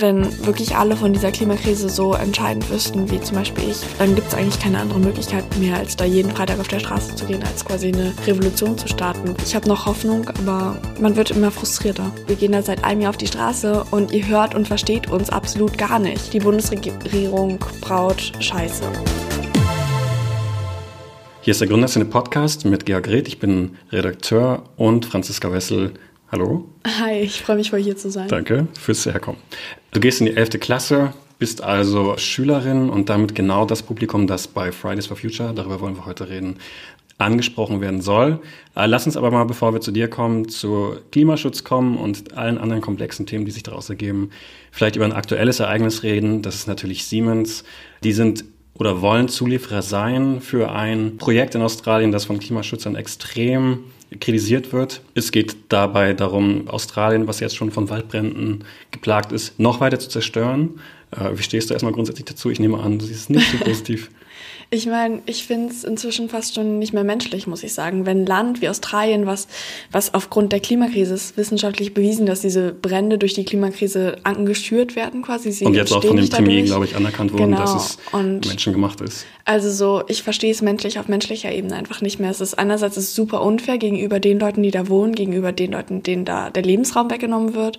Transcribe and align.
wenn 0.00 0.46
wirklich 0.46 0.76
alle 0.76 0.96
von 0.96 1.12
dieser 1.12 1.32
Klimakrise 1.32 1.88
so 1.88 2.14
entscheidend 2.14 2.68
wüssten, 2.70 3.10
wie 3.10 3.20
zum 3.20 3.36
Beispiel 3.36 3.70
ich, 3.70 3.78
dann 3.98 4.14
gibt 4.14 4.28
es 4.28 4.34
eigentlich 4.34 4.58
keine 4.60 4.78
andere 4.78 4.98
Möglichkeit 4.98 5.44
mehr, 5.58 5.76
als 5.76 5.96
da 5.96 6.04
jeden 6.04 6.30
Freitag 6.30 6.60
auf 6.60 6.68
der 6.68 6.80
Straße 6.80 7.14
zu 7.14 7.24
gehen, 7.26 7.42
als 7.42 7.64
quasi 7.64 7.88
eine 7.88 8.12
Revolution 8.26 8.76
zu 8.76 8.88
starten. 8.88 9.34
Ich 9.44 9.54
habe 9.54 9.68
noch 9.68 9.86
Hoffnung, 9.86 10.28
aber 10.28 10.80
man 11.00 11.16
wird 11.16 11.30
immer 11.30 11.50
frustrierter. 11.50 12.10
Wir 12.26 12.36
gehen 12.36 12.52
da 12.52 12.62
seit 12.62 12.84
einem 12.84 13.00
Jahr 13.00 13.10
auf 13.10 13.16
die 13.16 13.26
Straße 13.26 13.84
und 13.90 14.12
ihr 14.12 14.26
hört 14.26 14.54
und 14.54 14.68
versteht 14.68 15.10
uns 15.10 15.30
absolut 15.30 15.78
gar 15.78 15.98
nicht. 15.98 16.32
Die 16.32 16.40
Bundesregierung 16.40 17.58
braut 17.80 18.32
Scheiße. 18.40 18.84
Hier 21.40 21.52
ist 21.52 21.60
der 21.60 21.68
Gründerszene 21.68 22.06
Podcast 22.06 22.64
mit 22.64 22.86
Georg 22.86 23.06
Reth. 23.06 23.28
Ich 23.28 23.38
bin 23.38 23.76
Redakteur 23.92 24.64
und 24.76 25.06
Franziska 25.06 25.52
Wessel. 25.52 25.92
Hallo. 26.32 26.68
Hi, 26.84 27.20
ich 27.20 27.40
freue 27.42 27.56
mich, 27.56 27.70
voll 27.70 27.80
hier 27.80 27.96
zu 27.96 28.10
sein. 28.10 28.26
Danke 28.26 28.66
fürs 28.80 29.06
Herkommen. 29.06 29.40
Du 29.92 30.00
gehst 30.00 30.20
in 30.20 30.26
die 30.26 30.36
11. 30.36 30.58
Klasse, 30.58 31.12
bist 31.38 31.62
also 31.62 32.16
Schülerin 32.16 32.90
und 32.90 33.08
damit 33.08 33.36
genau 33.36 33.64
das 33.64 33.82
Publikum, 33.84 34.26
das 34.26 34.48
bei 34.48 34.72
Fridays 34.72 35.06
for 35.06 35.16
Future, 35.16 35.54
darüber 35.54 35.80
wollen 35.80 35.94
wir 35.94 36.04
heute 36.04 36.28
reden, 36.28 36.56
angesprochen 37.18 37.80
werden 37.80 38.00
soll. 38.00 38.40
Äh, 38.74 38.86
lass 38.86 39.06
uns 39.06 39.16
aber 39.16 39.30
mal, 39.30 39.44
bevor 39.44 39.72
wir 39.72 39.80
zu 39.80 39.92
dir 39.92 40.08
kommen, 40.08 40.48
zu 40.48 40.96
Klimaschutz 41.12 41.62
kommen 41.62 41.96
und 41.96 42.36
allen 42.36 42.58
anderen 42.58 42.82
komplexen 42.82 43.26
Themen, 43.26 43.44
die 43.44 43.52
sich 43.52 43.62
daraus 43.62 43.88
ergeben, 43.88 44.30
vielleicht 44.72 44.96
über 44.96 45.04
ein 45.04 45.12
aktuelles 45.12 45.60
Ereignis 45.60 46.02
reden. 46.02 46.42
Das 46.42 46.56
ist 46.56 46.66
natürlich 46.66 47.06
Siemens. 47.06 47.62
Die 48.02 48.12
sind 48.12 48.44
oder 48.74 49.00
wollen 49.00 49.28
Zulieferer 49.28 49.80
sein 49.80 50.40
für 50.40 50.70
ein 50.70 51.16
Projekt 51.16 51.54
in 51.54 51.62
Australien, 51.62 52.12
das 52.12 52.26
von 52.26 52.38
Klimaschützern 52.38 52.96
extrem 52.96 53.84
kritisiert 54.20 54.72
wird. 54.72 55.00
Es 55.14 55.32
geht 55.32 55.56
dabei 55.68 56.12
darum, 56.12 56.68
Australien, 56.68 57.26
was 57.26 57.40
jetzt 57.40 57.56
schon 57.56 57.70
von 57.70 57.88
Waldbränden 57.90 58.64
geplagt 58.90 59.32
ist, 59.32 59.58
noch 59.58 59.80
weiter 59.80 59.98
zu 59.98 60.08
zerstören. 60.08 60.80
Äh, 61.10 61.36
wie 61.36 61.42
stehst 61.42 61.70
du 61.70 61.74
erstmal 61.74 61.92
grundsätzlich 61.92 62.24
dazu? 62.24 62.50
Ich 62.50 62.60
nehme 62.60 62.78
an, 62.78 62.98
du 62.98 63.04
siehst 63.04 63.22
es 63.22 63.28
nicht 63.30 63.50
so 63.50 63.58
positiv. 63.64 64.10
Ich 64.68 64.86
meine, 64.86 65.22
ich 65.26 65.44
finde 65.44 65.72
es 65.72 65.84
inzwischen 65.84 66.28
fast 66.28 66.56
schon 66.56 66.80
nicht 66.80 66.92
mehr 66.92 67.04
menschlich, 67.04 67.46
muss 67.46 67.62
ich 67.62 67.72
sagen. 67.72 68.04
Wenn 68.04 68.22
ein 68.22 68.26
Land 68.26 68.60
wie 68.60 68.68
Australien, 68.68 69.24
was, 69.24 69.46
was 69.92 70.12
aufgrund 70.12 70.52
der 70.52 70.58
Klimakrise 70.58 71.14
ist 71.14 71.36
wissenschaftlich 71.36 71.94
bewiesen, 71.94 72.26
dass 72.26 72.40
diese 72.40 72.72
Brände 72.72 73.16
durch 73.16 73.34
die 73.34 73.44
Klimakrise 73.44 74.16
angestürt 74.24 74.96
werden 74.96 75.22
quasi. 75.22 75.52
Sie 75.52 75.64
und 75.64 75.74
jetzt 75.74 75.92
auch 75.92 76.02
von 76.02 76.16
dem 76.16 76.28
Premier, 76.28 76.64
glaube 76.64 76.84
ich, 76.84 76.96
anerkannt 76.96 77.32
wurden, 77.32 77.52
genau. 77.52 77.60
dass 77.60 77.74
es 77.74 77.98
und 78.10 78.46
menschengemacht 78.46 79.00
ist. 79.02 79.24
Also 79.44 79.70
so, 79.70 80.02
ich 80.08 80.24
verstehe 80.24 80.50
es 80.50 80.62
menschlich 80.62 80.98
auf 80.98 81.06
menschlicher 81.06 81.52
Ebene 81.52 81.76
einfach 81.76 82.00
nicht 82.00 82.18
mehr. 82.18 82.30
Es 82.30 82.40
ist 82.40 82.58
einerseits 82.58 82.96
ist 82.96 83.14
super 83.14 83.42
unfair 83.42 83.78
gegenüber 83.78 84.18
den 84.18 84.40
Leuten, 84.40 84.64
die 84.64 84.72
da 84.72 84.88
wohnen, 84.88 85.14
gegenüber 85.14 85.52
den 85.52 85.70
Leuten, 85.70 86.02
denen 86.02 86.24
da 86.24 86.50
der 86.50 86.64
Lebensraum 86.64 87.08
weggenommen 87.08 87.54
wird. 87.54 87.78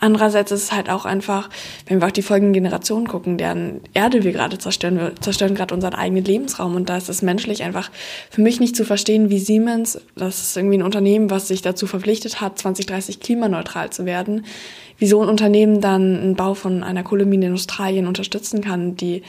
Andererseits 0.00 0.52
ist 0.52 0.64
es 0.64 0.72
halt 0.72 0.90
auch 0.90 1.04
einfach, 1.04 1.50
wenn 1.86 2.00
wir 2.00 2.06
auch 2.06 2.12
die 2.12 2.22
folgenden 2.22 2.52
Generationen 2.52 3.08
gucken, 3.08 3.36
deren 3.36 3.80
Erde 3.94 4.22
wir 4.22 4.32
gerade 4.32 4.58
zerstören, 4.58 4.98
wir 4.98 5.16
zerstören 5.16 5.54
gerade 5.54 5.74
unseren 5.74 5.94
eigenen 5.94 6.24
Lebensraum. 6.24 6.76
Und 6.76 6.88
da 6.88 6.96
ist 6.96 7.08
es 7.08 7.22
menschlich 7.22 7.64
einfach 7.64 7.90
für 8.30 8.40
mich 8.40 8.60
nicht 8.60 8.76
zu 8.76 8.84
verstehen, 8.84 9.28
wie 9.28 9.40
Siemens, 9.40 10.00
das 10.14 10.40
ist 10.40 10.56
irgendwie 10.56 10.78
ein 10.78 10.82
Unternehmen, 10.82 11.30
was 11.30 11.48
sich 11.48 11.62
dazu 11.62 11.86
verpflichtet 11.86 12.40
hat, 12.40 12.58
2030 12.58 13.20
klimaneutral 13.20 13.90
zu 13.90 14.06
werden, 14.06 14.44
wie 14.98 15.06
so 15.06 15.20
ein 15.22 15.28
Unternehmen 15.28 15.80
dann 15.80 16.20
einen 16.20 16.36
Bau 16.36 16.54
von 16.54 16.84
einer 16.84 17.02
Kohlemine 17.02 17.46
in 17.46 17.54
Australien 17.54 18.06
unterstützen 18.06 18.60
kann, 18.60 18.96
die 18.96 19.22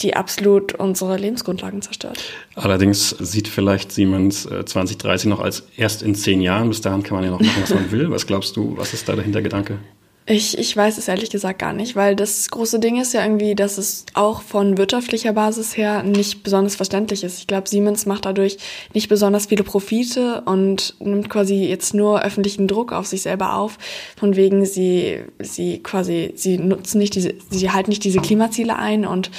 die 0.00 0.16
absolut 0.16 0.74
unsere 0.74 1.16
Lebensgrundlagen 1.16 1.80
zerstört. 1.80 2.18
Allerdings 2.56 3.10
sieht 3.10 3.48
vielleicht 3.48 3.92
Siemens 3.92 4.42
2030 4.42 5.26
äh, 5.26 5.28
noch 5.28 5.40
als 5.40 5.64
erst 5.76 6.02
in 6.02 6.14
zehn 6.14 6.40
Jahren. 6.40 6.68
Bis 6.68 6.80
dahin 6.80 7.02
kann 7.02 7.16
man 7.16 7.24
ja 7.24 7.30
noch 7.30 7.40
machen, 7.40 7.62
was 7.62 7.74
man 7.74 7.90
will. 7.90 8.10
Was 8.10 8.26
glaubst 8.26 8.56
du, 8.56 8.76
was 8.76 8.92
ist 8.92 9.08
da 9.08 9.14
der 9.14 9.24
Hintergedanke? 9.24 9.78
Ich, 10.26 10.56
ich 10.56 10.74
weiß 10.74 10.96
es 10.96 11.06
ehrlich 11.06 11.28
gesagt 11.28 11.58
gar 11.58 11.74
nicht, 11.74 11.96
weil 11.96 12.16
das 12.16 12.48
große 12.48 12.80
Ding 12.80 12.98
ist 12.98 13.12
ja 13.12 13.22
irgendwie, 13.22 13.54
dass 13.54 13.76
es 13.76 14.06
auch 14.14 14.40
von 14.40 14.78
wirtschaftlicher 14.78 15.34
Basis 15.34 15.76
her 15.76 16.02
nicht 16.02 16.42
besonders 16.42 16.76
verständlich 16.76 17.24
ist. 17.24 17.38
Ich 17.40 17.46
glaube, 17.46 17.68
Siemens 17.68 18.06
macht 18.06 18.24
dadurch 18.24 18.56
nicht 18.94 19.10
besonders 19.10 19.46
viele 19.46 19.64
Profite 19.64 20.40
und 20.46 20.94
nimmt 20.98 21.28
quasi 21.28 21.66
jetzt 21.66 21.92
nur 21.92 22.22
öffentlichen 22.22 22.68
Druck 22.68 22.92
auf 22.92 23.06
sich 23.06 23.20
selber 23.20 23.54
auf, 23.54 23.76
von 24.16 24.34
wegen 24.34 24.64
sie, 24.64 25.18
sie 25.40 25.82
quasi, 25.82 26.32
sie 26.36 26.56
nutzen 26.56 26.98
nicht 26.98 27.14
diese, 27.16 27.34
sie 27.50 27.70
halten 27.70 27.90
nicht 27.90 28.02
diese 28.02 28.20
Klimaziele 28.20 28.76
ein 28.76 29.04
und 29.04 29.30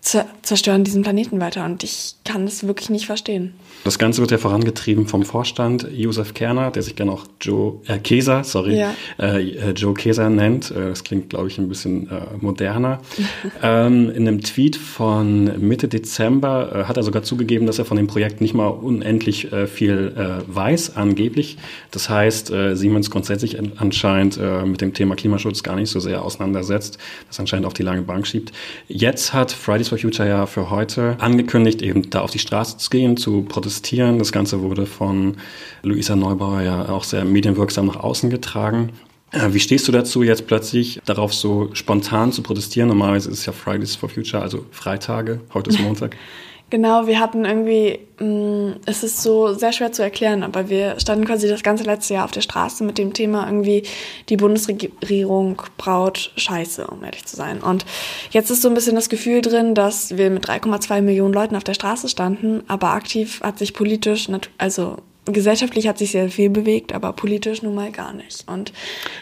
zerstören 0.00 0.84
diesen 0.84 1.02
Planeten 1.02 1.40
weiter. 1.40 1.64
Und 1.64 1.82
ich 1.84 2.14
kann 2.24 2.46
es 2.46 2.66
wirklich 2.66 2.90
nicht 2.90 3.06
verstehen. 3.06 3.54
Das 3.82 3.98
Ganze 3.98 4.20
wird 4.20 4.30
ja 4.30 4.36
vorangetrieben 4.36 5.06
vom 5.06 5.24
Vorstand 5.24 5.88
Josef 5.90 6.34
Kerner, 6.34 6.70
der 6.70 6.82
sich 6.82 6.96
gerne 6.96 7.12
auch 7.12 7.24
Joe 7.40 7.80
äh, 7.86 7.98
Keser, 7.98 8.44
sorry, 8.44 8.78
ja. 8.78 8.94
äh, 9.18 9.52
äh 9.52 9.70
Joe 9.70 9.94
Keser 9.94 10.28
nennt. 10.28 10.70
Äh, 10.70 10.90
das 10.90 11.02
klingt, 11.02 11.30
glaube 11.30 11.48
ich, 11.48 11.58
ein 11.58 11.68
bisschen 11.68 12.10
äh, 12.10 12.20
moderner. 12.40 13.00
ähm, 13.62 14.10
in 14.10 14.28
einem 14.28 14.42
Tweet 14.42 14.76
von 14.76 15.66
Mitte 15.66 15.88
Dezember 15.88 16.72
äh, 16.74 16.84
hat 16.84 16.98
er 16.98 17.02
sogar 17.02 17.22
zugegeben, 17.22 17.66
dass 17.66 17.78
er 17.78 17.86
von 17.86 17.96
dem 17.96 18.06
Projekt 18.06 18.42
nicht 18.42 18.52
mal 18.52 18.66
unendlich 18.66 19.50
äh, 19.50 19.66
viel 19.66 20.12
äh, 20.14 20.54
weiß, 20.54 20.96
angeblich. 20.96 21.56
Das 21.90 22.10
heißt, 22.10 22.52
Siemens 22.74 23.10
grundsätzlich 23.10 23.58
anscheinend 23.76 24.36
äh, 24.36 24.64
mit 24.64 24.80
dem 24.80 24.92
Thema 24.92 25.14
Klimaschutz 25.14 25.62
gar 25.62 25.76
nicht 25.76 25.90
so 25.90 26.00
sehr 26.00 26.22
auseinandersetzt, 26.22 26.98
das 27.28 27.40
anscheinend 27.40 27.66
auf 27.66 27.74
die 27.74 27.82
lange 27.82 28.02
Bank 28.02 28.26
schiebt. 28.26 28.52
Jetzt 28.88 29.32
hat 29.32 29.52
Fridays 29.52 29.88
for 29.88 29.98
Future 29.98 30.28
ja 30.28 30.46
für 30.46 30.70
heute 30.70 31.16
angekündigt, 31.18 31.82
eben 31.82 32.10
da 32.10 32.20
auf 32.20 32.30
die 32.30 32.38
Straße 32.38 32.76
zu 32.78 32.90
gehen, 32.90 33.16
zu 33.16 33.42
protestieren 33.42 33.69
protestieren. 33.70 34.18
Das 34.18 34.32
Ganze 34.32 34.62
wurde 34.62 34.84
von 34.84 35.36
Luisa 35.82 36.16
Neubauer 36.16 36.62
ja 36.62 36.88
auch 36.88 37.04
sehr 37.04 37.24
medienwirksam 37.24 37.86
nach 37.86 37.96
außen 37.96 38.28
getragen. 38.28 38.90
Äh, 39.30 39.52
wie 39.52 39.60
stehst 39.60 39.86
du 39.86 39.92
dazu, 39.92 40.24
jetzt 40.24 40.48
plötzlich 40.48 41.00
darauf 41.04 41.32
so 41.32 41.70
spontan 41.74 42.32
zu 42.32 42.42
protestieren? 42.42 42.88
Normalerweise 42.88 43.30
ist 43.30 43.38
es 43.38 43.46
ja 43.46 43.52
Fridays 43.52 43.94
for 43.94 44.08
Future, 44.08 44.42
also 44.42 44.66
Freitage. 44.72 45.40
Heute 45.54 45.70
ist 45.70 45.78
Montag. 45.80 46.16
Genau, 46.70 47.08
wir 47.08 47.18
hatten 47.18 47.44
irgendwie, 47.44 47.98
mh, 48.20 48.26
mm, 48.26 48.80
es 48.86 49.02
ist 49.02 49.22
so 49.22 49.52
sehr 49.54 49.72
schwer 49.72 49.90
zu 49.90 50.02
erklären, 50.02 50.44
aber 50.44 50.68
wir 50.68 50.98
standen 51.00 51.24
quasi 51.24 51.48
das 51.48 51.64
ganze 51.64 51.82
letzte 51.82 52.14
Jahr 52.14 52.24
auf 52.24 52.30
der 52.30 52.42
Straße 52.42 52.84
mit 52.84 52.96
dem 52.96 53.12
Thema 53.12 53.46
irgendwie, 53.46 53.82
die 54.28 54.36
Bundesregierung 54.36 55.60
braut 55.76 56.30
Scheiße, 56.36 56.86
um 56.86 57.02
ehrlich 57.02 57.26
zu 57.26 57.34
sein. 57.34 57.60
Und 57.60 57.84
jetzt 58.30 58.50
ist 58.50 58.62
so 58.62 58.68
ein 58.68 58.74
bisschen 58.74 58.94
das 58.94 59.08
Gefühl 59.08 59.40
drin, 59.40 59.74
dass 59.74 60.16
wir 60.16 60.30
mit 60.30 60.46
3,2 60.46 61.02
Millionen 61.02 61.34
Leuten 61.34 61.56
auf 61.56 61.64
der 61.64 61.74
Straße 61.74 62.08
standen, 62.08 62.62
aber 62.68 62.90
aktiv 62.90 63.40
hat 63.42 63.58
sich 63.58 63.74
politisch, 63.74 64.28
also 64.58 64.98
gesellschaftlich 65.26 65.86
hat 65.86 65.98
sich 65.98 66.12
sehr 66.12 66.30
viel 66.30 66.50
bewegt, 66.50 66.92
aber 66.92 67.12
politisch 67.12 67.62
nun 67.62 67.74
mal 67.74 67.90
gar 67.92 68.12
nicht. 68.12 68.44
Und 68.46 68.72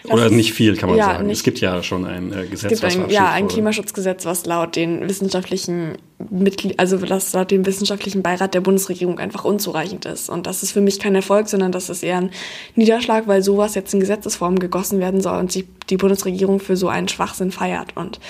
Oder 0.05 0.27
ist, 0.27 0.33
nicht 0.33 0.53
viel, 0.53 0.77
kann 0.77 0.89
man 0.89 0.99
ja, 0.99 1.07
sagen. 1.07 1.27
Nicht, 1.27 1.39
es 1.39 1.43
gibt 1.43 1.61
ja 1.61 1.83
schon 1.83 2.05
ein 2.05 2.33
äh, 2.33 2.47
Gesetz, 2.47 2.73
es 2.73 2.81
gibt 2.81 2.85
ein, 2.85 3.11
Ja, 3.11 3.31
ein 3.31 3.49
Klimaschutzgesetz, 3.49 4.25
was 4.25 4.47
laut 4.47 4.77
den 4.77 5.09
wissenschaftlichen 5.09 5.99
Mitglied, 6.31 6.79
also 6.79 6.97
das 6.97 7.33
laut 7.33 7.51
dem 7.51 7.67
wissenschaftlichen 7.67 8.23
Beirat 8.23 8.55
der 8.55 8.61
Bundesregierung 8.61 9.19
einfach 9.19 9.45
unzureichend 9.45 10.05
ist. 10.05 10.29
Und 10.31 10.47
das 10.47 10.63
ist 10.63 10.73
für 10.73 10.81
mich 10.81 10.99
kein 10.99 11.15
Erfolg, 11.15 11.49
sondern 11.49 11.73
das 11.73 11.89
ist 11.89 12.03
eher 12.03 12.19
ein 12.19 12.31
Niederschlag, 12.75 13.27
weil 13.27 13.43
sowas 13.43 13.75
jetzt 13.75 13.93
in 13.93 14.01
Gesetzesform 14.01 14.59
gegossen 14.59 15.01
werden 15.01 15.21
soll 15.21 15.39
und 15.39 15.53
sich 15.53 15.67
die 15.91 15.97
Bundesregierung 15.97 16.61
für 16.61 16.77
so 16.77 16.89
einen 16.89 17.09
Schwachsinn 17.09 17.51
feiert. 17.51 17.97
Und 17.97 18.21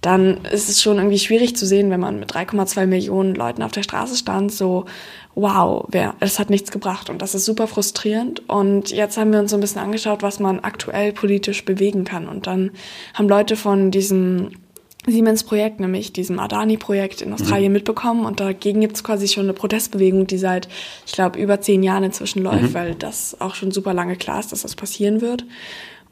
dann 0.00 0.44
ist 0.44 0.68
es 0.68 0.82
schon 0.82 0.98
irgendwie 0.98 1.18
schwierig 1.18 1.56
zu 1.56 1.66
sehen, 1.66 1.90
wenn 1.90 2.00
man 2.00 2.20
mit 2.20 2.30
3,2 2.32 2.86
Millionen 2.86 3.34
Leuten 3.34 3.62
auf 3.62 3.72
der 3.72 3.82
Straße 3.82 4.16
stand, 4.16 4.52
so, 4.52 4.84
wow, 5.34 5.84
wer, 5.88 6.14
es 6.20 6.38
hat 6.38 6.50
nichts 6.50 6.70
gebracht 6.70 7.10
und 7.10 7.22
das 7.22 7.34
ist 7.34 7.44
super 7.44 7.66
frustrierend. 7.66 8.48
Und 8.48 8.90
jetzt 8.90 9.16
haben 9.16 9.32
wir 9.32 9.40
uns 9.40 9.50
so 9.50 9.56
ein 9.56 9.60
bisschen 9.60 9.82
angeschaut, 9.82 10.22
was 10.22 10.38
man 10.38 10.60
aktuell 10.60 11.12
politisch 11.12 11.64
bewegen 11.64 12.04
kann. 12.04 12.28
Und 12.28 12.46
dann 12.46 12.70
haben 13.14 13.28
Leute 13.28 13.56
von 13.56 13.90
diesem 13.90 14.50
Siemens-Projekt, 15.06 15.78
nämlich 15.80 16.12
diesem 16.12 16.38
Adani-Projekt 16.38 17.22
in 17.22 17.32
Australien 17.32 17.72
mhm. 17.72 17.78
mitbekommen. 17.78 18.24
Und 18.26 18.40
dagegen 18.40 18.80
gibt 18.80 18.96
es 18.96 19.04
quasi 19.04 19.28
schon 19.28 19.44
eine 19.44 19.52
Protestbewegung, 19.52 20.26
die 20.26 20.38
seit, 20.38 20.68
ich 21.06 21.12
glaube, 21.12 21.38
über 21.38 21.60
zehn 21.60 21.82
Jahren 21.82 22.04
inzwischen 22.04 22.42
läuft, 22.42 22.62
mhm. 22.62 22.74
weil 22.74 22.94
das 22.94 23.40
auch 23.40 23.54
schon 23.54 23.70
super 23.70 23.94
lange 23.94 24.16
klar 24.16 24.40
ist, 24.40 24.52
dass 24.52 24.62
das 24.62 24.74
passieren 24.74 25.20
wird. 25.20 25.44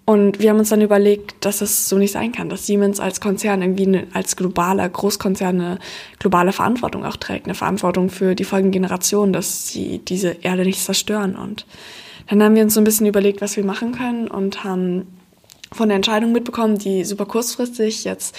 Und 0.07 0.39
wir 0.39 0.51
haben 0.51 0.59
uns 0.59 0.69
dann 0.69 0.83
überlegt, 0.83 1.45
dass 1.47 1.63
es 1.63 1.89
so 1.89 1.97
nicht 1.97 2.13
sein 2.13 2.33
kann, 2.33 2.51
dass 2.51 2.67
Siemens 2.67 3.01
als 3.01 3.21
Konzern 3.21 3.63
irgendwie 3.63 3.87
eine, 3.87 4.07
als 4.13 4.37
globaler 4.37 4.87
Großkonzern 4.87 5.61
eine 5.61 5.79
globale 6.19 6.53
Verantwortung 6.53 7.07
auch 7.07 7.17
trägt, 7.17 7.47
eine 7.47 7.55
Verantwortung 7.55 8.11
für 8.11 8.35
die 8.35 8.45
folgenden 8.45 8.73
Generationen, 8.73 9.33
dass 9.33 9.69
sie 9.69 9.99
diese 9.99 10.37
Erde 10.43 10.65
nicht 10.65 10.81
zerstören. 10.81 11.37
Und 11.37 11.65
dann 12.29 12.43
haben 12.43 12.55
wir 12.55 12.63
uns 12.63 12.75
so 12.75 12.81
ein 12.83 12.85
bisschen 12.85 13.07
überlegt, 13.07 13.41
was 13.41 13.57
wir 13.57 13.65
machen 13.65 13.93
können 13.93 14.29
und 14.29 14.63
haben 14.63 15.07
von 15.73 15.89
der 15.89 15.97
Entscheidung 15.97 16.33
mitbekommen, 16.33 16.79
die 16.79 17.05
super 17.05 17.25
kurzfristig 17.25 18.05
jetzt 18.05 18.37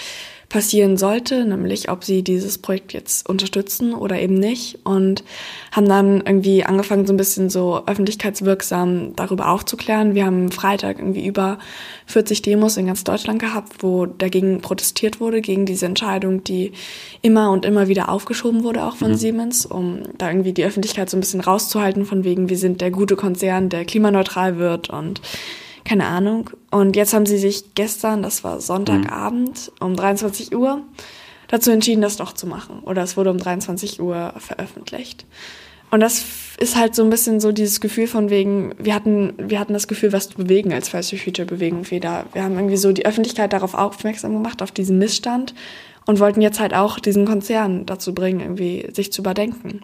passieren 0.50 0.98
sollte, 0.98 1.46
nämlich 1.46 1.90
ob 1.90 2.04
sie 2.04 2.24
dieses 2.24 2.58
Projekt 2.58 2.94
jetzt 2.94 3.28
unterstützen 3.28 3.94
oder 3.94 4.20
eben 4.20 4.36
nicht. 4.36 4.80
Und 4.84 5.24
haben 5.72 5.90
dann 5.90 6.22
irgendwie 6.26 6.64
angefangen, 6.64 7.06
so 7.06 7.14
ein 7.14 7.18
bisschen 7.18 7.50
so 7.50 7.82
öffentlichkeitswirksam 7.86 9.16
darüber 9.16 9.50
aufzuklären. 9.50 10.16
Wir 10.16 10.26
haben 10.26 10.52
Freitag 10.52 11.00
irgendwie 11.00 11.26
über 11.26 11.60
40 12.08 12.42
Demos 12.42 12.78
in 12.78 12.88
ganz 12.88 13.04
Deutschland 13.04 13.40
gehabt, 13.40 13.84
wo 13.84 14.06
dagegen 14.06 14.62
protestiert 14.62 15.20
wurde, 15.20 15.42
gegen 15.42 15.66
diese 15.66 15.86
Entscheidung, 15.86 16.44
die 16.44 16.72
immer 17.22 17.52
und 17.52 17.66
immer 17.66 17.88
wieder 17.88 18.10
aufgeschoben 18.10 18.64
wurde, 18.64 18.84
auch 18.84 18.96
von 18.96 19.12
mhm. 19.12 19.16
Siemens, 19.16 19.66
um 19.66 20.04
da 20.18 20.30
irgendwie 20.30 20.54
die 20.54 20.66
Öffentlichkeit 20.66 21.10
so 21.10 21.18
ein 21.18 21.22
bisschen 21.22 21.42
rauszuhalten, 21.42 22.06
von 22.06 22.24
wegen, 22.24 22.50
wir 22.50 22.58
sind 22.58 22.82
der 22.82 22.92
gute 22.92 23.16
Konzern, 23.16 23.70
der 23.70 23.86
klimaneutral 23.86 24.58
wird 24.58 24.90
und 24.90 25.22
keine 25.86 26.08
Ahnung. 26.08 26.50
Und 26.72 26.96
jetzt 26.96 27.14
haben 27.14 27.26
sie 27.26 27.38
sich 27.38 27.76
gestern, 27.76 28.24
das 28.24 28.44
war 28.44 28.60
Sonntagabend 28.60 29.72
mhm. 29.80 29.86
um 29.86 29.96
23 29.96 30.54
Uhr, 30.56 30.82
dazu 31.48 31.72
entschieden, 31.72 32.02
das 32.02 32.18
doch 32.18 32.34
zu 32.34 32.48
machen. 32.48 32.80
Oder 32.84 33.04
es 33.04 33.16
wurde 33.16 33.32
um 33.32 33.38
23 33.38 34.02
Uhr 34.02 34.34
veröffentlicht. 34.38 35.26
Und 35.92 36.00
das 36.00 36.26
ist 36.58 36.76
halt 36.76 36.96
so 36.96 37.04
ein 37.04 37.10
bisschen 37.10 37.40
so 37.40 37.52
dieses 37.52 37.80
Gefühl 37.80 38.08
von 38.08 38.30
wegen, 38.30 38.74
wir 38.78 38.96
hatten, 38.96 39.34
wir 39.38 39.60
hatten 39.60 39.74
das 39.74 39.88
Gefühl, 39.88 40.12
was 40.12 40.30
zu 40.30 40.38
bewegen 40.38 40.74
als 40.74 40.90
for 40.90 41.02
Future 41.04 41.46
Bewegung 41.46 41.90
wieder. 41.92 42.26
Wir 42.34 42.44
haben 42.44 42.56
irgendwie 42.56 42.78
so 42.78 42.92
die 42.92 43.06
Öffentlichkeit 43.06 43.54
darauf 43.54 43.76
aufmerksam 43.76 44.34
gemacht, 44.34 44.62
auf 44.62 44.72
diesen 44.72 44.98
Missstand 44.98 45.54
und 46.06 46.20
wollten 46.20 46.42
jetzt 46.42 46.60
halt 46.60 46.74
auch 46.74 47.00
diesen 47.00 47.26
Konzern 47.26 47.86
dazu 47.86 48.14
bringen, 48.14 48.40
irgendwie 48.40 48.90
sich 48.94 49.14
zu 49.14 49.22
überdenken. 49.22 49.82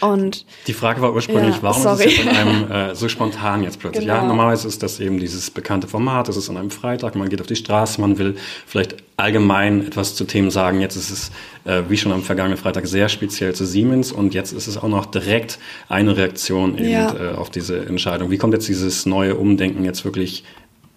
Und 0.00 0.44
die 0.66 0.72
Frage 0.72 1.00
war 1.00 1.12
ursprünglich, 1.12 1.56
ja, 1.56 1.62
warum 1.62 1.82
sorry. 1.82 2.04
ist 2.04 2.18
es 2.18 2.24
jetzt 2.24 2.36
einem 2.36 2.70
äh, 2.70 2.94
so 2.94 3.08
spontan 3.08 3.62
jetzt 3.62 3.80
plötzlich? 3.80 4.04
Genau. 4.04 4.16
Ja, 4.16 4.24
normalerweise 4.24 4.68
ist 4.68 4.82
das 4.82 5.00
eben 5.00 5.18
dieses 5.18 5.50
bekannte 5.50 5.88
Format, 5.88 6.28
es 6.28 6.36
ist 6.36 6.48
an 6.50 6.56
einem 6.56 6.70
Freitag, 6.70 7.14
man 7.14 7.28
geht 7.28 7.40
auf 7.40 7.46
die 7.46 7.56
Straße, 7.56 8.00
man 8.00 8.18
will 8.18 8.36
vielleicht 8.66 8.96
allgemein 9.16 9.86
etwas 9.86 10.14
zu 10.14 10.24
Themen 10.24 10.50
sagen. 10.50 10.80
Jetzt 10.80 10.96
ist 10.96 11.10
es, 11.10 11.30
äh, 11.64 11.82
wie 11.88 11.96
schon 11.96 12.12
am 12.12 12.22
vergangenen 12.22 12.58
Freitag, 12.58 12.86
sehr 12.86 13.08
speziell 13.08 13.54
zu 13.54 13.64
Siemens 13.66 14.12
und 14.12 14.34
jetzt 14.34 14.52
ist 14.52 14.66
es 14.66 14.76
auch 14.76 14.88
noch 14.88 15.06
direkt 15.06 15.58
eine 15.88 16.16
Reaktion 16.16 16.78
eben 16.78 16.90
ja. 16.90 17.32
äh, 17.32 17.34
auf 17.34 17.50
diese 17.50 17.86
Entscheidung. 17.86 18.30
Wie 18.30 18.38
kommt 18.38 18.54
jetzt 18.54 18.68
dieses 18.68 19.06
neue 19.06 19.34
Umdenken 19.34 19.84
jetzt 19.84 20.04
wirklich 20.04 20.44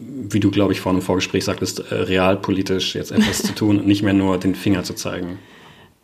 wie 0.04 0.40
du, 0.40 0.50
glaube 0.50 0.74
ich, 0.74 0.82
vor 0.82 0.92
einem 0.92 1.04
Vorgespräch 1.04 1.46
sagtest, 1.46 1.80
äh, 1.92 1.94
realpolitisch 1.94 2.96
jetzt 2.96 3.12
etwas 3.12 3.44
zu 3.44 3.54
tun 3.54 3.80
und 3.80 3.88
nicht 3.88 4.02
mehr 4.02 4.14
nur 4.14 4.40
den 4.40 4.56
Finger 4.56 4.84
zu 4.84 4.96
zeigen 4.96 5.38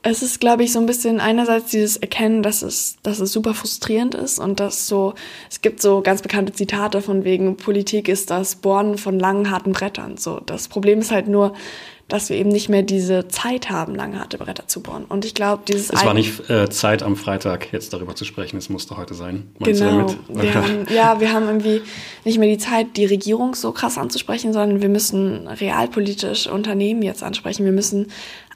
es 0.10 0.22
ist, 0.22 0.40
glaube 0.40 0.64
ich, 0.64 0.72
so 0.72 0.80
ein 0.80 0.86
bisschen 0.86 1.20
einerseits 1.20 1.72
dieses 1.72 1.98
Erkennen, 1.98 2.42
dass 2.42 2.62
es, 2.62 2.98
dass 3.04 3.20
es 3.20 3.32
super 3.34 3.54
frustrierend 3.54 4.16
ist 4.16 4.40
und 4.40 4.60
dass 4.60 4.88
so, 4.88 5.14
es 5.50 5.62
gibt 5.62 5.82
so 5.82 6.02
ganz 6.02 6.22
bekannte 6.22 6.54
Zitate 6.54 7.02
von 7.02 7.24
wegen, 7.26 7.58
Politik 7.58 8.08
ist 8.08 8.30
das 8.30 8.56
Bohren 8.56 8.98
von 8.98 9.20
langen, 9.20 9.52
harten 9.52 9.74
Brettern. 9.74 10.18
So, 10.18 10.40
das 10.40 10.70
Problem 10.70 11.00
ist 11.00 11.12
halt 11.12 11.28
nur, 11.28 11.54
dass 12.08 12.30
wir 12.30 12.38
eben 12.38 12.50
nicht 12.50 12.70
mehr 12.70 12.84
diese 12.84 13.28
Zeit 13.28 13.70
haben, 13.70 13.94
lange 13.94 14.20
harte 14.20 14.38
Bretter 14.38 14.66
zu 14.68 14.82
bohren. 14.82 15.04
Und 15.04 15.26
ich 15.26 15.34
glaube, 15.34 15.64
dieses. 15.68 15.90
Es 15.90 16.06
war 16.06 16.14
nicht 16.14 16.50
äh, 16.50 16.70
Zeit 16.70 17.04
am 17.04 17.18
Freitag, 17.18 17.74
jetzt 17.74 17.92
darüber 17.92 18.16
zu 18.16 18.24
sprechen. 18.24 18.56
Es 18.56 18.70
musste 18.70 18.96
heute 18.96 19.14
sein. 19.14 19.52
Meinst 19.60 19.82
genau. 19.82 20.16
Wir 20.30 20.54
haben, 20.54 20.86
ja, 20.90 21.20
wir 21.20 21.34
haben 21.34 21.48
irgendwie 21.48 21.82
nicht 22.24 22.38
mehr 22.38 22.48
die 22.48 22.58
Zeit, 22.58 22.96
die 22.96 23.06
Regierung 23.06 23.56
so 23.56 23.74
krass 23.74 23.98
anzusprechen, 23.98 24.54
sondern 24.54 24.82
wir 24.82 24.88
müssen 24.88 25.50
realpolitisch 25.50 26.48
Unternehmen 26.48 27.02
jetzt 27.02 27.24
ansprechen. 27.24 27.66
Wir 27.66 27.74
müssen 27.74 28.08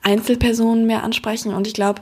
Einzelpersonen 0.04 0.86
mehr 0.86 1.04
ansprechen. 1.04 1.54
Und 1.54 1.68
ich 1.68 1.74
glaube, 1.74 2.02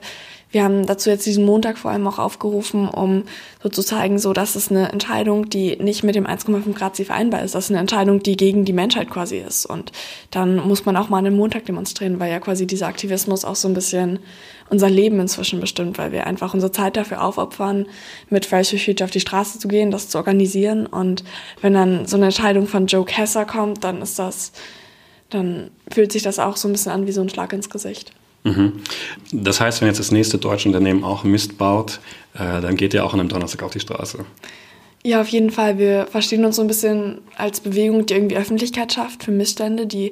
wir 0.51 0.63
haben 0.63 0.87
dazu 0.87 1.11
jetzt 1.11 1.27
diesen 1.27 1.45
Montag 1.45 1.77
vor 1.77 1.91
allem 1.91 2.07
auch 2.07 2.17
aufgerufen, 2.17 2.87
um 2.89 3.23
so 3.61 3.69
zu 3.69 3.83
zeigen, 3.83 4.17
so 4.17 4.33
dass 4.33 4.55
es 4.55 4.71
eine 4.71 4.91
Entscheidung, 4.91 5.47
die 5.47 5.75
nicht 5.75 6.03
mit 6.03 6.15
dem 6.15 6.25
1,5 6.25 6.73
Grad 6.73 6.95
Ziel 6.95 7.05
vereinbar 7.05 7.43
ist. 7.43 7.53
Das 7.53 7.65
ist 7.65 7.71
eine 7.71 7.79
Entscheidung, 7.79 8.23
die 8.23 8.35
gegen 8.35 8.65
die 8.65 8.73
Menschheit 8.73 9.11
quasi 9.11 9.37
ist. 9.37 9.67
Und 9.67 9.91
dann 10.31 10.55
muss 10.67 10.85
man 10.85 10.97
auch 10.97 11.09
mal 11.09 11.19
einen 11.19 11.35
Montag 11.35 11.65
demonstrieren, 11.65 12.19
weil 12.19 12.31
ja 12.31 12.39
quasi 12.39 12.65
dieser 12.65 12.87
Aktivismus 12.87 13.45
auch 13.45 13.55
so 13.55 13.67
ein 13.67 13.75
bisschen 13.75 14.19
unser 14.69 14.89
Leben 14.89 15.19
inzwischen 15.19 15.59
bestimmt, 15.59 15.99
weil 15.99 16.11
wir 16.11 16.25
einfach 16.25 16.55
unsere 16.55 16.71
Zeit 16.71 16.97
dafür 16.97 17.23
aufopfern, 17.23 17.85
mit 18.29 18.45
Fridays 18.47 18.69
for 18.69 18.79
Future 18.79 19.05
auf 19.05 19.11
die 19.11 19.19
Straße 19.19 19.59
zu 19.59 19.67
gehen, 19.67 19.91
das 19.91 20.09
zu 20.09 20.17
organisieren. 20.17 20.87
Und 20.87 21.23
wenn 21.61 21.73
dann 21.75 22.07
so 22.07 22.17
eine 22.17 22.25
Entscheidung 22.25 22.65
von 22.65 22.87
Joe 22.87 23.05
Kesser 23.05 23.45
kommt, 23.45 23.83
dann 23.83 24.01
ist 24.01 24.17
das 24.17 24.51
dann 25.29 25.71
fühlt 25.91 26.11
sich 26.11 26.23
das 26.23 26.39
auch 26.39 26.57
so 26.57 26.67
ein 26.67 26.71
bisschen 26.71 26.91
an 26.91 27.07
wie 27.07 27.11
so 27.11 27.21
ein 27.21 27.29
Schlag 27.29 27.53
ins 27.53 27.69
Gesicht. 27.69 28.11
Mhm. 28.43 28.81
Das 29.31 29.59
heißt, 29.59 29.81
wenn 29.81 29.87
jetzt 29.87 29.99
das 29.99 30.11
nächste 30.11 30.37
deutsche 30.37 30.69
Unternehmen 30.69 31.03
auch 31.03 31.23
Mist 31.23 31.57
baut, 31.57 31.99
äh, 32.33 32.61
dann 32.61 32.75
geht 32.75 32.93
ihr 32.93 33.05
auch 33.05 33.13
an 33.13 33.19
einem 33.19 33.29
Donnerstag 33.29 33.63
auf 33.63 33.71
die 33.71 33.79
Straße. 33.79 34.25
Ja, 35.01 35.21
auf 35.21 35.29
jeden 35.29 35.49
Fall. 35.49 35.77
Wir 35.77 36.07
verstehen 36.07 36.43
uns 36.43 36.57
so 36.57 36.61
ein 36.61 36.67
bisschen 36.67 37.19
als 37.37 37.61
Bewegung, 37.61 38.05
die 38.05 38.13
irgendwie 38.13 38.35
Öffentlichkeit 38.35 38.91
schafft 38.91 39.23
für 39.23 39.31
Missstände, 39.31 39.87
die 39.87 40.11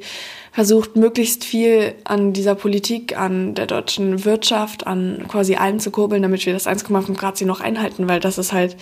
versucht, 0.54 0.96
möglichst 0.96 1.44
viel 1.44 1.94
an 2.06 2.32
dieser 2.32 2.56
Politik, 2.56 3.18
an 3.18 3.54
der 3.54 3.68
deutschen 3.68 4.24
Wirtschaft, 4.24 4.88
an 4.88 5.26
quasi 5.28 5.56
allem 5.56 5.80
zu 5.80 5.92
kurbeln, 5.92 6.22
damit 6.22 6.46
wir 6.46 6.54
das 6.54 6.68
1,5 6.68 7.16
Grad 7.16 7.38
Ziel 7.38 7.48
noch 7.48 7.60
einhalten, 7.60 8.08
weil 8.08 8.22
das 8.22 8.38
ist 8.38 8.54
halt 8.54 8.78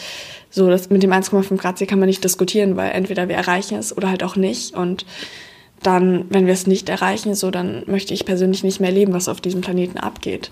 so, 0.51 0.69
dass 0.69 0.91
mit 0.91 1.01
dem 1.01 1.11
1,5 1.11 1.57
Grad 1.57 1.79
Ziel 1.79 1.87
kann 1.87 1.99
man 1.99 2.07
nicht 2.07 2.23
diskutieren, 2.23 2.77
weil 2.77 2.91
entweder 2.91 3.27
wir 3.27 3.35
erreichen 3.35 3.75
es 3.75 3.95
oder 3.97 4.09
halt 4.09 4.23
auch 4.23 4.35
nicht. 4.35 4.75
Und 4.75 5.07
dann, 5.85 6.25
wenn 6.29 6.45
wir 6.45 6.53
es 6.53 6.67
nicht 6.67 6.89
erreichen, 6.89 7.35
so, 7.35 7.51
dann 7.51 7.83
möchte 7.87 8.13
ich 8.13 8.25
persönlich 8.25 8.63
nicht 8.63 8.79
mehr 8.79 8.91
leben, 8.91 9.13
was 9.13 9.27
auf 9.27 9.41
diesem 9.41 9.61
Planeten 9.61 9.97
abgeht. 9.97 10.51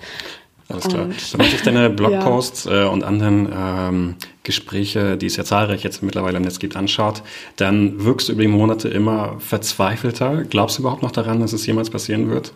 Alles 0.70 0.88
klar. 0.88 1.04
Und, 1.04 1.34
dann 1.34 1.38
möchte 1.40 1.56
ich 1.56 1.62
deine 1.62 1.90
Blogposts 1.90 2.66
ja. 2.66 2.86
äh, 2.86 2.90
und 2.90 3.04
anderen 3.04 3.50
ähm, 3.56 4.16
Gespräche, 4.44 5.18
die 5.18 5.26
es 5.26 5.36
ja 5.36 5.44
zahlreich 5.44 5.84
jetzt 5.84 6.04
mittlerweile 6.04 6.38
im 6.38 6.44
Netz 6.44 6.60
gibt, 6.60 6.76
anschaut, 6.76 7.22
dann 7.58 8.04
wirkst 8.04 8.30
du 8.30 8.34
über 8.34 8.42
die 8.42 8.48
Monate 8.48 8.88
immer 8.90 9.36
verzweifelter. 9.40 10.44
Glaubst 10.44 10.78
du 10.78 10.82
überhaupt 10.82 11.04
noch 11.04 11.12
daran, 11.12 11.40
dass 11.40 11.54
es 11.54 11.66
jemals 11.66 11.90
passieren 11.90 12.30
wird? 12.30 12.54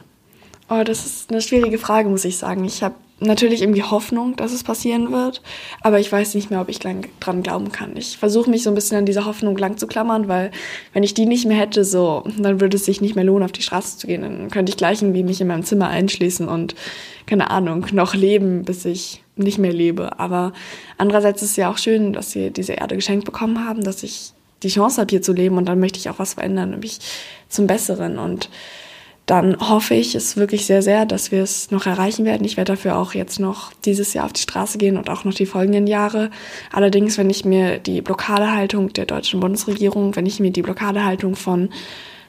Oh, 0.70 0.84
das 0.84 1.06
ist 1.06 1.32
eine 1.32 1.42
schwierige 1.42 1.78
Frage, 1.78 2.10
muss 2.10 2.26
ich 2.26 2.38
sagen. 2.38 2.64
Ich 2.66 2.84
habe 2.84 2.96
natürlich 3.19 3.62
irgendwie 3.62 3.84
Hoffnung, 3.84 4.36
dass 4.36 4.54
es 4.54 4.64
passieren 4.64 5.12
wird, 5.12 5.42
aber 5.81 6.00
ich 6.00 6.12
weiß 6.12 6.36
nicht 6.36 6.52
mehr, 6.52 6.62
ob 6.62 6.69
ich 6.69 6.84
lang 6.84 7.08
dran 7.19 7.42
glauben 7.42 7.72
kann. 7.72 7.98
Ich 7.98 8.18
versuche 8.18 8.50
mich 8.50 8.64
so 8.64 8.69
ein 8.69 8.75
bisschen 8.75 8.98
an 8.98 9.06
dieser 9.06 9.25
Hoffnung 9.25 9.58
lang 9.58 9.78
zu 9.78 9.88
klammern, 9.88 10.28
weil 10.28 10.52
wenn 10.94 11.04
ich 11.04 11.14
die 11.14 11.25
nicht 11.25 11.46
mehr 11.46 11.58
hätte, 11.58 11.84
so, 11.84 12.24
dann 12.38 12.62
würde 12.62 12.78
es 12.78 12.86
sich 12.86 13.02
nicht 13.02 13.16
mehr 13.16 13.24
lohnen, 13.24 13.44
auf 13.44 13.52
die 13.52 13.64
Straße 13.64 13.98
zu 13.98 14.08
gehen. 14.08 14.22
Dann 14.22 14.52
könnte 14.52 14.69
ich 14.69 14.78
gleich 14.78 15.02
irgendwie 15.02 15.24
mich 15.24 15.42
in 15.42 15.48
meinem 15.48 15.64
Zimmer 15.64 15.88
einschließen 15.88 16.48
und, 16.48 16.75
keine 17.25 17.50
Ahnung, 17.50 17.88
noch 17.92 18.14
leben, 18.14 18.64
bis 18.64 18.86
ich 18.86 19.24
nicht 19.36 19.58
mehr 19.58 19.74
lebe. 19.74 20.19
Aber 20.19 20.54
andererseits 20.98 21.42
ist 21.42 21.52
es 21.52 21.56
ja 21.56 21.72
auch 21.72 21.78
schön, 21.78 22.14
dass 22.14 22.36
wir 22.36 22.52
diese 22.52 22.74
Erde 22.74 22.96
geschenkt 22.96 23.25
bekommen 23.25 23.66
haben, 23.66 23.84
dass 23.84 24.04
ich 24.04 24.34
die 24.64 24.69
Chance 24.69 25.02
habe, 25.02 25.10
hier 25.10 25.22
zu 25.22 25.34
leben 25.34 25.58
und 25.58 25.66
dann 25.66 25.80
möchte 25.80 26.00
ich 26.00 26.10
auch 26.10 26.19
was 26.19 26.34
verändern, 26.34 26.72
nämlich 26.72 27.00
zum 27.48 27.68
Besseren 27.68 28.18
und 28.18 28.50
dann 29.28 29.58
hoffe 29.60 29.94
ich 29.94 30.16
es 30.16 30.38
wirklich 30.38 30.66
sehr, 30.66 30.82
sehr, 30.82 31.06
dass 31.06 31.32
wir 31.34 31.44
es 31.44 31.70
noch 31.70 31.86
erreichen 31.86 32.24
werden. 32.24 32.46
Ich 32.46 32.56
werde 32.56 32.74
dafür 32.74 32.98
auch 32.98 33.14
jetzt 33.14 33.42
noch 33.42 33.74
dieses 33.84 34.14
Jahr 34.14 34.26
auf 34.26 34.32
die 34.32 34.42
Straße 34.42 34.78
gehen 34.78 34.96
und 34.96 35.10
auch 35.10 35.26
noch 35.26 35.34
die 35.34 35.46
folgenden 35.46 35.86
Jahre. 35.86 36.32
Allerdings, 36.72 37.18
wenn 37.18 37.30
ich 37.30 37.44
mir 37.44 37.78
die 37.78 38.02
Blockadehaltung 38.02 38.94
der 38.94 39.06
deutschen 39.06 39.42
Bundesregierung, 39.42 40.16
wenn 40.16 40.26
ich 40.26 40.40
mir 40.40 40.52
die 40.52 40.62
Blockadehaltung 40.62 41.36
von 41.36 41.70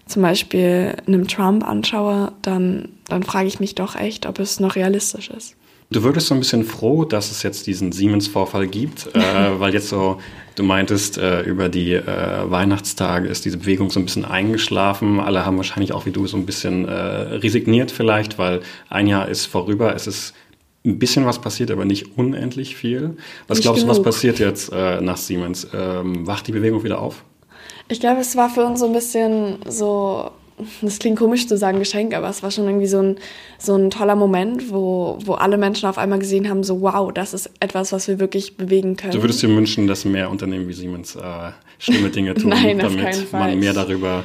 zum 0.07 0.23
Beispiel 0.23 0.97
einem 1.07 1.29
Trump 1.29 1.65
anschaue, 1.65 2.33
dann, 2.43 2.89
dann 3.07 3.23
frage 3.23 3.47
ich 3.47 3.61
mich 3.61 3.77
doch 3.77 3.95
echt, 3.95 4.27
ob 4.27 4.41
es 4.41 4.59
noch 4.59 4.75
realistisch 4.75 5.31
ist. 5.31 5.55
Du 5.91 6.03
wirkst 6.03 6.27
so 6.27 6.35
ein 6.35 6.41
bisschen 6.41 6.65
froh, 6.65 7.05
dass 7.05 7.31
es 7.31 7.45
jetzt 7.45 7.69
diesen 7.69 7.93
Siemens-Vorfall 7.93 8.67
gibt, 8.67 9.07
äh, 9.15 9.61
weil 9.61 9.73
jetzt 9.73 9.89
so, 9.89 10.19
du 10.59 10.63
meintest, 10.63 11.19
äh, 11.19 11.43
über 11.43 11.69
die 11.69 11.95
äh, 11.95 12.51
Weihnachtstage 12.51 13.29
ist 13.29 13.45
diese 13.45 13.59
Bewegung 13.59 13.91
so 13.91 14.01
ein 14.01 14.05
bisschen 14.05 14.25
eingeschlafen. 14.25 15.21
Alle 15.21 15.47
haben 15.47 15.57
wahrscheinlich 15.57 15.93
auch 15.93 16.07
wie 16.07 16.11
du 16.11 16.27
so 16.27 16.37
ein 16.37 16.47
bisschen 16.47 16.87
äh, 16.87 16.93
resigniert 16.93 17.91
vielleicht, 17.91 18.39
weil 18.39 18.61
ein 18.89 19.07
Jahr 19.07 19.29
ist 19.29 19.47
vorüber, 19.47 19.95
es 19.95 20.07
ist 20.07 20.35
ein 20.85 20.99
bisschen 20.99 21.27
was 21.27 21.41
passiert, 21.41 21.71
aber 21.71 21.85
nicht 21.85 22.17
unendlich 22.17 22.77
viel. 22.77 23.17
Was 23.47 23.59
nicht 23.59 23.65
glaubst 23.65 23.83
du, 23.83 23.89
was 23.89 24.03
passiert 24.03 24.39
jetzt 24.39 24.73
äh, 24.73 25.01
nach 25.01 25.17
Siemens? 25.17 25.69
Ähm, 25.75 26.27
wacht 26.27 26.47
die 26.47 26.53
Bewegung 26.53 26.85
wieder 26.85 27.01
auf? 27.01 27.25
Ich 27.89 28.01
glaube, 28.01 28.21
es 28.21 28.37
war 28.37 28.51
für 28.51 28.65
uns 28.65 28.81
so 28.81 28.87
ein 28.87 28.93
bisschen 28.93 29.59
so 29.67 30.31
das 30.83 30.99
klingt 30.99 31.19
komisch 31.19 31.47
zu 31.47 31.57
sagen 31.57 31.79
Geschenk, 31.79 32.15
aber 32.15 32.29
es 32.29 32.43
war 32.43 32.51
schon 32.51 32.67
irgendwie 32.67 32.87
so 32.87 33.01
ein, 33.01 33.17
so 33.59 33.75
ein 33.75 33.91
toller 33.91 34.17
Moment, 34.17 34.71
wo, 34.71 35.19
wo 35.25 35.35
alle 35.35 35.59
Menschen 35.59 35.89
auf 35.89 35.99
einmal 35.99 36.19
gesehen 36.19 36.49
haben, 36.49 36.63
so 36.65 36.81
wow, 36.81 37.13
das 37.13 37.35
ist 37.35 37.51
etwas, 37.61 37.93
was 37.93 38.09
wir 38.09 38.19
wirklich 38.19 38.57
bewegen 38.57 38.97
können. 38.97 39.13
Du 39.13 39.23
würdest 39.23 39.43
dir 39.43 39.49
wünschen, 39.49 39.87
dass 39.87 40.05
mehr 40.05 40.31
Unternehmen 40.31 40.69
wie 40.69 40.73
Siemens 40.73 41.17
äh, 41.17 41.51
schlimme 41.79 42.11
Dinge 42.11 42.35
tun, 42.35 42.51
Nein, 42.51 42.79
damit 42.79 43.33
man 43.33 43.59
mehr 43.59 43.73
darüber 43.73 44.25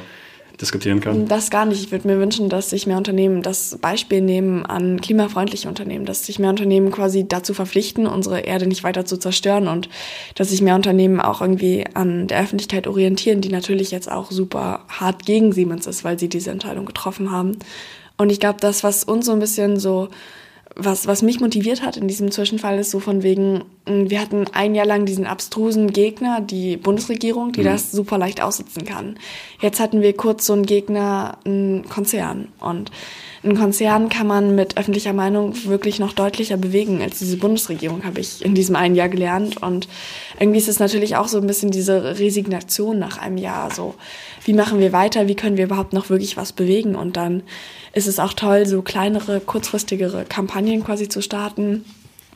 diskutieren 0.64 1.00
kann? 1.00 1.28
Das 1.28 1.50
gar 1.50 1.66
nicht. 1.66 1.82
Ich 1.82 1.92
würde 1.92 2.08
mir 2.08 2.18
wünschen, 2.18 2.48
dass 2.48 2.70
sich 2.70 2.86
mehr 2.86 2.96
Unternehmen 2.96 3.42
das 3.42 3.78
Beispiel 3.80 4.20
nehmen 4.20 4.64
an 4.66 5.00
klimafreundliche 5.00 5.68
Unternehmen, 5.68 6.04
dass 6.04 6.26
sich 6.26 6.38
mehr 6.38 6.50
Unternehmen 6.50 6.90
quasi 6.90 7.28
dazu 7.28 7.54
verpflichten, 7.54 8.06
unsere 8.06 8.40
Erde 8.40 8.66
nicht 8.66 8.82
weiter 8.82 9.04
zu 9.04 9.16
zerstören 9.16 9.68
und 9.68 9.88
dass 10.34 10.50
sich 10.50 10.62
mehr 10.62 10.74
Unternehmen 10.74 11.20
auch 11.20 11.40
irgendwie 11.40 11.84
an 11.94 12.26
der 12.26 12.40
Öffentlichkeit 12.40 12.86
orientieren, 12.86 13.40
die 13.40 13.50
natürlich 13.50 13.90
jetzt 13.90 14.10
auch 14.10 14.30
super 14.30 14.84
hart 14.88 15.26
gegen 15.26 15.52
Siemens 15.52 15.86
ist, 15.86 16.04
weil 16.04 16.18
sie 16.18 16.28
diese 16.28 16.50
Entscheidung 16.50 16.86
getroffen 16.86 17.30
haben. 17.30 17.58
Und 18.16 18.30
ich 18.30 18.40
glaube, 18.40 18.60
das, 18.60 18.84
was 18.84 19.04
uns 19.04 19.26
so 19.26 19.32
ein 19.32 19.40
bisschen 19.40 19.78
so 19.78 20.08
was, 20.76 21.06
was 21.06 21.22
mich 21.22 21.40
motiviert 21.40 21.82
hat 21.82 21.96
in 21.96 22.08
diesem 22.08 22.30
Zwischenfall 22.30 22.78
ist 22.78 22.90
so 22.90 22.98
von 22.98 23.22
wegen, 23.22 23.64
mm, 23.86 24.10
wir 24.10 24.20
hatten 24.20 24.46
ein 24.52 24.74
Jahr 24.74 24.86
lang 24.86 25.06
diesen 25.06 25.26
abstrusen 25.26 25.92
Gegner, 25.92 26.40
die 26.40 26.76
Bundesregierung, 26.76 27.52
die 27.52 27.60
mhm. 27.60 27.64
das 27.64 27.92
super 27.92 28.18
leicht 28.18 28.42
aussitzen 28.42 28.84
kann. 28.84 29.18
Jetzt 29.60 29.80
hatten 29.80 30.02
wir 30.02 30.16
kurz 30.16 30.46
so 30.46 30.52
einen 30.52 30.66
Gegner, 30.66 31.38
einen 31.44 31.88
Konzern. 31.88 32.48
Und 32.60 32.90
einen 33.44 33.56
Konzern 33.56 34.08
kann 34.08 34.26
man 34.26 34.54
mit 34.54 34.76
öffentlicher 34.76 35.12
Meinung 35.12 35.54
wirklich 35.66 35.98
noch 35.98 36.12
deutlicher 36.12 36.56
bewegen 36.56 37.02
als 37.02 37.18
diese 37.18 37.36
Bundesregierung, 37.36 38.04
habe 38.04 38.20
ich 38.20 38.44
in 38.44 38.54
diesem 38.54 38.76
einen 38.76 38.94
Jahr 38.94 39.08
gelernt. 39.08 39.62
Und 39.62 39.88
irgendwie 40.40 40.58
ist 40.58 40.68
es 40.68 40.78
natürlich 40.78 41.16
auch 41.16 41.28
so 41.28 41.38
ein 41.38 41.46
bisschen 41.46 41.70
diese 41.70 42.18
Resignation 42.18 42.98
nach 42.98 43.18
einem 43.18 43.36
Jahr. 43.36 43.70
So, 43.70 43.94
wie 44.44 44.54
machen 44.54 44.80
wir 44.80 44.92
weiter? 44.92 45.28
Wie 45.28 45.34
können 45.34 45.56
wir 45.56 45.64
überhaupt 45.64 45.92
noch 45.92 46.10
wirklich 46.10 46.36
was 46.36 46.52
bewegen? 46.52 46.96
Und 46.96 47.16
dann 47.16 47.42
ist 47.92 48.06
es 48.06 48.18
auch 48.18 48.32
toll, 48.32 48.66
so 48.66 48.82
kleinere, 48.82 49.40
kurzfristigere 49.40 50.24
Kampagnen 50.24 50.82
quasi 50.82 51.08
zu 51.08 51.20
starten. 51.20 51.84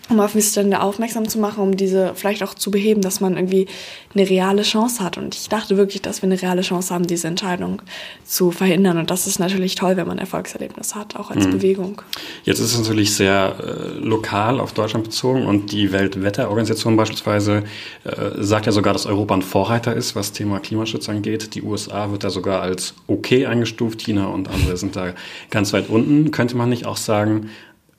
Um 0.09 0.21
auf 0.21 0.35
Missstände 0.35 0.81
aufmerksam 0.81 1.29
zu 1.29 1.39
machen, 1.39 1.63
um 1.63 1.77
diese 1.77 2.13
vielleicht 2.15 2.43
auch 2.43 2.55
zu 2.55 2.71
beheben, 2.71 3.03
dass 3.03 3.21
man 3.21 3.37
irgendwie 3.37 3.67
eine 4.15 4.29
reale 4.29 4.63
Chance 4.63 5.03
hat. 5.03 5.19
Und 5.19 5.35
ich 5.35 5.49
dachte 5.49 5.77
wirklich, 5.77 6.01
dass 6.03 6.23
wir 6.23 6.29
eine 6.29 6.41
reale 6.41 6.63
Chance 6.63 6.95
haben, 6.95 7.07
diese 7.07 7.29
Entscheidung 7.29 7.83
zu 8.25 8.51
verhindern. 8.51 8.99
Und 8.99 9.11
das 9.11 9.27
ist 9.27 9.39
natürlich 9.39 9.75
toll, 9.75 9.97
wenn 9.97 10.07
man 10.07 10.19
Erfolgserlebnis 10.19 10.95
hat, 10.95 11.17
auch 11.17 11.31
als 11.31 11.47
mhm. 11.47 11.51
Bewegung. 11.51 12.03
Jetzt 12.45 12.59
ist 12.59 12.73
es 12.73 12.79
natürlich 12.79 13.15
sehr 13.15 13.57
äh, 13.61 13.99
lokal 13.99 14.61
auf 14.61 14.73
Deutschland 14.73 15.05
bezogen 15.05 15.45
und 15.47 15.73
die 15.73 15.93
Weltwetterorganisation 15.93 16.97
beispielsweise 16.97 17.65
äh, 18.05 18.11
sagt 18.39 18.67
ja 18.67 18.73
sogar, 18.73 18.95
dass 18.95 19.05
Europa 19.07 19.35
ein 19.35 19.43
Vorreiter 19.43 19.95
ist, 19.95 20.17
was 20.17 20.33
Thema 20.33 20.59
Klimaschutz 20.61 21.09
angeht. 21.09 21.55
Die 21.55 21.63
USA 21.63 22.11
wird 22.11 22.25
da 22.25 22.31
sogar 22.31 22.63
als 22.63 22.95
okay 23.07 23.47
eingestuft, 23.47 24.01
China 24.01 24.27
und 24.27 24.49
andere 24.49 24.77
sind 24.77 24.97
da 24.97 25.13
ganz 25.51 25.73
weit 25.73 25.91
unten. 25.91 26.31
Könnte 26.31 26.57
man 26.57 26.71
nicht 26.71 26.87
auch 26.87 26.97
sagen, 26.97 27.51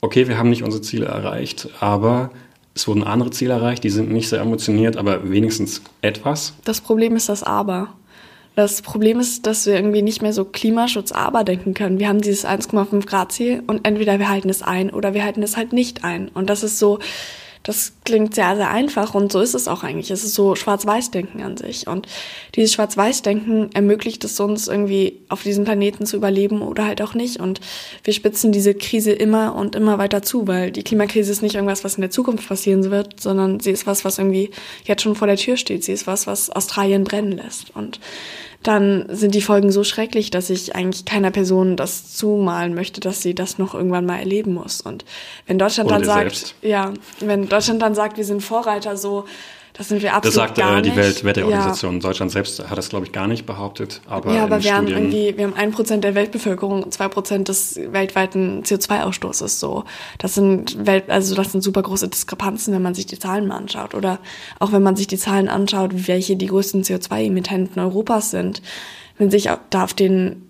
okay, 0.01 0.27
wir 0.27 0.37
haben 0.37 0.49
nicht 0.49 0.63
unsere 0.63 0.81
Ziele 0.81 1.05
erreicht, 1.05 1.69
aber 1.79 2.31
es 2.75 2.87
wurden 2.87 3.03
andere 3.03 3.31
Ziele 3.31 3.53
erreicht, 3.53 3.83
die 3.83 3.89
sind 3.89 4.11
nicht 4.11 4.29
sehr 4.29 4.39
emotioniert, 4.41 4.97
aber 4.97 5.29
wenigstens 5.29 5.81
etwas. 6.01 6.53
Das 6.63 6.81
Problem 6.81 7.15
ist 7.15 7.29
das 7.29 7.43
Aber. 7.43 7.89
Das 8.55 8.81
Problem 8.81 9.19
ist, 9.19 9.45
dass 9.45 9.65
wir 9.65 9.75
irgendwie 9.75 10.01
nicht 10.01 10.21
mehr 10.21 10.33
so 10.33 10.43
Klimaschutz 10.43 11.11
aber 11.11 11.43
denken 11.43 11.73
können. 11.73 11.99
Wir 11.99 12.09
haben 12.09 12.19
dieses 12.19 12.45
1,5 12.45 13.05
Grad 13.05 13.31
Ziel 13.31 13.63
und 13.67 13.85
entweder 13.87 14.19
wir 14.19 14.29
halten 14.29 14.49
es 14.49 14.61
ein 14.61 14.89
oder 14.89 15.13
wir 15.13 15.23
halten 15.23 15.43
es 15.43 15.55
halt 15.55 15.71
nicht 15.71 16.03
ein. 16.03 16.27
Und 16.29 16.49
das 16.49 16.63
ist 16.63 16.77
so, 16.77 16.99
das 17.63 17.93
klingt 18.05 18.33
sehr, 18.35 18.55
sehr 18.55 18.69
einfach 18.69 19.13
und 19.13 19.31
so 19.31 19.41
ist 19.41 19.53
es 19.53 19.67
auch 19.67 19.83
eigentlich. 19.83 20.11
Es 20.11 20.23
ist 20.23 20.33
so 20.33 20.55
Schwarz-Weiß-Denken 20.55 21.43
an 21.43 21.57
sich. 21.57 21.87
Und 21.87 22.07
dieses 22.55 22.73
Schwarz-Weiß-Denken 22.73 23.71
ermöglicht 23.73 24.23
es 24.23 24.39
uns 24.39 24.67
irgendwie 24.67 25.19
auf 25.27 25.43
diesem 25.43 25.65
Planeten 25.65 26.05
zu 26.05 26.15
überleben 26.15 26.61
oder 26.61 26.85
halt 26.85 27.01
auch 27.01 27.13
nicht. 27.13 27.39
Und 27.39 27.59
wir 28.03 28.13
spitzen 28.13 28.53
diese 28.53 28.73
Krise 28.73 29.11
immer 29.11 29.55
und 29.55 29.75
immer 29.75 29.97
weiter 29.97 30.21
zu, 30.21 30.47
weil 30.47 30.71
die 30.71 30.83
Klimakrise 30.83 31.31
ist 31.31 31.41
nicht 31.41 31.55
irgendwas, 31.55 31.83
was 31.83 31.95
in 31.95 32.01
der 32.01 32.11
Zukunft 32.11 32.47
passieren 32.47 32.89
wird, 32.91 33.19
sondern 33.19 33.59
sie 33.59 33.71
ist 33.71 33.85
was, 33.85 34.05
was 34.05 34.17
irgendwie 34.17 34.51
jetzt 34.85 35.01
schon 35.01 35.15
vor 35.15 35.27
der 35.27 35.37
Tür 35.37 35.57
steht. 35.57 35.83
Sie 35.83 35.93
ist 35.93 36.07
was, 36.07 36.27
was 36.27 36.49
Australien 36.49 37.03
brennen 37.03 37.33
lässt. 37.33 37.75
Und 37.75 37.99
dann 38.63 39.05
sind 39.09 39.35
die 39.35 39.41
Folgen 39.41 39.71
so 39.71 39.83
schrecklich, 39.83 40.31
dass 40.31 40.49
ich 40.49 40.75
eigentlich 40.75 41.05
keiner 41.05 41.31
Person 41.31 41.77
das 41.77 42.13
zumalen 42.15 42.73
möchte, 42.73 42.99
dass 42.99 43.21
sie 43.21 43.33
das 43.33 43.57
noch 43.57 43.73
irgendwann 43.73 44.05
mal 44.05 44.19
erleben 44.19 44.53
muss. 44.53 44.81
Und 44.81 45.05
wenn 45.47 45.57
Deutschland 45.57 45.87
Oder 45.89 45.99
dann 45.99 46.05
sagt, 46.05 46.35
selbst. 46.35 46.55
ja, 46.61 46.93
wenn 47.21 47.47
Deutschland 47.47 47.81
dann 47.81 47.95
sagt, 47.95 48.17
wir 48.17 48.25
sind 48.25 48.41
Vorreiter, 48.41 48.97
so 48.97 49.25
das 49.79 49.87
sind 49.87 50.01
wir 50.01 50.13
absolut 50.13 50.35
Das 50.37 50.57
sagt 50.57 50.57
äh, 50.57 50.81
die 50.81 50.93
Weltwetterorganisation. 50.93 51.93
Ja. 51.93 51.99
Deutschland 52.01 52.33
selbst 52.33 52.69
hat 52.69 52.77
das, 52.77 52.89
glaube 52.89 53.05
ich, 53.05 53.13
gar 53.13 53.27
nicht 53.27 53.45
behauptet. 53.45 54.01
Aber 54.07 54.35
ja, 54.35 54.43
aber 54.43 54.61
wir 54.61 54.75
haben 54.75 54.87
irgendwie, 54.87 55.37
wir 55.37 55.45
haben 55.45 55.53
ein 55.53 55.71
Prozent 55.71 56.03
der 56.03 56.15
Weltbevölkerung 56.15 56.83
und 56.83 56.93
zwei 56.93 57.07
Prozent 57.07 57.47
des 57.47 57.77
weltweiten 57.77 58.63
CO2-Ausstoßes. 58.63 59.57
So, 59.57 59.85
das 60.17 60.35
sind 60.35 60.85
Welt, 60.85 61.09
also 61.09 61.33
das 61.33 61.53
sind 61.53 61.61
super 61.61 61.81
große 61.81 62.09
Diskrepanzen, 62.09 62.73
wenn 62.73 62.81
man 62.81 62.93
sich 62.93 63.05
die 63.05 63.17
Zahlen 63.17 63.47
mal 63.47 63.55
anschaut. 63.55 63.95
Oder 63.95 64.19
auch 64.59 64.73
wenn 64.73 64.83
man 64.83 64.97
sich 64.97 65.07
die 65.07 65.17
Zahlen 65.17 65.47
anschaut, 65.47 66.09
welche 66.09 66.35
die 66.35 66.47
größten 66.47 66.83
CO2-Emittenten 66.83 67.81
Europas 67.81 68.31
sind. 68.31 68.61
Wenn 69.17 69.31
sich 69.31 69.49
da 69.69 69.83
auf 69.85 69.93
den 69.93 70.45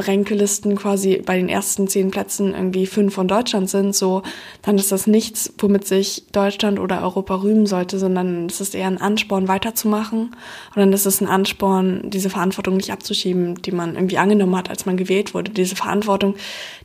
Ränkelisten 0.00 0.76
quasi 0.76 1.22
bei 1.24 1.36
den 1.36 1.48
ersten 1.48 1.88
zehn 1.88 2.10
Plätzen 2.10 2.54
irgendwie 2.54 2.86
fünf 2.86 3.14
von 3.14 3.28
Deutschland 3.28 3.68
sind, 3.70 3.94
so, 3.94 4.22
dann 4.62 4.76
ist 4.78 4.92
das 4.92 5.06
nichts, 5.06 5.52
womit 5.58 5.86
sich 5.86 6.24
Deutschland 6.32 6.78
oder 6.78 7.02
Europa 7.02 7.36
rühmen 7.36 7.66
sollte, 7.66 7.98
sondern 7.98 8.46
es 8.46 8.60
ist 8.60 8.74
eher 8.74 8.86
ein 8.86 9.00
Ansporn, 9.00 9.48
weiterzumachen. 9.48 10.20
Und 10.20 10.76
dann 10.76 10.92
ist 10.92 11.06
es 11.06 11.20
ein 11.20 11.28
Ansporn, 11.28 12.10
diese 12.10 12.30
Verantwortung 12.30 12.76
nicht 12.76 12.92
abzuschieben, 12.92 13.62
die 13.62 13.72
man 13.72 13.94
irgendwie 13.94 14.18
angenommen 14.18 14.56
hat, 14.56 14.70
als 14.70 14.86
man 14.86 14.96
gewählt 14.96 15.34
wurde. 15.34 15.50
Diese 15.50 15.76
Verantwortung, 15.76 16.34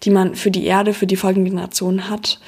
die 0.03 0.09
man 0.09 0.35
für 0.35 0.51
die 0.51 0.65
Erde, 0.65 0.93
für 0.93 1.07
die 1.07 1.15
folgenden 1.15 1.51
Generationen 1.51 2.09
hat 2.09 2.39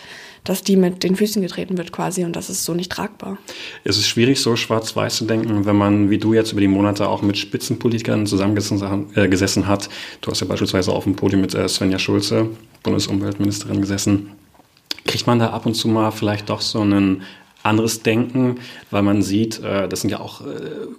dass 0.45 0.63
die 0.63 0.77
mit 0.77 1.03
den 1.03 1.15
Füßen 1.15 1.41
getreten 1.41 1.77
wird 1.77 1.91
quasi 1.91 2.23
und 2.23 2.35
das 2.35 2.49
ist 2.49 2.63
so 2.63 2.73
nicht 2.73 2.91
tragbar. 2.91 3.37
Es 3.83 3.97
ist 3.97 4.07
schwierig, 4.07 4.39
so 4.39 4.55
schwarz-weiß 4.55 5.17
zu 5.17 5.25
denken, 5.25 5.65
wenn 5.65 5.75
man, 5.75 6.09
wie 6.09 6.17
du 6.17 6.33
jetzt 6.33 6.53
über 6.53 6.61
die 6.61 6.67
Monate 6.67 7.09
auch 7.09 7.21
mit 7.21 7.37
Spitzenpolitikern 7.37 8.25
zusammengesessen 8.25 9.63
äh, 9.63 9.65
hat. 9.65 9.89
Du 10.21 10.31
hast 10.31 10.39
ja 10.39 10.47
beispielsweise 10.47 10.91
auf 10.91 11.03
dem 11.03 11.15
Podium 11.15 11.41
mit 11.41 11.53
äh, 11.53 11.67
Svenja 11.67 11.99
Schulze, 11.99 12.47
Bundesumweltministerin, 12.83 13.81
gesessen. 13.81 14.31
Kriegt 15.05 15.27
man 15.27 15.39
da 15.39 15.49
ab 15.49 15.65
und 15.65 15.73
zu 15.73 15.87
mal 15.87 16.11
vielleicht 16.11 16.49
doch 16.49 16.61
so 16.61 16.81
einen 16.81 17.23
anderes 17.63 18.03
Denken, 18.03 18.59
weil 18.91 19.01
man 19.01 19.23
sieht, 19.23 19.63
äh, 19.63 19.89
das 19.89 20.01
sind 20.01 20.11
ja 20.11 20.19
auch 20.19 20.41
äh, 20.41 20.45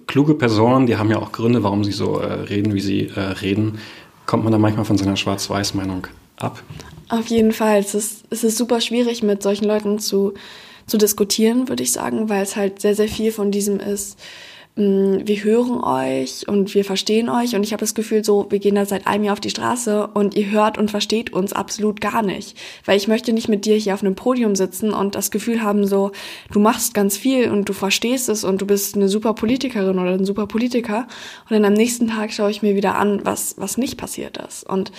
kluge 0.07 0.35
Personen, 0.35 0.87
die 0.87 0.97
haben 0.97 1.09
ja 1.09 1.17
auch 1.17 1.31
Gründe, 1.31 1.63
warum 1.63 1.85
sie 1.85 1.93
so 1.93 2.15
reden, 2.15 2.73
wie 2.73 2.81
sie 2.81 3.09
reden. 3.15 3.79
Kommt 4.25 4.43
man 4.43 4.51
da 4.51 4.59
manchmal 4.59 4.83
von 4.83 4.97
seiner 4.97 5.15
Schwarz-Weiß-Meinung 5.15 6.07
ab? 6.37 6.63
Auf 7.09 7.27
jeden 7.27 7.51
Fall. 7.51 7.79
Es 7.79 7.95
ist, 7.95 8.25
es 8.29 8.43
ist 8.43 8.57
super 8.57 8.81
schwierig, 8.81 9.23
mit 9.23 9.41
solchen 9.41 9.65
Leuten 9.65 9.99
zu, 9.99 10.33
zu 10.85 10.97
diskutieren, 10.97 11.69
würde 11.69 11.83
ich 11.83 11.91
sagen, 11.91 12.29
weil 12.29 12.43
es 12.43 12.55
halt 12.55 12.81
sehr, 12.81 12.95
sehr 12.95 13.07
viel 13.07 13.31
von 13.31 13.51
diesem 13.51 13.79
ist. 13.79 14.17
Mm, 14.77 15.25
wir 15.25 15.43
hören 15.43 15.83
euch 15.83 16.47
und 16.47 16.75
wir 16.75 16.85
verstehen 16.85 17.29
euch 17.29 17.55
und 17.55 17.63
ich 17.63 17.73
habe 17.73 17.79
das 17.79 17.95
Gefühl 17.95 18.23
so, 18.23 18.45
wir 18.51 18.59
gehen 18.59 18.75
da 18.75 18.85
seit 18.85 19.07
einem 19.07 19.23
Jahr 19.23 19.33
auf 19.33 19.39
die 19.39 19.49
Straße 19.49 20.05
und 20.13 20.35
ihr 20.35 20.51
hört 20.51 20.77
und 20.77 20.91
versteht 20.91 21.33
uns 21.33 21.51
absolut 21.51 21.99
gar 21.99 22.21
nicht. 22.21 22.55
Weil 22.85 22.95
ich 22.95 23.07
möchte 23.07 23.33
nicht 23.33 23.49
mit 23.49 23.65
dir 23.65 23.75
hier 23.75 23.95
auf 23.95 24.03
einem 24.03 24.13
Podium 24.13 24.55
sitzen 24.55 24.93
und 24.93 25.15
das 25.15 25.31
Gefühl 25.31 25.63
haben 25.63 25.87
so, 25.87 26.11
du 26.51 26.59
machst 26.59 26.93
ganz 26.93 27.17
viel 27.17 27.49
und 27.49 27.67
du 27.67 27.73
verstehst 27.73 28.29
es 28.29 28.43
und 28.43 28.61
du 28.61 28.67
bist 28.67 28.95
eine 28.95 29.09
super 29.09 29.33
Politikerin 29.33 29.97
oder 29.97 30.11
ein 30.11 30.25
super 30.25 30.45
Politiker 30.45 31.07
und 31.49 31.53
dann 31.55 31.65
am 31.65 31.73
nächsten 31.73 32.09
Tag 32.09 32.31
schaue 32.31 32.51
ich 32.51 32.61
mir 32.61 32.75
wieder 32.75 32.95
an, 32.97 33.21
was, 33.25 33.55
was 33.57 33.79
nicht 33.79 33.97
passiert 33.97 34.37
ist. 34.37 34.63
Und 34.63 34.91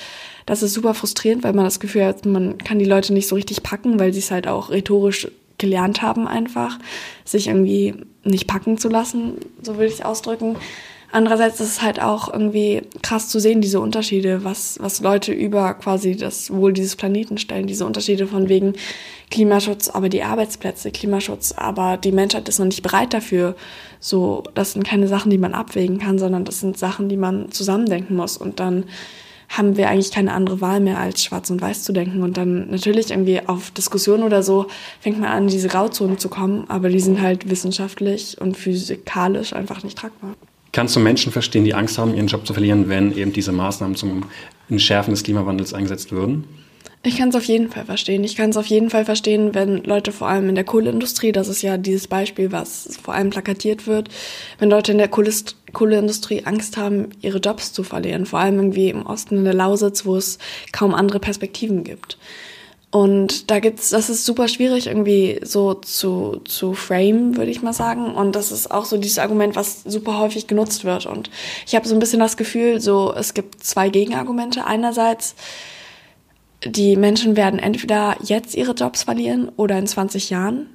das 0.48 0.62
ist 0.62 0.72
super 0.72 0.94
frustrierend, 0.94 1.44
weil 1.44 1.52
man 1.52 1.66
das 1.66 1.78
Gefühl 1.78 2.06
hat, 2.06 2.24
man 2.24 2.56
kann 2.56 2.78
die 2.78 2.86
Leute 2.86 3.12
nicht 3.12 3.28
so 3.28 3.34
richtig 3.34 3.62
packen, 3.62 4.00
weil 4.00 4.14
sie 4.14 4.20
es 4.20 4.30
halt 4.30 4.48
auch 4.48 4.70
rhetorisch 4.70 5.28
gelernt 5.58 6.00
haben 6.00 6.26
einfach, 6.26 6.78
sich 7.26 7.48
irgendwie 7.48 7.94
nicht 8.24 8.46
packen 8.46 8.78
zu 8.78 8.88
lassen, 8.88 9.34
so 9.60 9.74
würde 9.74 9.88
ich 9.88 9.94
es 9.94 10.00
ausdrücken. 10.00 10.56
Andererseits 11.12 11.60
ist 11.60 11.68
es 11.68 11.82
halt 11.82 12.00
auch 12.00 12.32
irgendwie 12.32 12.80
krass 13.02 13.28
zu 13.28 13.40
sehen, 13.40 13.60
diese 13.60 13.80
Unterschiede, 13.80 14.42
was, 14.42 14.78
was 14.80 15.00
Leute 15.00 15.32
über 15.32 15.74
quasi 15.74 16.16
das 16.16 16.50
Wohl 16.50 16.72
dieses 16.72 16.96
Planeten 16.96 17.36
stellen. 17.36 17.66
Diese 17.66 17.84
Unterschiede 17.84 18.26
von 18.26 18.48
wegen 18.48 18.72
Klimaschutz, 19.30 19.90
aber 19.90 20.08
die 20.08 20.22
Arbeitsplätze, 20.22 20.90
Klimaschutz, 20.90 21.52
aber 21.52 21.98
die 21.98 22.12
Menschheit 22.12 22.48
ist 22.48 22.58
noch 22.58 22.66
nicht 22.66 22.82
bereit 22.82 23.12
dafür. 23.12 23.54
So, 24.00 24.44
das 24.54 24.72
sind 24.72 24.86
keine 24.86 25.08
Sachen, 25.08 25.30
die 25.30 25.38
man 25.38 25.52
abwägen 25.52 25.98
kann, 25.98 26.18
sondern 26.18 26.46
das 26.46 26.60
sind 26.60 26.78
Sachen, 26.78 27.10
die 27.10 27.18
man 27.18 27.52
zusammendenken 27.52 28.16
muss. 28.16 28.38
Und 28.38 28.60
dann 28.60 28.84
haben 29.48 29.76
wir 29.76 29.88
eigentlich 29.88 30.10
keine 30.10 30.32
andere 30.32 30.60
Wahl 30.60 30.80
mehr, 30.80 30.98
als 30.98 31.24
schwarz 31.24 31.50
und 31.50 31.60
weiß 31.60 31.82
zu 31.82 31.92
denken. 31.92 32.22
Und 32.22 32.36
dann 32.36 32.70
natürlich 32.70 33.10
irgendwie 33.10 33.40
auf 33.46 33.70
Diskussionen 33.70 34.22
oder 34.22 34.42
so 34.42 34.66
fängt 35.00 35.20
man 35.20 35.30
an, 35.30 35.48
diese 35.48 35.68
Grauzonen 35.68 36.18
zu 36.18 36.28
kommen, 36.28 36.64
aber 36.68 36.88
die 36.90 37.00
sind 37.00 37.20
halt 37.20 37.48
wissenschaftlich 37.50 38.40
und 38.40 38.56
physikalisch 38.56 39.52
einfach 39.52 39.82
nicht 39.82 39.98
tragbar. 39.98 40.34
Kannst 40.72 40.94
du 40.94 41.00
Menschen 41.00 41.32
verstehen, 41.32 41.64
die 41.64 41.74
Angst 41.74 41.98
haben, 41.98 42.14
ihren 42.14 42.26
Job 42.26 42.46
zu 42.46 42.52
verlieren, 42.52 42.88
wenn 42.88 43.16
eben 43.16 43.32
diese 43.32 43.52
Maßnahmen 43.52 43.96
zum 43.96 44.24
Entschärfen 44.68 45.12
des 45.12 45.24
Klimawandels 45.24 45.72
eingesetzt 45.72 46.12
würden? 46.12 46.44
Ich 47.04 47.16
kann 47.16 47.28
es 47.28 47.36
auf 47.36 47.44
jeden 47.44 47.70
Fall 47.70 47.84
verstehen. 47.84 48.24
Ich 48.24 48.34
kann 48.34 48.50
es 48.50 48.56
auf 48.56 48.66
jeden 48.66 48.90
Fall 48.90 49.04
verstehen, 49.04 49.54
wenn 49.54 49.84
Leute 49.84 50.10
vor 50.10 50.28
allem 50.28 50.48
in 50.48 50.56
der 50.56 50.64
Kohleindustrie, 50.64 51.30
das 51.30 51.46
ist 51.46 51.62
ja 51.62 51.76
dieses 51.76 52.08
Beispiel, 52.08 52.50
was 52.50 52.98
vor 53.00 53.14
allem 53.14 53.30
plakatiert 53.30 53.86
wird, 53.86 54.08
wenn 54.58 54.68
Leute 54.68 54.92
in 54.92 54.98
der 54.98 55.08
Kohleindustrie 55.08 56.42
Angst 56.44 56.76
haben, 56.76 57.10
ihre 57.22 57.38
Jobs 57.38 57.72
zu 57.72 57.84
verlieren, 57.84 58.26
vor 58.26 58.40
allem 58.40 58.56
irgendwie 58.56 58.90
im 58.90 59.06
Osten 59.06 59.38
in 59.38 59.44
der 59.44 59.54
Lausitz, 59.54 60.06
wo 60.06 60.16
es 60.16 60.38
kaum 60.72 60.92
andere 60.92 61.20
Perspektiven 61.20 61.84
gibt. 61.84 62.18
Und 62.90 63.50
da 63.50 63.60
gibt's, 63.60 63.90
das 63.90 64.08
ist 64.08 64.24
super 64.24 64.48
schwierig 64.48 64.86
irgendwie 64.86 65.40
so 65.42 65.74
zu, 65.74 66.40
zu 66.44 66.72
frame, 66.72 67.36
würde 67.36 67.50
ich 67.50 67.62
mal 67.62 67.74
sagen. 67.74 68.14
Und 68.14 68.34
das 68.34 68.50
ist 68.50 68.70
auch 68.70 68.86
so 68.86 68.96
dieses 68.96 69.18
Argument, 69.18 69.56
was 69.56 69.82
super 69.84 70.18
häufig 70.18 70.46
genutzt 70.46 70.84
wird. 70.84 71.04
Und 71.04 71.30
ich 71.66 71.74
habe 71.74 71.86
so 71.86 71.94
ein 71.94 71.98
bisschen 72.00 72.20
das 72.20 72.38
Gefühl, 72.38 72.80
so 72.80 73.12
es 73.14 73.34
gibt 73.34 73.62
zwei 73.62 73.90
Gegenargumente. 73.90 74.64
Einerseits 74.64 75.34
die 76.64 76.96
Menschen 76.96 77.36
werden 77.36 77.58
entweder 77.58 78.16
jetzt 78.22 78.54
ihre 78.54 78.72
Jobs 78.72 79.04
verlieren 79.04 79.50
oder 79.56 79.78
in 79.78 79.86
20 79.86 80.30
Jahren. 80.30 80.66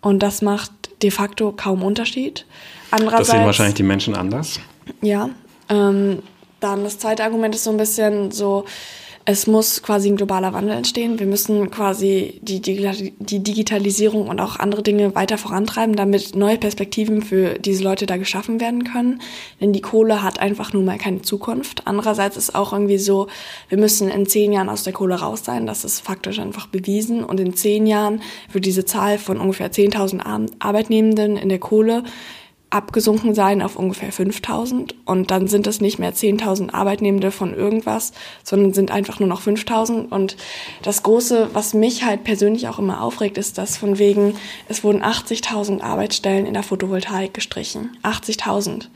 Und 0.00 0.22
das 0.22 0.42
macht 0.42 0.72
de 1.02 1.10
facto 1.10 1.52
kaum 1.52 1.82
Unterschied. 1.82 2.46
Andererseits, 2.90 3.28
das 3.28 3.36
sehen 3.36 3.46
wahrscheinlich 3.46 3.74
die 3.74 3.82
Menschen 3.82 4.14
anders. 4.14 4.60
Ja. 5.02 5.30
Ähm, 5.68 6.22
dann 6.60 6.84
das 6.84 6.98
zweite 6.98 7.24
Argument 7.24 7.54
ist 7.54 7.64
so 7.64 7.70
ein 7.70 7.76
bisschen 7.76 8.30
so, 8.30 8.64
es 9.30 9.46
muss 9.46 9.82
quasi 9.82 10.08
ein 10.08 10.16
globaler 10.16 10.52
Wandel 10.52 10.76
entstehen. 10.76 11.20
Wir 11.20 11.26
müssen 11.26 11.70
quasi 11.70 12.40
die, 12.42 12.60
die 12.60 13.38
Digitalisierung 13.38 14.26
und 14.26 14.40
auch 14.40 14.56
andere 14.56 14.82
Dinge 14.82 15.14
weiter 15.14 15.38
vorantreiben, 15.38 15.94
damit 15.94 16.34
neue 16.34 16.58
Perspektiven 16.58 17.22
für 17.22 17.58
diese 17.58 17.84
Leute 17.84 18.06
da 18.06 18.16
geschaffen 18.16 18.60
werden 18.60 18.84
können. 18.84 19.22
Denn 19.60 19.72
die 19.72 19.80
Kohle 19.80 20.22
hat 20.22 20.40
einfach 20.40 20.72
nun 20.72 20.84
mal 20.84 20.98
keine 20.98 21.22
Zukunft. 21.22 21.86
Andererseits 21.86 22.36
ist 22.36 22.54
auch 22.54 22.72
irgendwie 22.72 22.98
so, 22.98 23.28
wir 23.68 23.78
müssen 23.78 24.08
in 24.10 24.26
zehn 24.26 24.52
Jahren 24.52 24.68
aus 24.68 24.82
der 24.82 24.92
Kohle 24.92 25.14
raus 25.14 25.44
sein. 25.44 25.66
Das 25.66 25.84
ist 25.84 26.00
faktisch 26.00 26.40
einfach 26.40 26.66
bewiesen. 26.66 27.22
Und 27.22 27.38
in 27.38 27.54
zehn 27.54 27.86
Jahren 27.86 28.22
wird 28.52 28.64
diese 28.64 28.84
Zahl 28.84 29.18
von 29.18 29.38
ungefähr 29.38 29.70
10.000 29.70 30.50
Arbeitnehmenden 30.58 31.36
in 31.36 31.48
der 31.48 31.60
Kohle 31.60 32.02
abgesunken 32.70 33.34
sein 33.34 33.62
auf 33.62 33.76
ungefähr 33.76 34.12
5000 34.12 34.94
und 35.04 35.30
dann 35.32 35.48
sind 35.48 35.66
es 35.66 35.80
nicht 35.80 35.98
mehr 35.98 36.14
10.000 36.14 36.72
Arbeitnehmende 36.72 37.32
von 37.32 37.52
irgendwas, 37.52 38.12
sondern 38.44 38.72
sind 38.72 38.92
einfach 38.92 39.18
nur 39.18 39.28
noch 39.28 39.40
5000 39.40 40.10
und 40.10 40.36
das 40.82 41.02
große, 41.02 41.50
was 41.52 41.74
mich 41.74 42.04
halt 42.04 42.22
persönlich 42.22 42.68
auch 42.68 42.78
immer 42.78 43.02
aufregt, 43.02 43.38
ist, 43.38 43.58
dass 43.58 43.76
von 43.76 43.98
wegen 43.98 44.34
es 44.68 44.84
wurden 44.84 45.02
80.000 45.02 45.80
Arbeitsstellen 45.80 46.46
in 46.46 46.54
der 46.54 46.62
Photovoltaik 46.62 47.34
gestrichen. 47.34 47.96
80.000. 48.04 48.86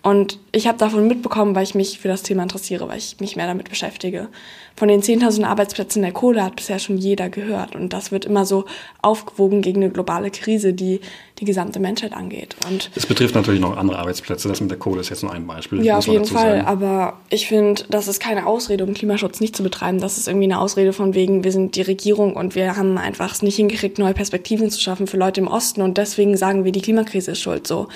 Und 0.00 0.38
ich 0.52 0.68
habe 0.68 0.78
davon 0.78 1.08
mitbekommen, 1.08 1.56
weil 1.56 1.64
ich 1.64 1.74
mich 1.74 1.98
für 1.98 2.06
das 2.06 2.22
Thema 2.22 2.44
interessiere, 2.44 2.88
weil 2.88 2.98
ich 2.98 3.16
mich 3.18 3.34
mehr 3.34 3.48
damit 3.48 3.68
beschäftige. 3.68 4.28
Von 4.76 4.86
den 4.86 5.02
10.000 5.02 5.44
Arbeitsplätzen 5.44 6.02
der 6.02 6.12
Kohle 6.12 6.44
hat 6.44 6.54
bisher 6.54 6.78
schon 6.78 6.98
jeder 6.98 7.28
gehört. 7.28 7.74
Und 7.74 7.92
das 7.92 8.12
wird 8.12 8.24
immer 8.24 8.46
so 8.46 8.64
aufgewogen 9.02 9.60
gegen 9.60 9.82
eine 9.82 9.90
globale 9.90 10.30
Krise, 10.30 10.72
die 10.72 11.00
die 11.40 11.44
gesamte 11.44 11.80
Menschheit 11.80 12.12
angeht. 12.12 12.54
Und 12.70 12.92
es 12.94 13.06
betrifft 13.06 13.34
natürlich 13.34 13.60
noch 13.60 13.76
andere 13.76 13.98
Arbeitsplätze. 13.98 14.48
Das 14.48 14.60
mit 14.60 14.70
der 14.70 14.78
Kohle 14.78 15.00
ist 15.00 15.08
jetzt 15.10 15.24
nur 15.24 15.32
ein 15.32 15.48
Beispiel. 15.48 15.84
Ja, 15.84 15.98
auf 15.98 16.06
jeden 16.06 16.24
Fall. 16.26 16.58
Sagen. 16.58 16.66
Aber 16.66 17.18
ich 17.28 17.48
finde, 17.48 17.82
das 17.90 18.06
ist 18.06 18.20
keine 18.20 18.46
Ausrede, 18.46 18.84
um 18.84 18.94
Klimaschutz 18.94 19.40
nicht 19.40 19.56
zu 19.56 19.64
betreiben. 19.64 20.00
Das 20.00 20.16
ist 20.16 20.28
irgendwie 20.28 20.46
eine 20.46 20.60
Ausrede 20.60 20.92
von 20.92 21.14
wegen, 21.14 21.42
wir 21.42 21.50
sind 21.50 21.74
die 21.74 21.82
Regierung 21.82 22.36
und 22.36 22.54
wir 22.54 22.76
haben 22.76 22.98
einfach 22.98 23.32
es 23.32 23.42
nicht 23.42 23.56
hingekriegt, 23.56 23.98
neue 23.98 24.14
Perspektiven 24.14 24.70
zu 24.70 24.80
schaffen 24.80 25.08
für 25.08 25.16
Leute 25.16 25.40
im 25.40 25.48
Osten. 25.48 25.82
Und 25.82 25.98
deswegen 25.98 26.36
sagen 26.36 26.64
wir, 26.64 26.70
die 26.70 26.82
Klimakrise 26.82 27.32
ist 27.32 27.40
schuld. 27.40 27.66
So. 27.66 27.88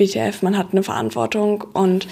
WTF, 0.00 0.42
man 0.42 0.56
hat 0.56 0.68
eine 0.72 0.82
Verantwortung 0.82 1.64
und 1.72 2.08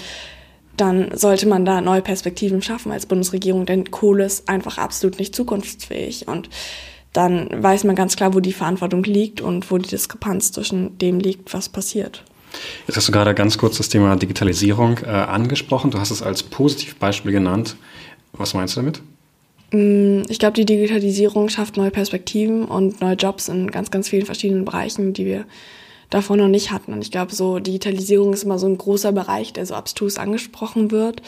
dann 0.77 1.09
sollte 1.17 1.47
man 1.47 1.65
da 1.65 1.81
neue 1.81 2.01
Perspektiven 2.01 2.61
schaffen 2.61 2.91
als 2.91 3.05
Bundesregierung, 3.05 3.65
denn 3.65 3.91
Kohle 3.91 4.25
ist 4.25 4.47
einfach 4.47 4.77
absolut 4.77 5.19
nicht 5.19 5.35
zukunftsfähig 5.35 6.27
und 6.27 6.49
dann 7.11 7.49
weiß 7.51 7.83
man 7.85 7.95
ganz 7.95 8.15
klar, 8.15 8.33
wo 8.33 8.39
die 8.39 8.53
Verantwortung 8.53 9.03
liegt 9.03 9.41
und 9.41 9.69
wo 9.71 9.77
die 9.77 9.89
Diskrepanz 9.89 10.51
zwischen 10.51 10.97
dem 10.99 11.19
liegt, 11.19 11.53
was 11.53 11.67
passiert. 11.67 12.23
Jetzt 12.87 12.97
hast 12.97 13.07
du 13.07 13.11
gerade 13.11 13.33
ganz 13.33 13.57
kurz 13.57 13.77
das 13.77 13.89
Thema 13.89 14.15
Digitalisierung 14.15 14.99
äh, 15.03 15.09
angesprochen. 15.09 15.91
Du 15.91 15.99
hast 15.99 16.11
es 16.11 16.21
als 16.21 16.43
Positivbeispiel 16.43 17.31
genannt. 17.31 17.75
Was 18.33 18.53
meinst 18.53 18.75
du 18.75 18.81
damit? 18.81 19.01
Mm, 19.71 20.23
ich 20.29 20.39
glaube, 20.39 20.53
die 20.53 20.65
Digitalisierung 20.65 21.49
schafft 21.49 21.77
neue 21.77 21.91
Perspektiven 21.91 22.65
und 22.65 23.01
neue 23.01 23.15
Jobs 23.15 23.49
in 23.49 23.69
ganz, 23.71 23.91
ganz 23.91 24.09
vielen 24.09 24.25
verschiedenen 24.25 24.65
Bereichen, 24.65 25.13
die 25.13 25.25
wir 25.25 25.45
davor 26.09 26.37
noch 26.37 26.47
nicht 26.47 26.71
hatten. 26.71 26.93
Und 26.93 27.01
ich 27.01 27.11
glaube, 27.11 27.33
so 27.33 27.59
Digitalisierung 27.59 28.33
ist 28.33 28.43
immer 28.43 28.59
so 28.59 28.67
ein 28.67 28.77
großer 28.77 29.11
Bereich, 29.11 29.53
der 29.53 29.65
so 29.65 29.75
abstrus 29.75 30.17
angesprochen 30.17 30.91
wird. 30.91 31.21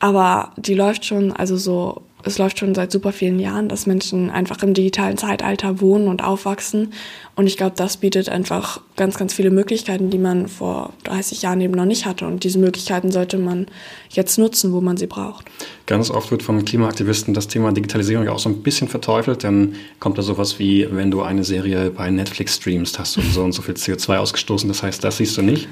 Aber 0.00 0.52
die 0.56 0.74
läuft 0.74 1.04
schon, 1.04 1.32
also 1.32 1.56
so 1.56 2.02
es 2.26 2.38
läuft 2.38 2.58
schon 2.58 2.74
seit 2.74 2.90
super 2.90 3.12
vielen 3.12 3.38
Jahren, 3.38 3.68
dass 3.68 3.86
Menschen 3.86 4.30
einfach 4.30 4.62
im 4.62 4.72
digitalen 4.72 5.18
Zeitalter 5.18 5.80
wohnen 5.80 6.08
und 6.08 6.24
aufwachsen. 6.24 6.92
Und 7.36 7.46
ich 7.46 7.56
glaube, 7.56 7.74
das 7.76 7.98
bietet 7.98 8.30
einfach 8.30 8.80
ganz, 8.96 9.18
ganz 9.18 9.34
viele 9.34 9.50
Möglichkeiten, 9.50 10.08
die 10.08 10.18
man 10.18 10.48
vor 10.48 10.94
30 11.04 11.42
Jahren 11.42 11.60
eben 11.60 11.74
noch 11.74 11.84
nicht 11.84 12.06
hatte. 12.06 12.26
Und 12.26 12.44
diese 12.44 12.58
Möglichkeiten 12.58 13.12
sollte 13.12 13.36
man 13.36 13.66
jetzt 14.08 14.38
nutzen, 14.38 14.72
wo 14.72 14.80
man 14.80 14.96
sie 14.96 15.06
braucht. 15.06 15.44
Ganz 15.86 16.10
oft 16.10 16.30
wird 16.30 16.42
von 16.42 16.64
Klimaaktivisten 16.64 17.34
das 17.34 17.48
Thema 17.48 17.72
Digitalisierung 17.72 18.28
auch 18.28 18.38
so 18.38 18.48
ein 18.48 18.62
bisschen 18.62 18.88
verteufelt. 18.88 19.44
Dann 19.44 19.74
kommt 20.00 20.16
da 20.16 20.22
sowas 20.22 20.58
wie, 20.58 20.88
wenn 20.90 21.10
du 21.10 21.22
eine 21.22 21.44
Serie 21.44 21.90
bei 21.90 22.10
Netflix 22.10 22.56
streamst, 22.56 22.98
hast 22.98 23.16
du 23.16 23.20
so 23.20 23.42
und 23.42 23.52
so 23.52 23.60
viel 23.60 23.74
CO2 23.74 24.16
ausgestoßen. 24.16 24.68
Das 24.68 24.82
heißt, 24.82 25.04
das 25.04 25.18
siehst 25.18 25.36
du 25.36 25.42
nicht? 25.42 25.68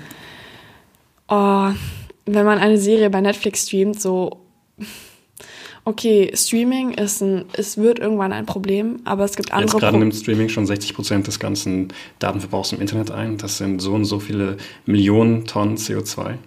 Oh, 1.29 1.71
wenn 2.27 2.45
man 2.45 2.59
eine 2.59 2.79
Serie 2.79 3.11
bei 3.11 3.21
Netflix 3.21 3.67
streamt, 3.67 4.01
so 4.01 4.41
okay, 5.85 6.31
Streaming 6.35 6.93
ist 6.93 7.21
ein, 7.21 7.45
es 7.53 7.77
wird 7.77 7.99
irgendwann 7.99 8.33
ein 8.33 8.47
Problem, 8.47 9.01
aber 9.05 9.25
es 9.25 9.37
gibt 9.37 9.53
andere. 9.53 9.73
Jetzt 9.73 9.81
gerade 9.81 9.99
nimmt 9.99 10.15
Streaming 10.15 10.49
schon 10.49 10.67
60 10.67 10.95
Prozent 10.95 11.27
des 11.27 11.39
ganzen 11.39 11.93
Datenverbrauchs 12.19 12.73
im 12.73 12.81
Internet 12.81 13.11
ein. 13.11 13.39
Das 13.39 13.59
sind 13.59 13.81
so 13.81 13.95
und 13.95 14.05
so 14.05 14.21
viele 14.21 14.57
Millionen 14.87 15.47
Tonnen 15.47 15.77
CO2. 15.77 16.39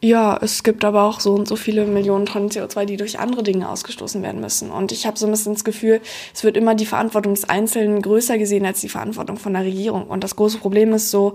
Ja, 0.00 0.38
es 0.40 0.62
gibt 0.62 0.84
aber 0.84 1.02
auch 1.02 1.18
so 1.18 1.34
und 1.34 1.48
so 1.48 1.56
viele 1.56 1.84
Millionen 1.84 2.24
Tonnen 2.24 2.50
CO2, 2.50 2.84
die 2.84 2.96
durch 2.96 3.18
andere 3.18 3.42
Dinge 3.42 3.68
ausgestoßen 3.68 4.22
werden 4.22 4.40
müssen. 4.40 4.70
Und 4.70 4.92
ich 4.92 5.06
habe 5.06 5.18
so 5.18 5.26
ein 5.26 5.32
bisschen 5.32 5.54
das 5.54 5.64
Gefühl, 5.64 6.00
es 6.32 6.44
wird 6.44 6.56
immer 6.56 6.76
die 6.76 6.86
Verantwortung 6.86 7.34
des 7.34 7.48
Einzelnen 7.48 8.00
größer 8.00 8.38
gesehen 8.38 8.64
als 8.64 8.80
die 8.80 8.88
Verantwortung 8.88 9.38
von 9.38 9.54
der 9.54 9.64
Regierung. 9.64 10.06
Und 10.06 10.22
das 10.22 10.36
große 10.36 10.58
Problem 10.58 10.92
ist 10.92 11.10
so, 11.10 11.32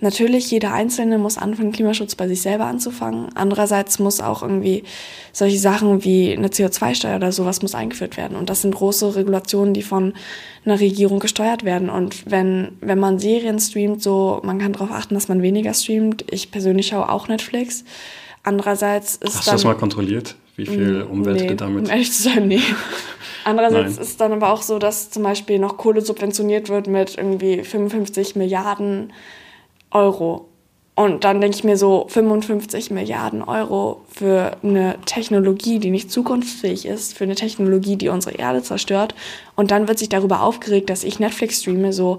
Natürlich, 0.00 0.48
jeder 0.52 0.72
Einzelne 0.72 1.18
muss 1.18 1.38
anfangen, 1.38 1.72
Klimaschutz 1.72 2.14
bei 2.14 2.28
sich 2.28 2.40
selber 2.40 2.66
anzufangen. 2.66 3.30
Andererseits 3.34 3.98
muss 3.98 4.20
auch 4.20 4.42
irgendwie 4.42 4.84
solche 5.32 5.58
Sachen 5.58 6.04
wie 6.04 6.32
eine 6.36 6.48
CO2-Steuer 6.48 7.16
oder 7.16 7.32
sowas 7.32 7.62
muss 7.62 7.74
eingeführt 7.74 8.16
werden. 8.16 8.36
Und 8.36 8.48
das 8.48 8.62
sind 8.62 8.76
große 8.76 9.16
Regulationen, 9.16 9.74
die 9.74 9.82
von 9.82 10.14
einer 10.64 10.78
Regierung 10.78 11.18
gesteuert 11.18 11.64
werden. 11.64 11.90
Und 11.90 12.30
wenn, 12.30 12.76
wenn 12.80 13.00
man 13.00 13.18
Serien 13.18 13.58
streamt, 13.58 14.00
so, 14.00 14.40
man 14.44 14.60
kann 14.60 14.72
darauf 14.72 14.92
achten, 14.92 15.14
dass 15.14 15.26
man 15.26 15.42
weniger 15.42 15.74
streamt. 15.74 16.24
Ich 16.30 16.52
persönlich 16.52 16.86
schaue 16.86 17.08
auch 17.08 17.26
Netflix. 17.26 17.84
Andererseits 18.44 19.16
ist 19.16 19.36
Hast 19.36 19.48
du 19.48 19.50
das 19.50 19.64
mal 19.64 19.74
kontrolliert? 19.74 20.36
Wie 20.54 20.66
viel 20.66 21.02
Umwelt 21.02 21.40
nee, 21.40 21.54
damit? 21.54 21.84
Um 21.86 21.90
ehrlich 21.90 22.12
zu 22.12 22.22
sein, 22.22 22.46
nee. 22.46 22.60
Andererseits 23.44 23.96
Nein. 23.96 24.04
ist 24.04 24.20
dann 24.20 24.32
aber 24.32 24.52
auch 24.52 24.62
so, 24.62 24.78
dass 24.78 25.10
zum 25.10 25.22
Beispiel 25.22 25.58
noch 25.58 25.76
Kohle 25.76 26.02
subventioniert 26.02 26.68
wird 26.68 26.86
mit 26.86 27.16
irgendwie 27.16 27.64
55 27.64 28.36
Milliarden 28.36 29.12
Euro. 29.90 30.48
Und 30.98 31.22
dann 31.22 31.40
denke 31.40 31.56
ich 31.56 31.62
mir 31.62 31.76
so, 31.76 32.06
55 32.08 32.90
Milliarden 32.90 33.42
Euro 33.44 34.00
für 34.08 34.56
eine 34.64 34.96
Technologie, 35.06 35.78
die 35.78 35.90
nicht 35.90 36.10
zukunftsfähig 36.10 36.86
ist, 36.86 37.16
für 37.16 37.22
eine 37.22 37.36
Technologie, 37.36 37.94
die 37.94 38.08
unsere 38.08 38.34
Erde 38.34 38.64
zerstört. 38.64 39.14
Und 39.54 39.70
dann 39.70 39.86
wird 39.86 40.00
sich 40.00 40.08
darüber 40.08 40.42
aufgeregt, 40.42 40.90
dass 40.90 41.04
ich 41.04 41.20
Netflix 41.20 41.60
streame, 41.60 41.92
so 41.92 42.18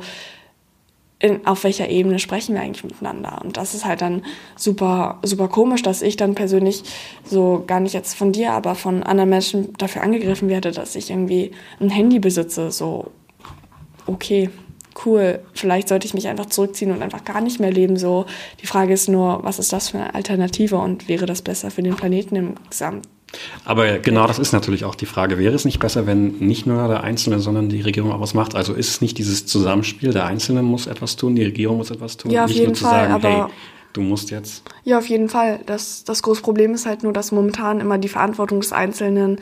in, 1.20 1.46
auf 1.46 1.66
welcher 1.66 1.90
Ebene 1.90 2.20
sprechen 2.20 2.56
wir 2.56 2.62
eigentlich 2.62 2.86
miteinander? 2.86 3.42
Und 3.44 3.58
das 3.58 3.74
ist 3.74 3.84
halt 3.84 4.00
dann 4.00 4.24
super, 4.56 5.20
super 5.24 5.50
komisch, 5.50 5.82
dass 5.82 6.02
ich 6.02 6.16
dann 6.16 6.34
persönlich 6.34 6.84
so 7.26 7.66
gar 7.68 7.82
nicht 7.82 7.94
jetzt 7.94 8.14
von 8.14 8.32
dir, 8.32 8.54
aber 8.54 8.76
von 8.76 9.04
anderen 9.04 9.30
Menschen 9.30 9.74
dafür 9.78 10.04
angegriffen 10.04 10.48
werde, 10.48 10.72
dass 10.72 10.96
ich 10.96 11.10
irgendwie 11.10 11.52
ein 11.82 11.90
Handy 11.90 12.20
besitze. 12.20 12.72
So, 12.72 13.12
okay 14.06 14.50
cool, 15.06 15.40
vielleicht 15.54 15.88
sollte 15.88 16.06
ich 16.08 16.14
mich 16.14 16.28
einfach 16.28 16.48
zurückziehen 16.48 16.92
und 16.92 17.02
einfach 17.02 17.24
gar 17.24 17.42
nicht 17.42 17.60
mehr 17.60 17.72
leben. 17.72 17.98
So, 17.98 18.26
die 18.62 18.68
Frage 18.68 18.94
ist 18.94 19.10
nur, 19.10 19.44
was 19.44 19.60
ist 19.60 19.74
das 19.74 19.90
für 19.90 19.98
eine 19.98 20.16
Alternative 20.16 20.78
und 20.78 21.08
wäre 21.08 21.26
das 21.26 21.42
besser 21.42 21.72
für 21.72 21.84
den 21.84 21.96
Planeten 21.96 22.36
im 22.36 22.56
Gesamt? 22.70 23.08
Aber 23.66 24.00
genau 24.00 24.26
das 24.26 24.40
ist 24.40 24.54
natürlich 24.54 24.86
auch 24.86 24.96
die 24.96 25.06
Frage. 25.06 25.38
Wäre 25.38 25.54
es 25.54 25.66
nicht 25.66 25.80
besser, 25.80 26.08
wenn 26.08 26.38
nicht 26.40 26.66
nur 26.66 26.88
der 26.88 27.04
Einzelne, 27.04 27.40
sondern 27.40 27.70
die 27.70 27.82
Regierung 27.82 28.12
auch 28.12 28.22
was 28.22 28.34
macht? 28.34 28.56
Also 28.56 28.74
ist 28.74 28.90
es 28.90 29.02
nicht 29.02 29.18
dieses 29.18 29.46
Zusammenspiel, 29.46 30.12
der 30.14 30.26
Einzelne 30.26 30.64
muss 30.64 30.88
etwas 30.88 31.16
tun, 31.16 31.36
die 31.36 31.44
Regierung 31.44 31.78
muss 31.78 31.92
etwas 31.92 32.18
tun? 32.18 32.32
Ja, 32.32 32.46
auf 32.46 32.50
nicht 32.50 32.58
jeden 32.58 32.70
nur 32.70 32.76
zu 32.76 32.86
Fall, 32.86 33.10
sagen, 33.10 33.22
hey, 33.22 33.44
du 33.94 34.02
musst 34.02 34.32
jetzt. 34.32 34.64
Ja, 34.84 34.98
auf 34.98 35.08
jeden 35.08 35.30
Fall. 35.30 35.60
Das, 35.66 36.04
das 36.04 36.24
große 36.24 36.42
Problem 36.42 36.74
ist 36.74 36.86
halt 36.86 37.04
nur, 37.04 37.14
dass 37.14 37.32
momentan 37.32 37.80
immer 37.80 37.98
die 37.98 38.10
Verantwortung 38.10 38.62
des 38.62 38.72
Einzelnen 38.72 39.40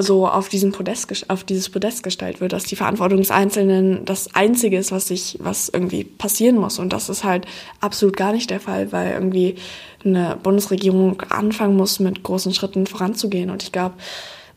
also 0.00 0.26
auf 0.26 0.48
diesen 0.48 0.72
Podest, 0.72 1.28
auf 1.28 1.44
dieses 1.44 1.68
Podest 1.68 2.02
gestellt 2.02 2.40
wird, 2.40 2.54
dass 2.54 2.64
die 2.64 2.74
Verantwortung 2.74 3.18
des 3.18 3.30
Einzelnen 3.30 4.06
das 4.06 4.34
Einzige 4.34 4.78
ist, 4.78 4.92
was 4.92 5.08
sich, 5.08 5.36
was 5.40 5.68
irgendwie 5.68 6.04
passieren 6.04 6.56
muss. 6.56 6.78
Und 6.78 6.94
das 6.94 7.10
ist 7.10 7.22
halt 7.22 7.44
absolut 7.82 8.16
gar 8.16 8.32
nicht 8.32 8.48
der 8.48 8.60
Fall, 8.60 8.92
weil 8.92 9.12
irgendwie 9.12 9.56
eine 10.02 10.38
Bundesregierung 10.42 11.20
anfangen 11.28 11.76
muss, 11.76 12.00
mit 12.00 12.22
großen 12.22 12.54
Schritten 12.54 12.86
voranzugehen. 12.86 13.50
Und 13.50 13.62
ich 13.62 13.72
glaube, 13.72 13.96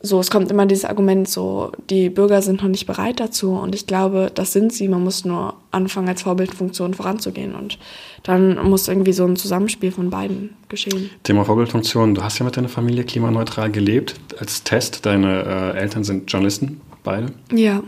so, 0.06 0.20
es 0.20 0.30
kommt 0.30 0.52
immer 0.52 0.66
dieses 0.66 0.84
Argument, 0.84 1.30
so, 1.30 1.72
die 1.90 2.10
Bürger 2.10 2.42
sind 2.42 2.62
noch 2.62 2.68
nicht 2.68 2.86
bereit 2.86 3.22
dazu. 3.22 3.54
Und 3.54 3.74
ich 3.74 3.88
glaube, 3.88 4.30
das 4.36 4.52
sind 4.52 4.74
sie. 4.74 4.90
Man 4.90 5.02
muss 5.02 5.24
nur 5.24 5.54
anfangen, 5.72 6.10
als 6.10 6.24
Vorbildfunktion 6.24 6.94
voranzugehen. 6.94 7.56
Und 7.56 7.80
dann 8.24 8.70
muss 8.70 8.90
irgendwie 8.90 9.14
so 9.14 9.24
ein 9.24 9.38
Zusammenspiel 9.38 9.94
von 9.94 10.10
beiden 10.10 10.50
geschehen. 10.68 11.10
Thema 11.24 11.46
Vorbildfunktion. 11.46 12.16
Du 12.16 12.22
hast 12.22 12.38
ja 12.38 12.44
mit 12.44 12.58
deiner 12.58 12.68
Familie 12.68 13.06
klimaneutral 13.06 13.72
gelebt. 13.72 14.16
Als 14.38 14.64
Test, 14.64 15.06
deine 15.06 15.74
äh, 15.76 15.80
Eltern 15.80 16.04
sind 16.04 16.30
Journalisten, 16.30 16.82
beide. 17.06 17.28
Ja. 17.54 17.82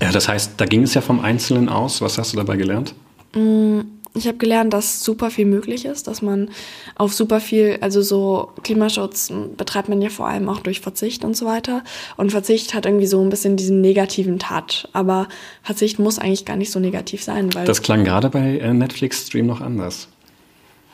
ja. 0.00 0.10
Das 0.10 0.28
heißt, 0.28 0.54
da 0.56 0.64
ging 0.64 0.84
es 0.84 0.94
ja 0.94 1.02
vom 1.02 1.20
Einzelnen 1.20 1.68
aus. 1.68 2.00
Was 2.00 2.16
hast 2.16 2.32
du 2.32 2.38
dabei 2.38 2.56
gelernt? 2.56 2.94
Mm 3.34 3.80
ich 4.14 4.26
habe 4.26 4.36
gelernt, 4.36 4.72
dass 4.72 5.02
super 5.02 5.30
viel 5.30 5.46
möglich 5.46 5.84
ist, 5.84 6.06
dass 6.06 6.20
man 6.20 6.50
auf 6.96 7.14
super 7.14 7.40
viel, 7.40 7.78
also 7.80 8.02
so 8.02 8.50
Klimaschutz 8.62 9.32
betreibt 9.56 9.88
man 9.88 10.02
ja 10.02 10.10
vor 10.10 10.28
allem 10.28 10.48
auch 10.48 10.60
durch 10.60 10.80
Verzicht 10.80 11.24
und 11.24 11.36
so 11.36 11.46
weiter. 11.46 11.82
Und 12.16 12.30
Verzicht 12.30 12.74
hat 12.74 12.84
irgendwie 12.84 13.06
so 13.06 13.22
ein 13.22 13.30
bisschen 13.30 13.56
diesen 13.56 13.80
negativen 13.80 14.38
Touch. 14.38 14.86
Aber 14.92 15.28
Verzicht 15.62 15.98
muss 15.98 16.18
eigentlich 16.18 16.44
gar 16.44 16.56
nicht 16.56 16.70
so 16.70 16.78
negativ 16.78 17.22
sein. 17.22 17.54
Weil 17.54 17.64
das 17.64 17.82
klang 17.82 18.04
gerade 18.04 18.28
bei 18.28 18.58
äh, 18.58 18.74
Netflix 18.74 19.26
Stream 19.26 19.46
noch 19.46 19.60
anders. 19.60 20.08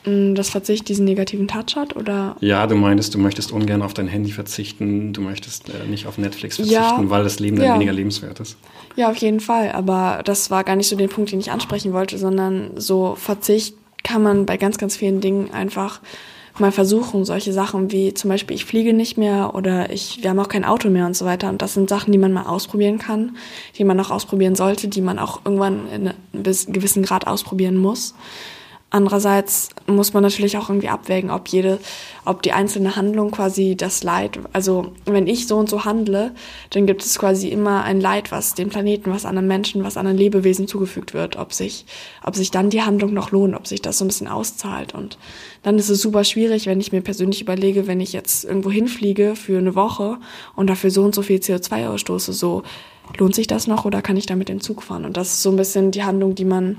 Mm, 0.04 0.34
dass 0.34 0.50
Verzicht 0.50 0.88
diesen 0.88 1.04
negativen 1.04 1.48
Touch 1.48 1.76
hat, 1.76 1.96
oder? 1.96 2.36
Ja, 2.40 2.66
du 2.66 2.76
meintest, 2.76 3.14
du 3.14 3.18
möchtest 3.18 3.52
ungern 3.52 3.82
auf 3.82 3.94
dein 3.94 4.06
Handy 4.06 4.30
verzichten, 4.30 5.12
du 5.12 5.20
möchtest 5.20 5.68
äh, 5.68 5.88
nicht 5.88 6.06
auf 6.06 6.18
Netflix 6.18 6.56
verzichten, 6.56 7.02
ja, 7.02 7.10
weil 7.10 7.24
das 7.24 7.40
Leben 7.40 7.56
dann 7.56 7.66
ja. 7.66 7.74
weniger 7.74 7.92
lebenswert 7.92 8.38
ist. 8.40 8.56
Ja, 8.96 9.10
auf 9.10 9.16
jeden 9.16 9.40
Fall. 9.40 9.72
Aber 9.72 10.22
das 10.24 10.50
war 10.50 10.64
gar 10.64 10.76
nicht 10.76 10.88
so 10.88 10.96
der 10.96 11.08
Punkt, 11.08 11.32
den 11.32 11.40
ich 11.40 11.50
ansprechen 11.50 11.92
wollte, 11.92 12.18
sondern 12.18 12.70
so 12.76 13.16
Verzicht 13.16 13.74
kann 14.04 14.22
man 14.22 14.46
bei 14.46 14.56
ganz, 14.56 14.78
ganz 14.78 14.96
vielen 14.96 15.20
Dingen 15.20 15.50
einfach 15.52 16.00
mal 16.60 16.72
versuchen. 16.72 17.24
Solche 17.24 17.52
Sachen 17.52 17.90
wie 17.92 18.14
zum 18.14 18.30
Beispiel, 18.30 18.56
ich 18.56 18.64
fliege 18.64 18.92
nicht 18.92 19.18
mehr 19.18 19.54
oder 19.54 19.90
ich, 19.90 20.22
wir 20.22 20.30
haben 20.30 20.38
auch 20.38 20.48
kein 20.48 20.64
Auto 20.64 20.90
mehr 20.90 21.06
und 21.06 21.16
so 21.16 21.24
weiter. 21.24 21.48
Und 21.48 21.60
das 21.60 21.74
sind 21.74 21.88
Sachen, 21.88 22.12
die 22.12 22.18
man 22.18 22.32
mal 22.32 22.44
ausprobieren 22.44 22.98
kann, 22.98 23.36
die 23.76 23.84
man 23.84 23.98
auch 24.00 24.10
ausprobieren 24.10 24.54
sollte, 24.54 24.88
die 24.88 25.00
man 25.00 25.18
auch 25.18 25.40
irgendwann 25.44 25.88
in 25.88 26.08
einem 26.08 26.16
gewissen 26.32 27.02
Grad 27.02 27.26
ausprobieren 27.26 27.76
muss. 27.76 28.14
Andererseits 28.90 29.68
muss 29.86 30.14
man 30.14 30.22
natürlich 30.22 30.56
auch 30.56 30.70
irgendwie 30.70 30.88
abwägen, 30.88 31.30
ob 31.30 31.48
jede, 31.48 31.78
ob 32.24 32.40
die 32.40 32.52
einzelne 32.52 32.96
Handlung 32.96 33.30
quasi 33.30 33.76
das 33.76 34.02
Leid, 34.02 34.38
also 34.54 34.92
wenn 35.04 35.26
ich 35.26 35.46
so 35.46 35.58
und 35.58 35.68
so 35.68 35.84
handle, 35.84 36.34
dann 36.70 36.86
gibt 36.86 37.04
es 37.04 37.18
quasi 37.18 37.48
immer 37.48 37.84
ein 37.84 38.00
Leid, 38.00 38.32
was 38.32 38.54
dem 38.54 38.70
Planeten, 38.70 39.10
was 39.10 39.26
anderen 39.26 39.46
Menschen, 39.46 39.84
was 39.84 39.98
anderen 39.98 40.16
Lebewesen 40.16 40.68
zugefügt 40.68 41.12
wird, 41.12 41.36
ob 41.36 41.52
sich, 41.52 41.84
ob 42.24 42.34
sich 42.34 42.50
dann 42.50 42.70
die 42.70 42.80
Handlung 42.80 43.12
noch 43.12 43.30
lohnt, 43.30 43.54
ob 43.54 43.66
sich 43.66 43.82
das 43.82 43.98
so 43.98 44.06
ein 44.06 44.08
bisschen 44.08 44.26
auszahlt. 44.26 44.94
Und 44.94 45.18
dann 45.62 45.78
ist 45.78 45.90
es 45.90 46.00
super 46.00 46.24
schwierig, 46.24 46.64
wenn 46.64 46.80
ich 46.80 46.90
mir 46.90 47.02
persönlich 47.02 47.42
überlege, 47.42 47.86
wenn 47.86 48.00
ich 48.00 48.14
jetzt 48.14 48.46
irgendwo 48.46 48.70
hinfliege 48.70 49.36
für 49.36 49.58
eine 49.58 49.74
Woche 49.74 50.16
und 50.56 50.70
dafür 50.70 50.90
so 50.90 51.02
und 51.02 51.14
so 51.14 51.20
viel 51.20 51.40
CO2 51.40 51.88
ausstoße, 51.88 52.32
so 52.32 52.62
lohnt 53.18 53.34
sich 53.34 53.46
das 53.46 53.66
noch 53.66 53.84
oder 53.84 54.00
kann 54.00 54.16
ich 54.16 54.24
da 54.24 54.34
mit 54.34 54.48
dem 54.48 54.62
Zug 54.62 54.82
fahren? 54.82 55.04
Und 55.04 55.18
das 55.18 55.34
ist 55.34 55.42
so 55.42 55.50
ein 55.50 55.56
bisschen 55.56 55.90
die 55.90 56.04
Handlung, 56.04 56.34
die 56.34 56.46
man 56.46 56.78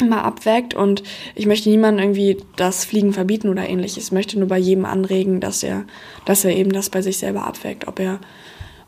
immer 0.00 0.24
abwägt 0.24 0.74
und 0.74 1.02
ich 1.34 1.46
möchte 1.46 1.68
niemandem 1.68 2.04
irgendwie 2.04 2.38
das 2.56 2.84
Fliegen 2.84 3.12
verbieten 3.12 3.48
oder 3.48 3.68
ähnliches. 3.68 4.04
Ich 4.04 4.12
möchte 4.12 4.38
nur 4.38 4.48
bei 4.48 4.58
jedem 4.58 4.84
anregen, 4.84 5.40
dass 5.40 5.62
er, 5.62 5.84
dass 6.24 6.44
er 6.44 6.56
eben 6.56 6.72
das 6.72 6.90
bei 6.90 7.02
sich 7.02 7.18
selber 7.18 7.44
abwägt, 7.44 7.88
ob 7.88 7.98
er, 7.98 8.20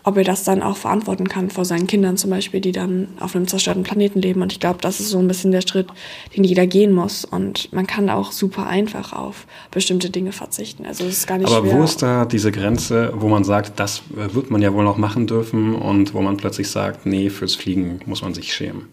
ob 0.05 0.17
er 0.17 0.25
das 0.25 0.45
dann 0.45 0.63
auch 0.63 0.77
verantworten 0.77 1.29
kann 1.29 1.51
vor 1.51 1.65
seinen 1.65 1.89
Kindern 1.89 2.17
zum 2.17 2.31
Beispiel, 2.31 2.61
die 2.61 2.71
dann 2.73 3.09
auf 3.19 3.35
einem 3.35 3.49
zerstörten 3.49 3.83
Planeten 3.83 4.23
leben. 4.23 4.41
Und 4.41 4.53
ich 4.53 4.61
glaube, 4.61 4.79
das 4.81 5.01
ist 5.01 5.11
so 5.11 5.19
ein 5.19 5.27
bisschen 5.27 5.51
der 5.51 5.63
Schritt, 5.63 5.89
den 6.37 6.45
jeder 6.45 6.67
gehen 6.67 6.93
muss. 6.93 7.25
Und 7.25 7.73
man 7.73 7.89
kann 7.89 8.09
auch 8.09 8.31
super 8.31 8.67
einfach 8.69 9.13
auf 9.13 9.47
bestimmte 9.73 10.11
Dinge 10.11 10.31
verzichten. 10.33 10.87
Also 10.87 11.05
es 11.05 11.19
ist 11.19 11.27
gar 11.27 11.39
nicht 11.39 11.49
Aber 11.53 11.67
schwer. 11.67 11.79
wo 11.79 11.83
ist 11.83 12.01
da 12.03 12.25
diese 12.25 12.53
Grenze, 12.53 13.13
wo 13.17 13.29
man 13.29 13.43
sagt, 13.43 13.81
das 13.81 14.03
wird 14.11 14.51
man 14.51 14.63
ja 14.63 14.73
wohl 14.73 14.85
noch 14.85 14.97
machen 14.97 15.27
dürfen 15.27 15.75
und 15.75 16.15
wo 16.15 16.23
man 16.23 16.37
plötzlich 16.37 16.71
sagt, 16.71 17.05
nee, 17.05 17.31
fürs 17.31 17.57
Fliegen 17.57 18.01
muss 18.07 18.23
man 18.23 18.33
sich 18.33 18.55
schämen? 18.55 18.87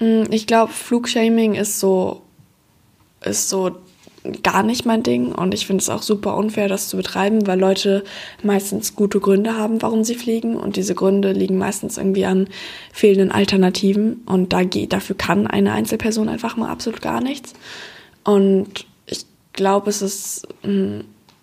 Mm, 0.00 0.24
ich 0.30 0.46
glaube, 0.46 0.72
Flugshaming 0.72 1.54
ist 1.54 1.78
so, 1.78 2.22
ist 3.24 3.48
so 3.48 3.76
gar 4.42 4.62
nicht 4.62 4.84
mein 4.84 5.02
Ding 5.02 5.32
und 5.32 5.54
ich 5.54 5.66
finde 5.66 5.80
es 5.80 5.88
auch 5.88 6.02
super 6.02 6.36
unfair, 6.36 6.68
das 6.68 6.88
zu 6.88 6.96
betreiben, 6.96 7.46
weil 7.46 7.58
Leute 7.58 8.04
meistens 8.42 8.94
gute 8.94 9.18
Gründe 9.18 9.56
haben, 9.56 9.80
warum 9.80 10.04
sie 10.04 10.14
fliegen 10.14 10.56
und 10.56 10.76
diese 10.76 10.94
Gründe 10.94 11.32
liegen 11.32 11.56
meistens 11.56 11.96
irgendwie 11.96 12.26
an 12.26 12.48
fehlenden 12.92 13.32
Alternativen 13.32 14.22
und 14.26 14.52
da 14.52 14.62
dafür 14.64 15.16
kann 15.16 15.46
eine 15.46 15.72
Einzelperson 15.72 16.28
einfach 16.28 16.56
mal 16.56 16.70
absolut 16.70 17.00
gar 17.00 17.22
nichts. 17.22 17.54
Und 18.22 18.86
ich 19.06 19.24
glaube, 19.54 19.88
es 19.88 20.02
ist 20.02 20.46
mm, 20.64 21.00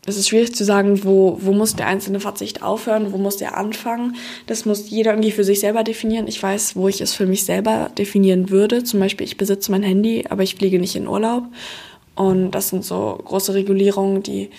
es 0.08 0.16
ist 0.16 0.30
schwierig 0.30 0.56
zu 0.56 0.64
sagen, 0.64 1.04
wo, 1.04 1.38
wo 1.42 1.52
muss 1.52 1.76
der 1.76 1.88
einzelne 1.88 2.22
Verzicht 2.22 2.64
aufhören, 2.64 3.12
wo 3.12 3.18
muss 3.18 3.36
der 3.36 3.58
anfangen. 3.58 4.16
Das 4.46 4.66
muss 4.66 4.90
jeder 4.90 5.12
irgendwie 5.12 5.32
für 5.32 5.44
sich 5.44 5.60
selber 5.60 5.84
definieren. 5.84 6.28
Ich 6.28 6.42
weiß, 6.42 6.78
wo 6.78 6.88
ich 6.88 7.02
es 7.02 7.14
für 7.14 7.26
mich 7.26 7.44
selber 7.44 7.92
definieren 7.98 8.50
würde. 8.50 8.86
Zum 8.86 9.02
Beispiel, 9.02 9.28
ich 9.28 9.36
besitze 9.36 9.70
mein 9.70 9.84
Handy, 9.84 10.24
aber 10.30 10.44
ich 10.44 10.56
fliege 10.56 10.80
nicht 10.80 10.96
in 10.96 11.10
Urlaub. 11.10 11.44
Und 12.16 12.52
das 12.52 12.70
sind 12.70 12.86
so 12.86 13.20
große 13.26 13.54
Regulierungen, 13.54 14.24
die, 14.24 14.50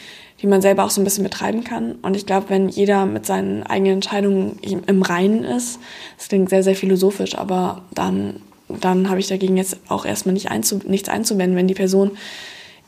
die 0.43 0.47
man 0.47 0.61
selber 0.61 0.85
auch 0.85 0.91
so 0.91 1.01
ein 1.01 1.05
bisschen 1.05 1.25
betreiben 1.25 1.65
kann. 1.65 1.93
Und 2.03 2.15
ich 2.15 2.27
glaube, 2.27 2.51
wenn 2.51 2.69
jeder 2.69 3.07
mit 3.07 3.25
seinen 3.25 3.63
eigenen 3.63 3.95
Entscheidungen 3.95 4.59
im 4.63 5.01
Reinen 5.01 5.45
ist, 5.45 5.81
das 6.19 6.29
klingt 6.29 6.51
sehr, 6.51 6.63
sehr 6.63 6.77
philosophisch, 6.77 7.37
aber 7.37 7.87
dann, 7.95 8.43
dann 8.69 9.09
habe 9.09 9.19
ich 9.19 9.29
dagegen 9.29 9.57
jetzt 9.57 9.79
auch 9.89 10.05
erstmal 10.05 10.35
nicht 10.35 10.51
einzu, 10.51 10.79
nichts 10.87 11.09
einzuwenden, 11.09 11.57
wenn 11.57 11.69
die 11.69 11.75
Person 11.75 12.19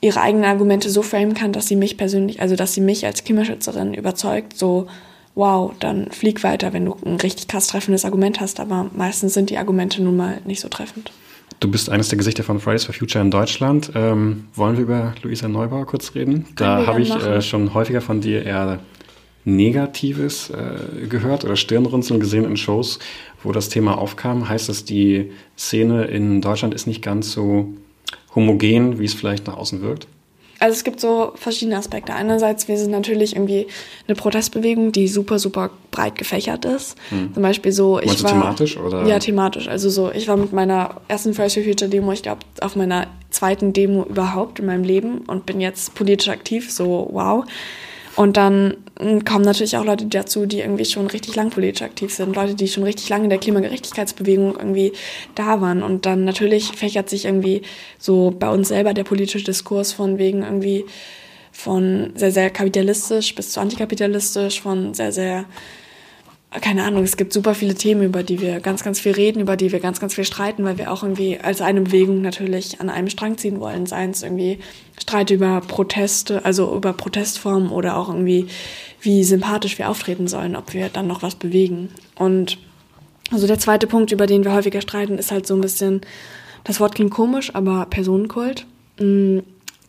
ihre 0.00 0.20
eigenen 0.20 0.44
Argumente 0.44 0.90
so 0.90 1.02
framen 1.02 1.34
kann, 1.34 1.52
dass 1.52 1.66
sie 1.66 1.76
mich 1.76 1.96
persönlich, 1.96 2.40
also 2.40 2.56
dass 2.56 2.74
sie 2.74 2.80
mich 2.80 3.04
als 3.06 3.24
Klimaschützerin 3.24 3.94
überzeugt, 3.94 4.56
so 4.56 4.86
wow, 5.34 5.72
dann 5.78 6.10
flieg 6.10 6.42
weiter, 6.42 6.72
wenn 6.72 6.86
du 6.86 6.96
ein 7.04 7.16
richtig 7.16 7.48
krass 7.48 7.68
treffendes 7.68 8.04
Argument 8.04 8.40
hast, 8.40 8.60
aber 8.60 8.90
meistens 8.94 9.34
sind 9.34 9.50
die 9.50 9.58
Argumente 9.58 10.02
nun 10.02 10.16
mal 10.16 10.40
nicht 10.44 10.60
so 10.60 10.68
treffend. 10.68 11.12
Du 11.60 11.70
bist 11.70 11.90
eines 11.90 12.08
der 12.08 12.18
Gesichter 12.18 12.42
von 12.42 12.58
Fridays 12.58 12.84
for 12.84 12.94
Future 12.94 13.22
in 13.22 13.30
Deutschland. 13.30 13.92
Ähm, 13.94 14.48
wollen 14.54 14.76
wir 14.76 14.84
über 14.84 15.14
Luisa 15.22 15.46
Neubauer 15.46 15.84
kurz 15.86 16.14
reden? 16.14 16.44
Können 16.44 16.54
da 16.56 16.86
habe 16.86 17.02
ich 17.02 17.14
äh, 17.14 17.42
schon 17.42 17.74
häufiger 17.74 18.00
von 18.00 18.20
dir 18.20 18.44
eher 18.44 18.80
Negatives 19.44 20.50
äh, 20.50 21.06
gehört 21.06 21.44
oder 21.44 21.56
Stirnrunzeln 21.56 22.18
gesehen 22.18 22.44
in 22.44 22.56
Shows, 22.56 22.98
wo 23.42 23.52
das 23.52 23.68
Thema 23.68 23.98
aufkam. 23.98 24.48
Heißt 24.48 24.68
das, 24.68 24.84
die 24.84 25.32
Szene 25.56 26.04
in 26.04 26.40
Deutschland 26.40 26.74
ist 26.74 26.86
nicht 26.86 27.02
ganz 27.02 27.32
so 27.32 27.74
homogen, 28.34 28.98
wie 28.98 29.04
es 29.04 29.14
vielleicht 29.14 29.46
nach 29.46 29.56
außen 29.56 29.82
wirkt? 29.82 30.06
Also 30.60 30.74
es 30.74 30.84
gibt 30.84 31.00
so 31.00 31.32
verschiedene 31.36 31.78
Aspekte. 31.78 32.12
Einerseits, 32.12 32.68
wir 32.68 32.76
sind 32.76 32.90
natürlich 32.90 33.34
irgendwie 33.34 33.66
eine 34.06 34.14
Protestbewegung, 34.14 34.92
die 34.92 35.08
super, 35.08 35.38
super 35.38 35.70
breit 35.90 36.16
gefächert 36.16 36.66
ist. 36.66 36.98
Hm. 37.08 37.32
Zum 37.32 37.42
Beispiel 37.42 37.72
so, 37.72 37.98
ich 37.98 38.06
Meinst 38.06 38.24
war... 38.24 38.32
thematisch, 38.32 38.76
oder? 38.76 39.06
Ja, 39.06 39.18
thematisch. 39.18 39.68
Also 39.68 39.88
so, 39.88 40.12
ich 40.12 40.28
war 40.28 40.36
mit 40.36 40.52
meiner 40.52 41.00
ersten 41.08 41.32
Fridays 41.32 41.54
for 41.54 41.62
Future 41.62 41.90
Demo, 41.90 42.12
ich 42.12 42.22
glaube, 42.22 42.42
auf 42.60 42.76
meiner 42.76 43.06
zweiten 43.30 43.72
Demo 43.72 44.04
überhaupt 44.04 44.58
in 44.58 44.66
meinem 44.66 44.84
Leben 44.84 45.20
und 45.26 45.46
bin 45.46 45.62
jetzt 45.62 45.94
politisch 45.94 46.28
aktiv, 46.28 46.70
so 46.70 47.08
wow. 47.10 47.46
Und 48.16 48.36
dann 48.36 48.76
kommen 49.24 49.44
natürlich 49.44 49.76
auch 49.76 49.84
Leute 49.84 50.06
dazu, 50.06 50.46
die 50.46 50.60
irgendwie 50.60 50.84
schon 50.84 51.06
richtig 51.06 51.34
lang 51.34 51.50
politisch 51.50 51.82
aktiv 51.82 52.12
sind, 52.12 52.36
Leute, 52.36 52.54
die 52.54 52.68
schon 52.68 52.82
richtig 52.82 53.08
lange 53.08 53.24
in 53.24 53.30
der 53.30 53.38
Klimagerechtigkeitsbewegung 53.38 54.56
irgendwie 54.56 54.92
da 55.34 55.60
waren. 55.60 55.82
Und 55.82 56.06
dann 56.06 56.24
natürlich 56.24 56.72
fächert 56.72 57.08
sich 57.08 57.24
irgendwie 57.24 57.62
so 57.98 58.34
bei 58.38 58.50
uns 58.50 58.68
selber 58.68 58.92
der 58.92 59.04
politische 59.04 59.42
Diskurs 59.42 59.92
von 59.92 60.18
wegen 60.18 60.42
irgendwie 60.42 60.84
von 61.52 62.12
sehr, 62.14 62.30
sehr 62.30 62.50
kapitalistisch 62.50 63.34
bis 63.34 63.50
zu 63.50 63.60
antikapitalistisch, 63.60 64.60
von 64.60 64.94
sehr, 64.94 65.12
sehr 65.12 65.46
keine 66.58 66.82
Ahnung, 66.82 67.04
es 67.04 67.16
gibt 67.16 67.32
super 67.32 67.54
viele 67.54 67.76
Themen, 67.76 68.02
über 68.02 68.24
die 68.24 68.40
wir 68.40 68.58
ganz, 68.58 68.82
ganz 68.82 68.98
viel 68.98 69.12
reden, 69.12 69.40
über 69.40 69.56
die 69.56 69.70
wir 69.70 69.78
ganz, 69.78 70.00
ganz 70.00 70.16
viel 70.16 70.24
streiten, 70.24 70.64
weil 70.64 70.78
wir 70.78 70.90
auch 70.90 71.04
irgendwie 71.04 71.38
als 71.38 71.60
eine 71.60 71.82
Bewegung 71.82 72.22
natürlich 72.22 72.80
an 72.80 72.90
einem 72.90 73.08
Strang 73.08 73.38
ziehen 73.38 73.60
wollen. 73.60 73.86
Seien 73.86 74.10
es 74.10 74.24
irgendwie 74.24 74.58
Streit 74.98 75.30
über 75.30 75.60
Proteste, 75.60 76.44
also 76.44 76.74
über 76.74 76.92
Protestformen 76.92 77.70
oder 77.70 77.96
auch 77.96 78.08
irgendwie, 78.08 78.48
wie 79.00 79.22
sympathisch 79.22 79.78
wir 79.78 79.88
auftreten 79.88 80.26
sollen, 80.26 80.56
ob 80.56 80.74
wir 80.74 80.88
dann 80.88 81.06
noch 81.06 81.22
was 81.22 81.36
bewegen. 81.36 81.90
Und 82.16 82.58
also 83.30 83.46
der 83.46 83.60
zweite 83.60 83.86
Punkt, 83.86 84.10
über 84.10 84.26
den 84.26 84.44
wir 84.44 84.52
häufiger 84.52 84.80
streiten, 84.80 85.18
ist 85.18 85.30
halt 85.30 85.46
so 85.46 85.54
ein 85.54 85.60
bisschen, 85.60 86.00
das 86.64 86.80
Wort 86.80 86.96
klingt 86.96 87.12
komisch, 87.12 87.54
aber 87.54 87.86
Personenkult. 87.86 88.66
Mm, 88.98 89.38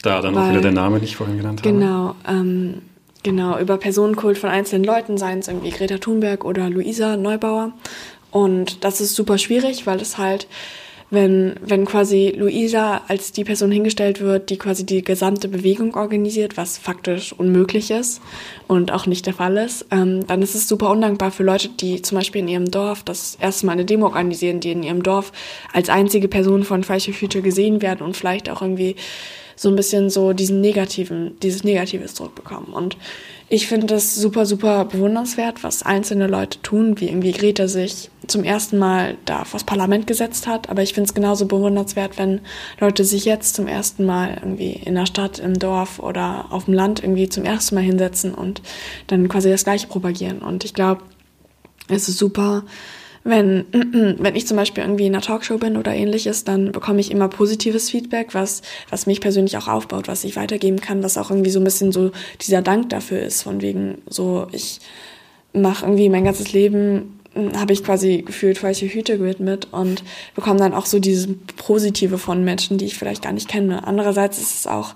da 0.03 0.21
dann 0.21 0.35
weil, 0.35 0.43
auch 0.43 0.49
wieder 0.51 0.61
der 0.61 0.71
Name, 0.73 0.99
den 0.99 1.05
ich 1.05 1.15
vorhin 1.15 1.37
genannt 1.37 1.61
habe. 1.61 1.73
Genau. 1.73 2.15
Ähm, 2.27 2.83
Genau, 3.23 3.59
über 3.59 3.77
Personenkult 3.77 4.39
von 4.39 4.49
einzelnen 4.49 4.83
Leuten, 4.83 5.17
seien 5.17 5.39
es 5.39 5.47
irgendwie 5.47 5.69
Greta 5.69 5.99
Thunberg 5.99 6.43
oder 6.43 6.69
Luisa 6.69 7.17
Neubauer. 7.17 7.71
Und 8.31 8.83
das 8.83 8.99
ist 8.99 9.15
super 9.15 9.37
schwierig, 9.37 9.85
weil 9.85 10.01
es 10.01 10.17
halt, 10.17 10.47
wenn, 11.11 11.55
wenn 11.61 11.85
quasi 11.85 12.33
Luisa 12.35 13.01
als 13.07 13.31
die 13.31 13.43
Person 13.43 13.69
hingestellt 13.69 14.21
wird, 14.21 14.49
die 14.49 14.57
quasi 14.57 14.85
die 14.85 15.03
gesamte 15.03 15.49
Bewegung 15.49 15.95
organisiert, 15.95 16.57
was 16.57 16.79
faktisch 16.79 17.31
unmöglich 17.33 17.91
ist 17.91 18.21
und 18.67 18.91
auch 18.91 19.05
nicht 19.05 19.27
der 19.27 19.33
Fall 19.33 19.57
ist, 19.57 19.85
ähm, 19.91 20.25
dann 20.25 20.41
ist 20.41 20.55
es 20.55 20.67
super 20.67 20.89
undankbar 20.89 21.29
für 21.29 21.43
Leute, 21.43 21.69
die 21.69 22.01
zum 22.01 22.17
Beispiel 22.17 22.41
in 22.41 22.47
ihrem 22.47 22.71
Dorf 22.71 23.03
das 23.03 23.37
erste 23.39 23.67
Mal 23.67 23.73
eine 23.73 23.85
Demo 23.85 24.07
organisieren, 24.07 24.61
die 24.61 24.71
in 24.71 24.81
ihrem 24.81 25.03
Dorf 25.03 25.31
als 25.73 25.89
einzige 25.89 26.27
Person 26.27 26.63
von 26.63 26.83
Fridays 26.83 27.15
Future 27.15 27.43
gesehen 27.43 27.83
werden 27.83 28.03
und 28.03 28.17
vielleicht 28.17 28.49
auch 28.49 28.63
irgendwie 28.63 28.95
so 29.61 29.69
ein 29.69 29.75
bisschen 29.75 30.09
so 30.09 30.33
diesen 30.33 30.59
negativen, 30.59 31.37
dieses 31.43 31.63
Negatives 31.63 32.15
zurückbekommen. 32.15 32.73
Und 32.73 32.97
ich 33.47 33.67
finde 33.67 33.85
das 33.85 34.15
super, 34.15 34.47
super 34.47 34.85
bewundernswert, 34.85 35.63
was 35.63 35.83
einzelne 35.83 36.25
Leute 36.25 36.59
tun, 36.63 36.99
wie 36.99 37.09
irgendwie 37.09 37.31
Greta 37.31 37.67
sich 37.67 38.09
zum 38.25 38.43
ersten 38.43 38.79
Mal 38.79 39.17
da 39.25 39.45
vors 39.45 39.63
Parlament 39.63 40.07
gesetzt 40.07 40.47
hat. 40.47 40.69
Aber 40.71 40.81
ich 40.81 40.95
finde 40.95 41.09
es 41.09 41.13
genauso 41.13 41.45
bewundernswert, 41.45 42.17
wenn 42.17 42.41
Leute 42.79 43.03
sich 43.03 43.23
jetzt 43.25 43.53
zum 43.53 43.67
ersten 43.67 44.03
Mal 44.03 44.39
irgendwie 44.41 44.71
in 44.71 44.95
der 44.95 45.05
Stadt, 45.05 45.37
im 45.37 45.59
Dorf 45.59 45.99
oder 45.99 46.47
auf 46.49 46.65
dem 46.65 46.73
Land 46.73 47.03
irgendwie 47.03 47.29
zum 47.29 47.45
ersten 47.45 47.75
Mal 47.75 47.83
hinsetzen 47.83 48.33
und 48.33 48.63
dann 49.05 49.29
quasi 49.29 49.51
das 49.51 49.63
Gleiche 49.63 49.85
propagieren. 49.85 50.39
Und 50.39 50.65
ich 50.65 50.73
glaube, 50.73 51.03
es 51.87 52.09
ist 52.09 52.17
super, 52.17 52.63
wenn, 53.23 53.65
wenn 54.19 54.35
ich 54.35 54.47
zum 54.47 54.57
Beispiel 54.57 54.83
irgendwie 54.83 55.07
in 55.07 55.13
einer 55.13 55.21
Talkshow 55.21 55.57
bin 55.57 55.77
oder 55.77 55.93
ähnliches, 55.93 56.43
dann 56.43 56.71
bekomme 56.71 56.99
ich 56.99 57.11
immer 57.11 57.27
positives 57.27 57.89
Feedback, 57.89 58.33
was, 58.33 58.61
was 58.89 59.05
mich 59.05 59.21
persönlich 59.21 59.57
auch 59.57 59.67
aufbaut, 59.67 60.07
was 60.07 60.23
ich 60.23 60.35
weitergeben 60.35 60.81
kann, 60.81 61.03
was 61.03 61.17
auch 61.17 61.29
irgendwie 61.29 61.51
so 61.51 61.59
ein 61.59 61.63
bisschen 61.65 61.91
so 61.91 62.11
dieser 62.41 62.61
Dank 62.61 62.89
dafür 62.89 63.19
ist, 63.19 63.43
von 63.43 63.61
wegen 63.61 64.01
so, 64.07 64.47
ich 64.51 64.79
mache 65.53 65.85
irgendwie 65.85 66.09
mein 66.09 66.23
ganzes 66.23 66.53
Leben 66.53 67.19
hm, 67.33 67.59
habe 67.59 67.73
ich 67.73 67.83
quasi 67.83 68.23
gefühlt 68.25 68.61
welche 68.63 68.87
Hüte 68.87 69.17
gewidmet 69.17 69.67
und 69.71 70.03
bekomme 70.35 70.59
dann 70.59 70.73
auch 70.73 70.85
so 70.85 70.99
dieses 70.99 71.27
Positive 71.57 72.17
von 72.17 72.43
Menschen, 72.43 72.77
die 72.77 72.85
ich 72.85 72.97
vielleicht 72.97 73.23
gar 73.23 73.33
nicht 73.33 73.47
kenne. 73.47 73.85
Andererseits 73.87 74.37
ist 74.37 74.55
es 74.55 74.67
auch 74.67 74.95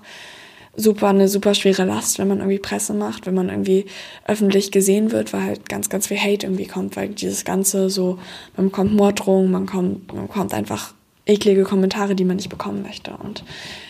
super 0.76 1.08
eine 1.08 1.28
super 1.28 1.54
schwere 1.54 1.84
Last, 1.84 2.18
wenn 2.18 2.28
man 2.28 2.38
irgendwie 2.38 2.58
Presse 2.58 2.94
macht, 2.94 3.26
wenn 3.26 3.34
man 3.34 3.48
irgendwie 3.48 3.86
öffentlich 4.26 4.70
gesehen 4.70 5.12
wird, 5.12 5.32
weil 5.32 5.42
halt 5.42 5.68
ganz, 5.68 5.88
ganz 5.88 6.06
viel 6.06 6.18
Hate 6.18 6.46
irgendwie 6.46 6.66
kommt, 6.66 6.96
weil 6.96 7.08
dieses 7.08 7.44
Ganze 7.44 7.90
so, 7.90 8.18
man 8.56 8.66
bekommt 8.66 8.94
Morddrohungen, 8.94 9.50
man 9.50 9.66
kommt, 9.66 10.12
man 10.12 10.26
bekommt 10.26 10.54
einfach 10.54 10.94
eklige 11.26 11.64
Kommentare, 11.64 12.14
die 12.14 12.24
man 12.24 12.36
nicht 12.36 12.48
bekommen 12.48 12.82
möchte. 12.82 13.10
Und 13.22 13.42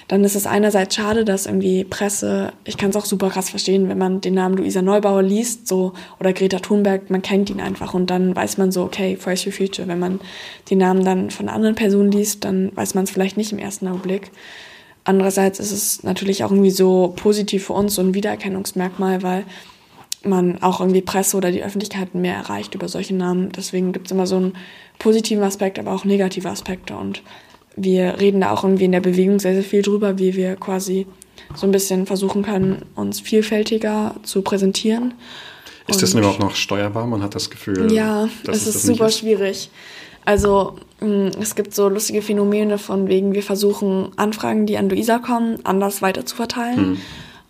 dann 0.08 0.24
ist 0.24 0.36
es 0.36 0.46
einerseits 0.46 0.94
schade, 0.94 1.24
dass 1.24 1.46
irgendwie 1.46 1.84
Presse, 1.84 2.52
ich 2.64 2.78
kann 2.78 2.90
es 2.90 2.96
auch 2.96 3.04
super 3.04 3.28
krass 3.28 3.50
verstehen, 3.50 3.88
wenn 3.88 3.98
man 3.98 4.22
den 4.22 4.34
Namen 4.34 4.56
Luisa 4.56 4.80
Neubauer 4.80 5.22
liest, 5.22 5.68
so, 5.68 5.92
oder 6.18 6.32
Greta 6.32 6.60
Thunberg, 6.60 7.10
man 7.10 7.22
kennt 7.22 7.50
ihn 7.50 7.60
einfach 7.60 7.92
und 7.92 8.08
dann 8.08 8.34
weiß 8.34 8.56
man 8.56 8.72
so, 8.72 8.82
okay, 8.84 9.16
Fridays 9.16 9.54
Future. 9.54 9.86
Wenn 9.86 9.98
man 9.98 10.20
die 10.68 10.76
Namen 10.76 11.04
dann 11.04 11.30
von 11.30 11.48
anderen 11.48 11.74
Personen 11.74 12.10
liest, 12.10 12.44
dann 12.44 12.74
weiß 12.74 12.94
man 12.94 13.04
es 13.04 13.10
vielleicht 13.10 13.36
nicht 13.36 13.52
im 13.52 13.58
ersten 13.58 13.86
Augenblick. 13.86 14.30
Andererseits 15.06 15.58
ist 15.58 15.72
es 15.72 16.02
natürlich 16.02 16.44
auch 16.44 16.50
irgendwie 16.50 16.70
so 16.70 17.14
positiv 17.16 17.66
für 17.66 17.72
uns, 17.72 17.94
so 17.94 18.02
ein 18.02 18.14
Wiedererkennungsmerkmal, 18.14 19.22
weil 19.22 19.44
man 20.24 20.60
auch 20.62 20.80
irgendwie 20.80 21.02
Presse 21.02 21.36
oder 21.36 21.52
die 21.52 21.62
Öffentlichkeit 21.62 22.14
mehr 22.14 22.34
erreicht 22.34 22.74
über 22.74 22.88
solche 22.88 23.14
Namen. 23.14 23.52
Deswegen 23.52 23.92
gibt 23.92 24.06
es 24.06 24.12
immer 24.12 24.26
so 24.26 24.36
einen 24.36 24.54
positiven 24.98 25.44
Aspekt, 25.44 25.78
aber 25.78 25.92
auch 25.92 26.04
negative 26.04 26.50
Aspekte. 26.50 26.96
Und 26.96 27.22
wir 27.76 28.18
reden 28.18 28.40
da 28.40 28.50
auch 28.50 28.64
irgendwie 28.64 28.84
in 28.84 28.92
der 28.92 29.00
Bewegung 29.00 29.38
sehr, 29.38 29.54
sehr 29.54 29.62
viel 29.62 29.82
drüber, 29.82 30.18
wie 30.18 30.34
wir 30.34 30.56
quasi 30.56 31.06
so 31.54 31.66
ein 31.66 31.72
bisschen 31.72 32.06
versuchen 32.06 32.42
können, 32.42 32.82
uns 32.96 33.20
vielfältiger 33.20 34.16
zu 34.24 34.42
präsentieren. 34.42 35.14
Ist 35.86 36.02
das 36.02 36.10
denn 36.10 36.18
überhaupt 36.18 36.40
noch 36.40 36.56
steuerbar? 36.56 37.06
Man 37.06 37.22
hat 37.22 37.36
das 37.36 37.48
Gefühl. 37.48 37.92
Ja, 37.92 38.28
es 38.48 38.66
ist 38.66 38.82
super 38.82 39.06
ist. 39.06 39.18
schwierig. 39.18 39.70
Also 40.24 40.76
es 41.00 41.54
gibt 41.54 41.74
so 41.74 41.88
lustige 41.88 42.22
Phänomene 42.22 42.78
von 42.78 43.08
wegen, 43.08 43.34
wir 43.34 43.42
versuchen 43.42 44.12
Anfragen, 44.16 44.66
die 44.66 44.78
an 44.78 44.88
Luisa 44.88 45.18
kommen, 45.18 45.58
anders 45.64 46.00
weiter 46.00 46.24
zu 46.24 46.36
verteilen. 46.36 46.76
Hm. 46.78 46.98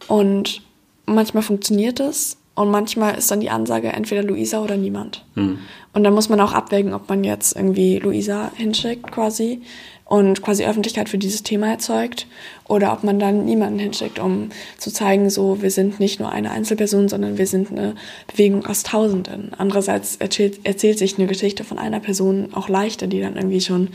Und 0.09 0.63
manchmal 1.07 1.43
funktioniert 1.43 2.01
es 2.01 2.37
und 2.57 2.71
manchmal 2.71 3.17
ist 3.17 3.31
dann 3.31 3.41
die 3.41 3.51
Ansage 3.51 3.89
entweder 3.89 4.23
Luisa 4.23 4.63
oder 4.63 4.77
niemand. 4.77 5.25
Hm. 5.35 5.59
Und 5.93 6.05
dann 6.05 6.15
muss 6.15 6.31
man 6.31 6.41
auch 6.41 6.53
abwägen, 6.53 6.95
ob 6.95 7.09
man 7.09 7.23
jetzt 7.23 7.55
irgendwie 7.55 7.99
Luisa 7.99 8.51
hinschickt 8.55 9.13
quasi 9.13 9.61
und 10.07 10.43
quasi 10.43 10.65
Öffentlichkeit 10.65 11.09
für 11.09 11.19
dieses 11.19 11.43
Thema 11.43 11.69
erzeugt 11.69 12.27
oder 12.67 12.93
ob 12.95 13.05
man 13.05 13.19
dann 13.19 13.45
niemanden 13.45 13.79
hinschickt, 13.79 14.19
um 14.19 14.49
zu 14.79 14.91
zeigen, 14.91 15.29
so 15.29 15.61
wir 15.61 15.71
sind 15.71 16.01
nicht 16.01 16.19
nur 16.19 16.31
eine 16.31 16.51
Einzelperson, 16.51 17.09
sondern 17.09 17.37
wir 17.37 17.47
sind 17.47 17.71
eine 17.71 17.95
Bewegung 18.27 18.65
aus 18.67 18.85
Tausenden. 18.85 19.53
Andererseits 19.59 20.17
erzählt, 20.17 20.61
erzählt 20.65 20.99
sich 20.99 21.19
eine 21.19 21.27
Geschichte 21.27 21.63
von 21.63 21.79
einer 21.79 22.01
Person 22.01 22.49
auch 22.55 22.71
leichter, 22.71 23.07
die 23.07 23.21
dann 23.21 23.37
irgendwie 23.37 23.61
schon 23.61 23.89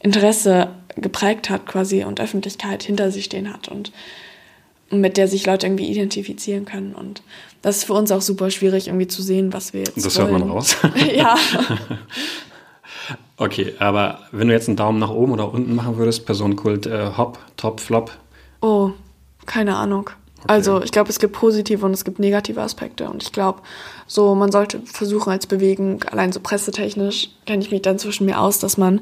Interesse 0.00 0.68
geprägt 0.96 1.50
hat 1.50 1.66
quasi 1.66 2.04
und 2.04 2.20
Öffentlichkeit 2.20 2.84
hinter 2.84 3.10
sich 3.10 3.24
stehen 3.24 3.52
hat 3.52 3.66
und 3.66 3.90
mit 4.90 5.16
der 5.16 5.28
sich 5.28 5.46
Leute 5.46 5.66
irgendwie 5.66 5.90
identifizieren 5.90 6.64
können. 6.64 6.94
Und 6.94 7.22
das 7.64 7.78
ist 7.78 7.84
für 7.84 7.94
uns 7.94 8.12
auch 8.12 8.20
super 8.20 8.50
schwierig, 8.50 8.88
irgendwie 8.88 9.06
zu 9.06 9.22
sehen, 9.22 9.54
was 9.54 9.72
wir 9.72 9.80
jetzt. 9.80 9.96
Das 9.96 10.18
wollen. 10.18 10.28
hört 10.28 10.40
man 10.40 10.50
raus. 10.50 10.76
ja. 11.14 11.34
Okay, 13.36 13.74
aber 13.80 14.20
wenn 14.30 14.46
du 14.46 14.54
jetzt 14.54 14.68
einen 14.68 14.76
Daumen 14.76 15.00
nach 15.00 15.10
oben 15.10 15.32
oder 15.32 15.52
unten 15.52 15.74
machen 15.74 15.96
würdest, 15.96 16.24
Personenkult, 16.24 16.86
äh, 16.86 17.10
Hop, 17.18 17.40
Top, 17.56 17.80
Flop? 17.80 18.12
Oh, 18.60 18.90
keine 19.44 19.74
Ahnung. 19.74 20.08
Okay. 20.38 20.46
Also 20.46 20.80
ich 20.80 20.92
glaube, 20.92 21.10
es 21.10 21.18
gibt 21.18 21.32
positive 21.32 21.84
und 21.84 21.92
es 21.92 22.04
gibt 22.04 22.20
negative 22.20 22.62
Aspekte. 22.62 23.10
Und 23.10 23.24
ich 23.24 23.32
glaube, 23.32 23.60
so 24.06 24.36
man 24.36 24.52
sollte 24.52 24.80
versuchen 24.84 25.32
als 25.32 25.48
Bewegung, 25.48 26.04
allein 26.04 26.30
so 26.30 26.38
pressetechnisch, 26.38 27.30
kenne 27.44 27.62
ich 27.62 27.72
mich 27.72 27.82
dann 27.82 27.98
zwischen 27.98 28.24
mir 28.24 28.40
aus, 28.40 28.60
dass 28.60 28.78
man 28.78 29.00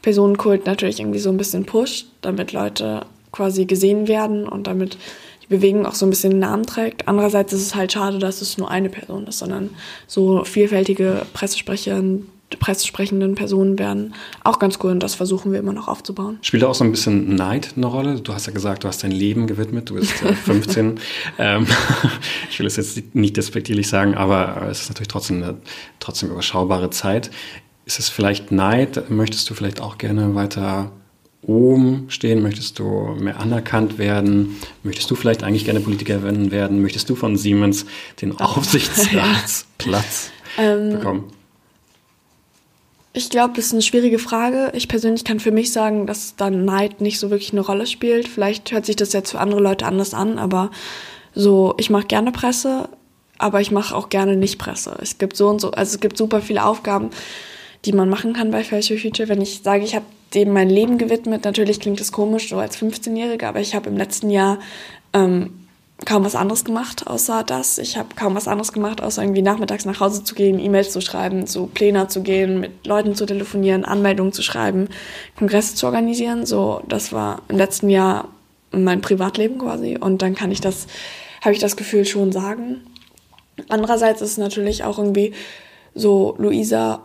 Personenkult 0.00 0.64
natürlich 0.64 0.98
irgendwie 0.98 1.18
so 1.18 1.28
ein 1.28 1.36
bisschen 1.36 1.66
pusht, 1.66 2.06
damit 2.22 2.52
Leute 2.52 3.04
quasi 3.32 3.66
gesehen 3.66 4.08
werden 4.08 4.48
und 4.48 4.66
damit 4.66 4.96
die 5.44 5.54
Bewegung 5.54 5.86
auch 5.86 5.94
so 5.94 6.06
ein 6.06 6.10
bisschen 6.10 6.38
Namen 6.38 6.66
trägt. 6.66 7.08
Andererseits 7.08 7.52
ist 7.52 7.62
es 7.62 7.74
halt 7.74 7.92
schade, 7.92 8.18
dass 8.18 8.40
es 8.40 8.58
nur 8.58 8.70
eine 8.70 8.88
Person 8.88 9.26
ist, 9.26 9.38
sondern 9.38 9.70
so 10.06 10.44
vielfältige 10.44 11.26
pressesprechenden 11.32 13.34
Personen 13.34 13.78
werden 13.78 14.14
auch 14.42 14.58
ganz 14.58 14.78
cool 14.82 14.92
und 14.92 15.02
das 15.02 15.14
versuchen 15.14 15.52
wir 15.52 15.58
immer 15.58 15.72
noch 15.72 15.88
aufzubauen. 15.88 16.38
Spielt 16.42 16.62
da 16.62 16.68
auch 16.68 16.74
so 16.74 16.84
ein 16.84 16.90
bisschen 16.90 17.34
Neid 17.34 17.74
eine 17.76 17.86
Rolle? 17.86 18.20
Du 18.20 18.32
hast 18.32 18.46
ja 18.46 18.52
gesagt, 18.52 18.84
du 18.84 18.88
hast 18.88 19.02
dein 19.02 19.10
Leben 19.10 19.46
gewidmet, 19.46 19.90
du 19.90 19.94
bist 19.94 20.22
äh, 20.22 20.34
15. 20.44 21.00
ähm, 21.38 21.66
ich 22.50 22.58
will 22.58 22.66
es 22.66 22.76
jetzt 22.76 23.14
nicht 23.14 23.36
despektierlich 23.36 23.88
sagen, 23.88 24.14
aber 24.14 24.66
es 24.70 24.82
ist 24.82 24.88
natürlich 24.88 25.08
trotzdem 25.08 25.42
eine 25.42 25.56
trotzdem 26.00 26.30
überschaubare 26.30 26.90
Zeit. 26.90 27.30
Ist 27.86 27.98
es 27.98 28.08
vielleicht 28.08 28.50
Neid? 28.50 29.10
Möchtest 29.10 29.50
du 29.50 29.54
vielleicht 29.54 29.80
auch 29.80 29.98
gerne 29.98 30.34
weiter 30.34 30.90
oben 31.46 32.06
stehen? 32.08 32.42
Möchtest 32.42 32.78
du 32.78 33.16
mehr 33.18 33.40
anerkannt 33.40 33.98
werden? 33.98 34.56
Möchtest 34.82 35.10
du 35.10 35.14
vielleicht 35.14 35.42
eigentlich 35.42 35.64
gerne 35.64 35.80
Politikerin 35.80 36.50
werden? 36.50 36.82
Möchtest 36.82 37.08
du 37.10 37.14
von 37.14 37.36
Siemens 37.36 37.86
den 38.20 38.38
Aufsichtsratsplatz 38.38 40.30
ja. 40.56 40.62
Ähm, 40.64 40.90
bekommen? 40.90 41.24
Ich 43.16 43.30
glaube, 43.30 43.52
das 43.54 43.66
ist 43.66 43.72
eine 43.72 43.82
schwierige 43.82 44.18
Frage. 44.18 44.72
Ich 44.74 44.88
persönlich 44.88 45.22
kann 45.22 45.38
für 45.38 45.52
mich 45.52 45.70
sagen, 45.70 46.06
dass 46.06 46.34
dann 46.34 46.64
Neid 46.64 47.00
nicht 47.00 47.20
so 47.20 47.30
wirklich 47.30 47.52
eine 47.52 47.60
Rolle 47.60 47.86
spielt. 47.86 48.26
Vielleicht 48.26 48.72
hört 48.72 48.86
sich 48.86 48.96
das 48.96 49.12
jetzt 49.12 49.30
für 49.30 49.38
andere 49.38 49.60
Leute 49.60 49.86
anders 49.86 50.14
an, 50.14 50.36
aber 50.36 50.72
so, 51.32 51.74
ich 51.78 51.90
mache 51.90 52.06
gerne 52.06 52.32
Presse, 52.32 52.88
aber 53.38 53.60
ich 53.60 53.70
mache 53.70 53.94
auch 53.94 54.08
gerne 54.08 54.36
nicht 54.36 54.58
Presse. 54.58 54.96
Es 55.00 55.18
gibt 55.18 55.36
so 55.36 55.48
und 55.48 55.60
so, 55.60 55.70
also 55.70 55.94
es 55.94 56.00
gibt 56.00 56.16
super 56.16 56.40
viele 56.40 56.64
Aufgaben, 56.64 57.10
die 57.84 57.92
man 57.92 58.08
machen 58.08 58.32
kann 58.32 58.50
bei 58.50 58.64
Facial 58.64 58.98
Future. 58.98 59.28
Wenn 59.28 59.40
ich 59.40 59.60
sage, 59.62 59.84
ich 59.84 59.94
habe 59.94 60.06
dem 60.34 60.52
mein 60.52 60.70
Leben 60.70 60.98
gewidmet, 60.98 61.44
natürlich 61.44 61.80
klingt 61.80 62.00
das 62.00 62.12
komisch 62.12 62.48
so 62.48 62.58
als 62.58 62.76
15-Jährige, 62.78 63.46
aber 63.46 63.60
ich 63.60 63.74
habe 63.74 63.88
im 63.88 63.96
letzten 63.96 64.30
Jahr 64.30 64.58
ähm, 65.12 65.50
kaum 66.04 66.24
was 66.24 66.34
anderes 66.34 66.64
gemacht, 66.64 67.06
außer 67.06 67.44
das. 67.44 67.78
Ich 67.78 67.96
habe 67.96 68.14
kaum 68.16 68.34
was 68.34 68.48
anderes 68.48 68.72
gemacht, 68.72 69.02
außer 69.02 69.22
irgendwie 69.22 69.42
nachmittags 69.42 69.84
nach 69.84 70.00
Hause 70.00 70.24
zu 70.24 70.34
gehen, 70.34 70.58
E-Mails 70.58 70.92
zu 70.92 71.00
schreiben, 71.00 71.46
zu 71.46 71.66
Plänen 71.66 72.08
zu 72.08 72.22
gehen, 72.22 72.60
mit 72.60 72.86
Leuten 72.86 73.14
zu 73.14 73.26
telefonieren, 73.26 73.84
Anmeldungen 73.84 74.32
zu 74.32 74.42
schreiben, 74.42 74.88
Kongresse 75.38 75.74
zu 75.76 75.86
organisieren. 75.86 76.46
So, 76.46 76.82
das 76.88 77.12
war 77.12 77.42
im 77.48 77.56
letzten 77.56 77.88
Jahr 77.88 78.28
mein 78.72 79.00
Privatleben 79.00 79.58
quasi. 79.58 79.96
Und 79.98 80.20
dann 80.20 80.34
kann 80.34 80.50
ich 80.50 80.60
das, 80.60 80.86
habe 81.42 81.54
ich 81.54 81.60
das 81.60 81.76
Gefühl 81.76 82.04
schon 82.04 82.32
sagen. 82.32 82.82
Andererseits 83.68 84.20
ist 84.20 84.32
es 84.32 84.38
natürlich 84.38 84.84
auch 84.84 84.98
irgendwie 84.98 85.32
so, 85.94 86.34
Luisa 86.38 87.02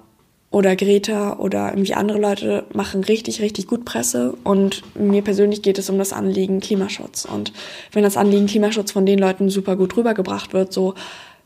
oder 0.52 0.76
Greta 0.76 1.38
oder 1.38 1.70
irgendwie 1.70 1.94
andere 1.94 2.18
Leute 2.18 2.66
machen 2.74 3.04
richtig, 3.04 3.42
richtig 3.42 3.68
gut 3.68 3.86
Presse. 3.86 4.34
Und 4.44 4.82
mir 4.96 5.22
persönlich 5.22 5.62
geht 5.62 5.78
es 5.78 5.90
um 5.90 6.00
das 6.00 6.12
Anliegen 6.12 6.60
Klimaschutz. 6.60 7.26
Und 7.26 7.54
wenn 7.92 8.04
das 8.04 8.18
Anliegen 8.18 8.48
Klimaschutz 8.48 8.92
von 8.92 9.06
den 9.06 9.20
Leuten 9.20 9.50
super 9.50 9.76
gut 9.76 9.96
rübergebracht 9.96 10.54
wird, 10.54 10.74
so, 10.74 10.96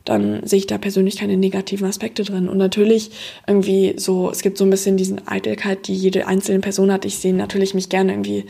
dann 0.06 0.46
sehe 0.46 0.60
ich 0.60 0.66
da 0.66 0.78
persönlich 0.78 1.16
keine 1.16 1.36
negativen 1.36 1.86
Aspekte 1.86 2.24
drin. 2.24 2.48
Und 2.48 2.56
natürlich 2.56 3.10
irgendwie 3.46 3.94
so, 3.98 4.30
es 4.30 4.40
gibt 4.40 4.56
so 4.56 4.64
ein 4.64 4.70
bisschen 4.70 4.96
diesen 4.96 5.26
Eitelkeit, 5.28 5.86
die 5.86 5.94
jede 5.94 6.26
einzelne 6.26 6.60
Person 6.60 6.90
hat. 6.90 7.04
Ich 7.04 7.18
sehe 7.18 7.34
natürlich 7.34 7.74
mich 7.74 7.90
gerne 7.90 8.12
irgendwie 8.12 8.46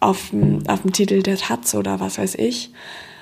auf, 0.00 0.32
auf 0.66 0.82
dem 0.82 0.92
Titel 0.92 1.22
der 1.22 1.36
Taz 1.36 1.72
oder 1.74 2.00
was 2.00 2.18
weiß 2.18 2.34
ich. 2.34 2.70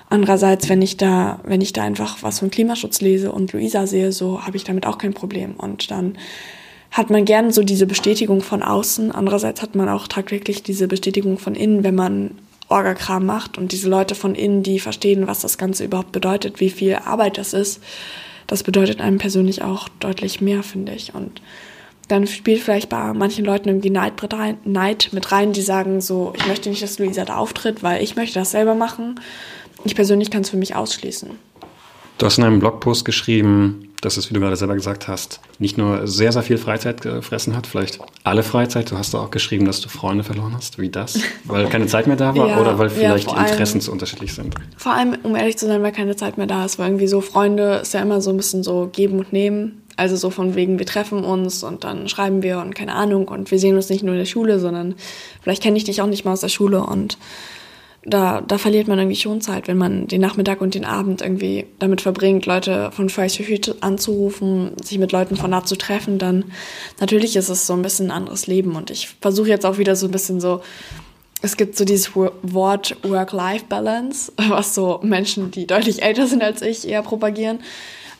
Andererseits, 0.08 0.68
wenn 0.68 0.82
ich 0.82 0.96
da, 0.96 1.40
wenn 1.44 1.60
ich 1.60 1.72
da 1.72 1.82
einfach 1.84 2.22
was 2.22 2.40
von 2.40 2.50
Klimaschutz 2.50 3.00
lese 3.02 3.32
und 3.32 3.52
Luisa 3.52 3.86
sehe, 3.86 4.12
so 4.12 4.46
habe 4.46 4.56
ich 4.56 4.64
damit 4.64 4.86
auch 4.86 4.98
kein 4.98 5.14
Problem. 5.14 5.54
Und 5.56 5.90
dann 5.90 6.16
hat 6.92 7.08
man 7.08 7.24
gern 7.24 7.50
so 7.50 7.62
diese 7.62 7.86
Bestätigung 7.86 8.42
von 8.42 8.62
außen. 8.62 9.10
Andererseits 9.12 9.62
hat 9.62 9.74
man 9.74 9.88
auch 9.88 10.06
tagtäglich 10.06 10.62
diese 10.62 10.88
Bestätigung 10.88 11.38
von 11.38 11.54
innen, 11.54 11.84
wenn 11.84 11.94
man 11.94 12.32
Orgakram 12.68 13.26
macht 13.26 13.58
und 13.58 13.72
diese 13.72 13.88
Leute 13.88 14.14
von 14.14 14.34
innen, 14.34 14.62
die 14.62 14.78
verstehen, 14.78 15.26
was 15.26 15.40
das 15.40 15.58
Ganze 15.58 15.84
überhaupt 15.84 16.12
bedeutet, 16.12 16.60
wie 16.60 16.70
viel 16.70 16.94
Arbeit 16.94 17.38
das 17.38 17.54
ist. 17.54 17.82
Das 18.46 18.62
bedeutet 18.62 19.00
einem 19.00 19.18
persönlich 19.18 19.62
auch 19.62 19.88
deutlich 20.00 20.40
mehr, 20.40 20.62
finde 20.62 20.92
ich. 20.92 21.14
Und 21.14 21.40
dann 22.08 22.26
spielt 22.26 22.60
vielleicht 22.60 22.90
bei 22.90 23.12
manchen 23.14 23.44
Leuten 23.44 23.68
irgendwie 23.68 23.90
Neid 23.90 24.20
mit, 24.20 24.34
rein, 24.34 24.58
Neid 24.64 25.10
mit 25.12 25.32
rein, 25.32 25.52
die 25.52 25.62
sagen 25.62 26.02
so, 26.02 26.34
ich 26.36 26.46
möchte 26.46 26.68
nicht, 26.68 26.82
dass 26.82 26.98
Luisa 26.98 27.24
da 27.24 27.36
auftritt, 27.36 27.82
weil 27.82 28.02
ich 28.02 28.16
möchte 28.16 28.38
das 28.38 28.50
selber 28.50 28.74
machen. 28.74 29.18
Ich 29.84 29.94
persönlich 29.94 30.30
kann 30.30 30.42
es 30.42 30.50
für 30.50 30.58
mich 30.58 30.74
ausschließen. 30.74 31.30
Du 32.18 32.26
hast 32.26 32.38
in 32.38 32.44
einem 32.44 32.58
Blogpost 32.58 33.04
geschrieben, 33.04 33.91
dass 34.02 34.16
es, 34.16 34.28
wie 34.28 34.34
du 34.34 34.40
gerade 34.40 34.56
selber 34.56 34.74
gesagt 34.74 35.06
hast, 35.06 35.40
nicht 35.60 35.78
nur 35.78 36.08
sehr, 36.08 36.32
sehr 36.32 36.42
viel 36.42 36.58
Freizeit 36.58 37.00
gefressen 37.00 37.56
hat, 37.56 37.68
vielleicht 37.68 38.00
alle 38.24 38.42
Freizeit. 38.42 38.90
Du 38.90 38.98
hast 38.98 39.14
auch 39.14 39.30
geschrieben, 39.30 39.64
dass 39.64 39.80
du 39.80 39.88
Freunde 39.88 40.24
verloren 40.24 40.54
hast. 40.54 40.78
Wie 40.78 40.90
das? 40.90 41.20
Weil 41.44 41.68
keine 41.68 41.86
Zeit 41.86 42.08
mehr 42.08 42.16
da 42.16 42.36
war 42.36 42.48
ja, 42.50 42.60
oder 42.60 42.78
weil 42.78 42.90
vielleicht 42.90 43.30
ja, 43.30 43.38
Interessen 43.38 43.80
zu 43.80 43.92
unterschiedlich 43.92 44.34
sind? 44.34 44.56
Vor 44.76 44.92
allem, 44.92 45.16
um 45.22 45.36
ehrlich 45.36 45.56
zu 45.56 45.66
sein, 45.66 45.82
weil 45.84 45.92
keine 45.92 46.16
Zeit 46.16 46.36
mehr 46.36 46.48
da 46.48 46.64
ist. 46.64 46.80
Weil 46.80 46.88
irgendwie 46.88 47.06
so 47.06 47.20
Freunde 47.20 47.76
ist 47.76 47.94
ja 47.94 48.00
immer 48.00 48.20
so 48.20 48.30
ein 48.30 48.36
bisschen 48.36 48.64
so 48.64 48.90
geben 48.92 49.20
und 49.20 49.32
nehmen. 49.32 49.82
Also 49.96 50.16
so 50.16 50.30
von 50.30 50.56
wegen, 50.56 50.80
wir 50.80 50.86
treffen 50.86 51.22
uns 51.22 51.62
und 51.62 51.84
dann 51.84 52.08
schreiben 52.08 52.42
wir 52.42 52.58
und 52.58 52.74
keine 52.74 52.94
Ahnung. 52.94 53.28
Und 53.28 53.52
wir 53.52 53.60
sehen 53.60 53.76
uns 53.76 53.88
nicht 53.88 54.02
nur 54.02 54.14
in 54.14 54.18
der 54.18 54.26
Schule, 54.26 54.58
sondern 54.58 54.96
vielleicht 55.42 55.62
kenne 55.62 55.76
ich 55.76 55.84
dich 55.84 56.02
auch 56.02 56.06
nicht 56.08 56.24
mal 56.24 56.32
aus 56.32 56.40
der 56.40 56.48
Schule 56.48 56.84
und 56.84 57.18
da, 58.04 58.40
da 58.40 58.58
verliert 58.58 58.88
man 58.88 58.98
irgendwie 58.98 59.16
schon 59.16 59.40
Zeit, 59.40 59.68
wenn 59.68 59.78
man 59.78 60.08
den 60.08 60.20
Nachmittag 60.20 60.60
und 60.60 60.74
den 60.74 60.84
Abend 60.84 61.22
irgendwie 61.22 61.66
damit 61.78 62.00
verbringt, 62.00 62.46
Leute 62.46 62.90
von 62.90 63.08
Fridays 63.08 63.36
for 63.36 63.46
Future 63.46 63.76
anzurufen, 63.80 64.72
sich 64.82 64.98
mit 64.98 65.12
Leuten 65.12 65.36
von 65.36 65.52
da 65.52 65.64
zu 65.64 65.76
treffen, 65.76 66.18
dann 66.18 66.46
natürlich 66.98 67.36
ist 67.36 67.48
es 67.48 67.66
so 67.66 67.74
ein 67.74 67.82
bisschen 67.82 68.06
ein 68.06 68.16
anderes 68.16 68.48
Leben. 68.48 68.74
Und 68.74 68.90
ich 68.90 69.08
versuche 69.20 69.48
jetzt 69.48 69.64
auch 69.64 69.78
wieder 69.78 69.94
so 69.94 70.06
ein 70.06 70.10
bisschen 70.10 70.40
so, 70.40 70.62
es 71.42 71.56
gibt 71.56 71.76
so 71.76 71.84
dieses 71.84 72.16
Wort 72.16 72.96
Work-Life-Balance, 73.02 74.32
was 74.48 74.74
so 74.74 74.98
Menschen, 75.04 75.52
die 75.52 75.68
deutlich 75.68 76.02
älter 76.02 76.26
sind 76.26 76.42
als 76.42 76.60
ich, 76.60 76.88
eher 76.88 77.02
propagieren. 77.02 77.60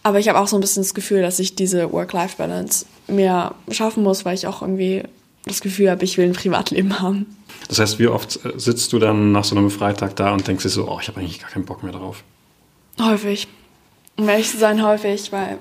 Aber 0.05 0.21
ich 0.21 0.29
habe 0.29 0.39
auch 0.39 0.49
so 0.49 0.57
ein 0.57 0.61
bisschen 0.61 0.83
das 0.83 0.95
Gefühl, 0.95 1.23
dass 1.23 1.41
ich 1.41 1.57
diese 1.57 1.93
Work-Life-Balance 1.93 2.87
mehr 3.09 3.57
schaffen 3.71 4.05
muss, 4.05 4.25
weil 4.25 4.35
ich 4.35 4.47
auch 4.47 4.63
irgendwie 4.63 5.03
das 5.45 5.61
Gefühl 5.61 5.91
habe, 5.91 6.05
ich 6.05 6.19
will 6.19 6.27
ein 6.27 6.33
Privatleben 6.33 7.01
haben. 7.01 7.27
Das 7.69 7.79
heißt, 7.79 7.99
wie 7.99 8.07
oft 8.07 8.45
äh, 8.45 8.59
sitzt 8.59 8.93
du 8.93 8.99
dann 8.99 9.33
nach 9.33 9.45
so 9.45 9.57
einem 9.57 9.71
Freitag 9.71 10.17
da 10.17 10.33
und 10.33 10.47
denkst 10.47 10.63
dir 10.63 10.69
so, 10.69 10.89
oh, 10.89 10.99
ich 11.01 11.09
habe 11.09 11.21
eigentlich 11.21 11.41
gar 11.41 11.51
keinen 11.51 11.65
Bock 11.65 11.83
mehr 11.83 11.93
drauf? 11.93 12.23
Häufig. 13.01 13.49
Um 14.17 14.29
ehrlich 14.29 14.51
zu 14.51 14.59
sein, 14.59 14.85
häufig, 14.85 15.33
weil 15.33 15.59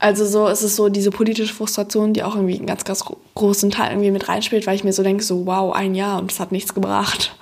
also 0.00 0.24
so 0.24 0.48
ist 0.48 0.62
es 0.62 0.76
so 0.76 0.88
diese 0.88 1.10
politische 1.10 1.52
Frustration, 1.52 2.14
die 2.14 2.22
auch 2.22 2.34
irgendwie 2.34 2.56
einen 2.56 2.66
ganz, 2.66 2.84
ganz 2.84 3.04
großen 3.34 3.70
Teil 3.70 3.90
irgendwie 3.92 4.10
mit 4.10 4.28
reinspielt, 4.28 4.66
weil 4.66 4.74
ich 4.74 4.82
mir 4.82 4.94
so 4.94 5.02
denke, 5.02 5.22
so 5.22 5.46
wow, 5.46 5.74
ein 5.74 5.94
Jahr 5.94 6.18
und 6.18 6.32
es 6.32 6.40
hat 6.40 6.52
nichts 6.52 6.74
gebracht. 6.74 7.36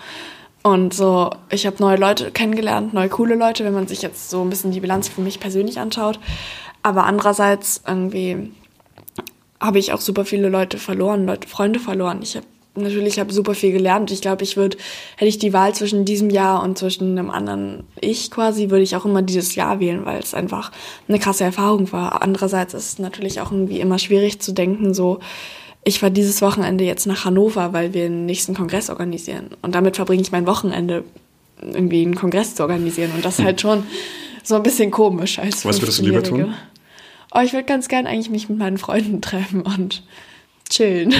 Und 0.64 0.92
so, 0.92 1.30
ich 1.50 1.66
habe 1.66 1.76
neue 1.78 1.96
Leute 1.96 2.32
kennengelernt, 2.32 2.92
neue 2.92 3.08
coole 3.08 3.36
Leute, 3.36 3.64
wenn 3.64 3.74
man 3.74 3.86
sich 3.86 4.02
jetzt 4.02 4.28
so 4.28 4.42
ein 4.42 4.50
bisschen 4.50 4.72
die 4.72 4.80
Bilanz 4.80 5.08
für 5.08 5.20
mich 5.20 5.38
persönlich 5.38 5.78
anschaut. 5.78 6.18
Aber 6.82 7.04
andererseits 7.04 7.80
irgendwie 7.86 8.50
habe 9.60 9.78
ich 9.78 9.92
auch 9.92 10.00
super 10.00 10.24
viele 10.24 10.48
Leute 10.48 10.78
verloren, 10.78 11.26
Leute, 11.26 11.48
Freunde 11.48 11.80
verloren. 11.80 12.20
Ich 12.22 12.36
habe 12.36 12.46
natürlich 12.76 13.18
habe 13.18 13.32
super 13.32 13.54
viel 13.54 13.72
gelernt. 13.72 14.10
Ich 14.10 14.20
glaube, 14.20 14.44
ich 14.44 14.56
würde, 14.56 14.76
hätte 15.16 15.28
ich 15.28 15.38
die 15.38 15.52
Wahl 15.52 15.74
zwischen 15.74 16.04
diesem 16.04 16.30
Jahr 16.30 16.62
und 16.62 16.78
zwischen 16.78 17.18
einem 17.18 17.30
anderen 17.30 17.84
Ich 18.00 18.30
quasi, 18.30 18.70
würde 18.70 18.84
ich 18.84 18.96
auch 18.96 19.04
immer 19.04 19.22
dieses 19.22 19.54
Jahr 19.54 19.80
wählen, 19.80 20.04
weil 20.06 20.20
es 20.20 20.34
einfach 20.34 20.70
eine 21.08 21.18
krasse 21.18 21.44
Erfahrung 21.44 21.90
war. 21.92 22.22
Andererseits 22.22 22.74
ist 22.74 22.86
es 22.86 22.98
natürlich 22.98 23.40
auch 23.40 23.50
irgendwie 23.50 23.80
immer 23.80 23.98
schwierig 23.98 24.40
zu 24.40 24.52
denken, 24.52 24.94
so, 24.94 25.20
ich 25.84 26.02
war 26.02 26.10
dieses 26.10 26.42
Wochenende 26.42 26.84
jetzt 26.84 27.06
nach 27.06 27.24
Hannover, 27.24 27.72
weil 27.72 27.94
wir 27.94 28.02
den 28.02 28.26
nächsten 28.26 28.54
Kongress 28.54 28.90
organisieren. 28.90 29.50
Und 29.62 29.74
damit 29.74 29.96
verbringe 29.96 30.22
ich 30.22 30.32
mein 30.32 30.46
Wochenende, 30.46 31.04
irgendwie 31.60 32.02
einen 32.02 32.14
Kongress 32.14 32.54
zu 32.54 32.62
organisieren. 32.62 33.10
Und 33.14 33.24
das 33.24 33.38
ist 33.38 33.44
halt 33.44 33.60
schon 33.60 33.84
so 34.44 34.54
ein 34.54 34.62
bisschen 34.62 34.90
komisch 34.90 35.38
als 35.38 35.64
Was 35.64 35.80
würdest 35.80 36.00
du 36.00 36.04
lieber 36.04 36.22
tun? 36.22 36.54
Oh, 37.32 37.40
ich 37.40 37.52
würde 37.52 37.66
ganz 37.66 37.88
gern 37.88 38.06
eigentlich 38.06 38.30
mich 38.30 38.48
mit 38.48 38.58
meinen 38.58 38.78
Freunden 38.78 39.20
treffen 39.20 39.62
und 39.62 40.02
chillen. 40.70 41.14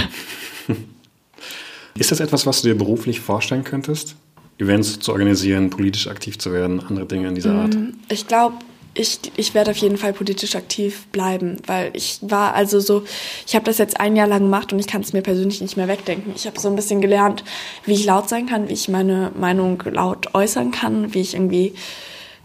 Ist 1.98 2.12
das 2.12 2.20
etwas, 2.20 2.46
was 2.46 2.62
du 2.62 2.68
dir 2.68 2.76
beruflich 2.76 3.20
vorstellen 3.20 3.64
könntest? 3.64 4.16
Events 4.58 4.98
zu 5.00 5.12
organisieren, 5.12 5.70
politisch 5.70 6.08
aktiv 6.08 6.38
zu 6.38 6.52
werden, 6.52 6.80
andere 6.80 7.06
Dinge 7.06 7.28
in 7.28 7.34
dieser 7.34 7.54
Art? 7.54 7.74
Mm, 7.74 7.94
ich 8.08 8.26
glaube, 8.26 8.56
ich, 8.94 9.20
ich 9.36 9.54
werde 9.54 9.70
auf 9.70 9.76
jeden 9.76 9.96
Fall 9.96 10.12
politisch 10.12 10.56
aktiv 10.56 11.06
bleiben, 11.12 11.58
weil 11.66 11.90
ich 11.94 12.18
war 12.22 12.54
also 12.54 12.80
so, 12.80 13.04
ich 13.46 13.54
habe 13.54 13.64
das 13.64 13.78
jetzt 13.78 14.00
ein 14.00 14.16
Jahr 14.16 14.26
lang 14.26 14.40
gemacht 14.40 14.72
und 14.72 14.78
ich 14.78 14.86
kann 14.86 15.02
es 15.02 15.12
mir 15.12 15.22
persönlich 15.22 15.60
nicht 15.60 15.76
mehr 15.76 15.88
wegdenken. 15.88 16.32
Ich 16.34 16.46
habe 16.46 16.58
so 16.58 16.68
ein 16.68 16.76
bisschen 16.76 17.00
gelernt, 17.00 17.44
wie 17.84 17.92
ich 17.92 18.04
laut 18.04 18.28
sein 18.28 18.46
kann, 18.46 18.68
wie 18.68 18.72
ich 18.72 18.88
meine 18.88 19.30
Meinung 19.38 19.82
laut 19.90 20.34
äußern 20.34 20.72
kann, 20.72 21.14
wie 21.14 21.20
ich 21.20 21.34
irgendwie 21.34 21.74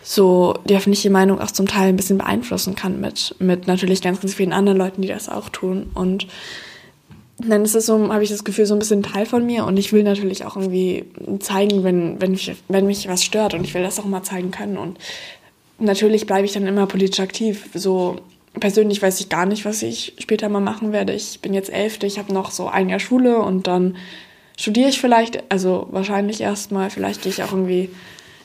so 0.03 0.55
die 0.65 0.75
öffentliche 0.75 1.09
Meinung 1.09 1.39
auch 1.39 1.51
zum 1.51 1.67
Teil 1.67 1.89
ein 1.89 1.95
bisschen 1.95 2.17
beeinflussen 2.17 2.75
kann 2.75 2.99
mit, 2.99 3.35
mit 3.39 3.67
natürlich 3.67 4.01
ganz, 4.01 4.19
ganz 4.19 4.33
vielen 4.33 4.53
anderen 4.53 4.77
Leuten, 4.77 5.01
die 5.01 5.07
das 5.07 5.29
auch 5.29 5.49
tun. 5.49 5.89
Und 5.93 6.27
dann 7.39 7.63
ist 7.63 7.75
es 7.75 7.85
so, 7.85 8.11
habe 8.11 8.23
ich 8.23 8.29
das 8.29 8.43
Gefühl, 8.43 8.65
so 8.65 8.75
ein 8.75 8.79
bisschen 8.79 9.01
Teil 9.01 9.25
von 9.25 9.45
mir 9.45 9.65
und 9.65 9.77
ich 9.77 9.91
will 9.93 10.03
natürlich 10.03 10.45
auch 10.45 10.55
irgendwie 10.55 11.05
zeigen, 11.39 11.83
wenn, 11.83 12.21
wenn, 12.21 12.31
mich, 12.31 12.51
wenn 12.67 12.85
mich 12.85 13.07
was 13.07 13.23
stört 13.23 13.53
und 13.53 13.63
ich 13.63 13.73
will 13.73 13.83
das 13.83 13.99
auch 13.99 14.05
mal 14.05 14.23
zeigen 14.23 14.51
können. 14.51 14.77
Und 14.77 14.97
natürlich 15.79 16.25
bleibe 16.25 16.45
ich 16.45 16.53
dann 16.53 16.67
immer 16.67 16.85
politisch 16.85 17.19
aktiv. 17.19 17.69
So 17.73 18.17
persönlich 18.59 19.01
weiß 19.01 19.19
ich 19.19 19.29
gar 19.29 19.45
nicht, 19.45 19.65
was 19.65 19.81
ich 19.81 20.13
später 20.19 20.49
mal 20.49 20.59
machen 20.59 20.91
werde. 20.91 21.13
Ich 21.13 21.39
bin 21.41 21.53
jetzt 21.53 21.71
Elfte, 21.71 22.05
ich 22.05 22.19
habe 22.19 22.33
noch 22.33 22.51
so 22.51 22.67
ein 22.67 22.89
Jahr 22.89 22.99
Schule 22.99 23.39
und 23.39 23.67
dann 23.67 23.95
studiere 24.57 24.89
ich 24.89 25.01
vielleicht, 25.01 25.51
also 25.51 25.87
wahrscheinlich 25.91 26.41
erstmal, 26.41 26.89
vielleicht 26.89 27.23
gehe 27.23 27.31
ich 27.31 27.41
auch 27.41 27.51
irgendwie 27.51 27.89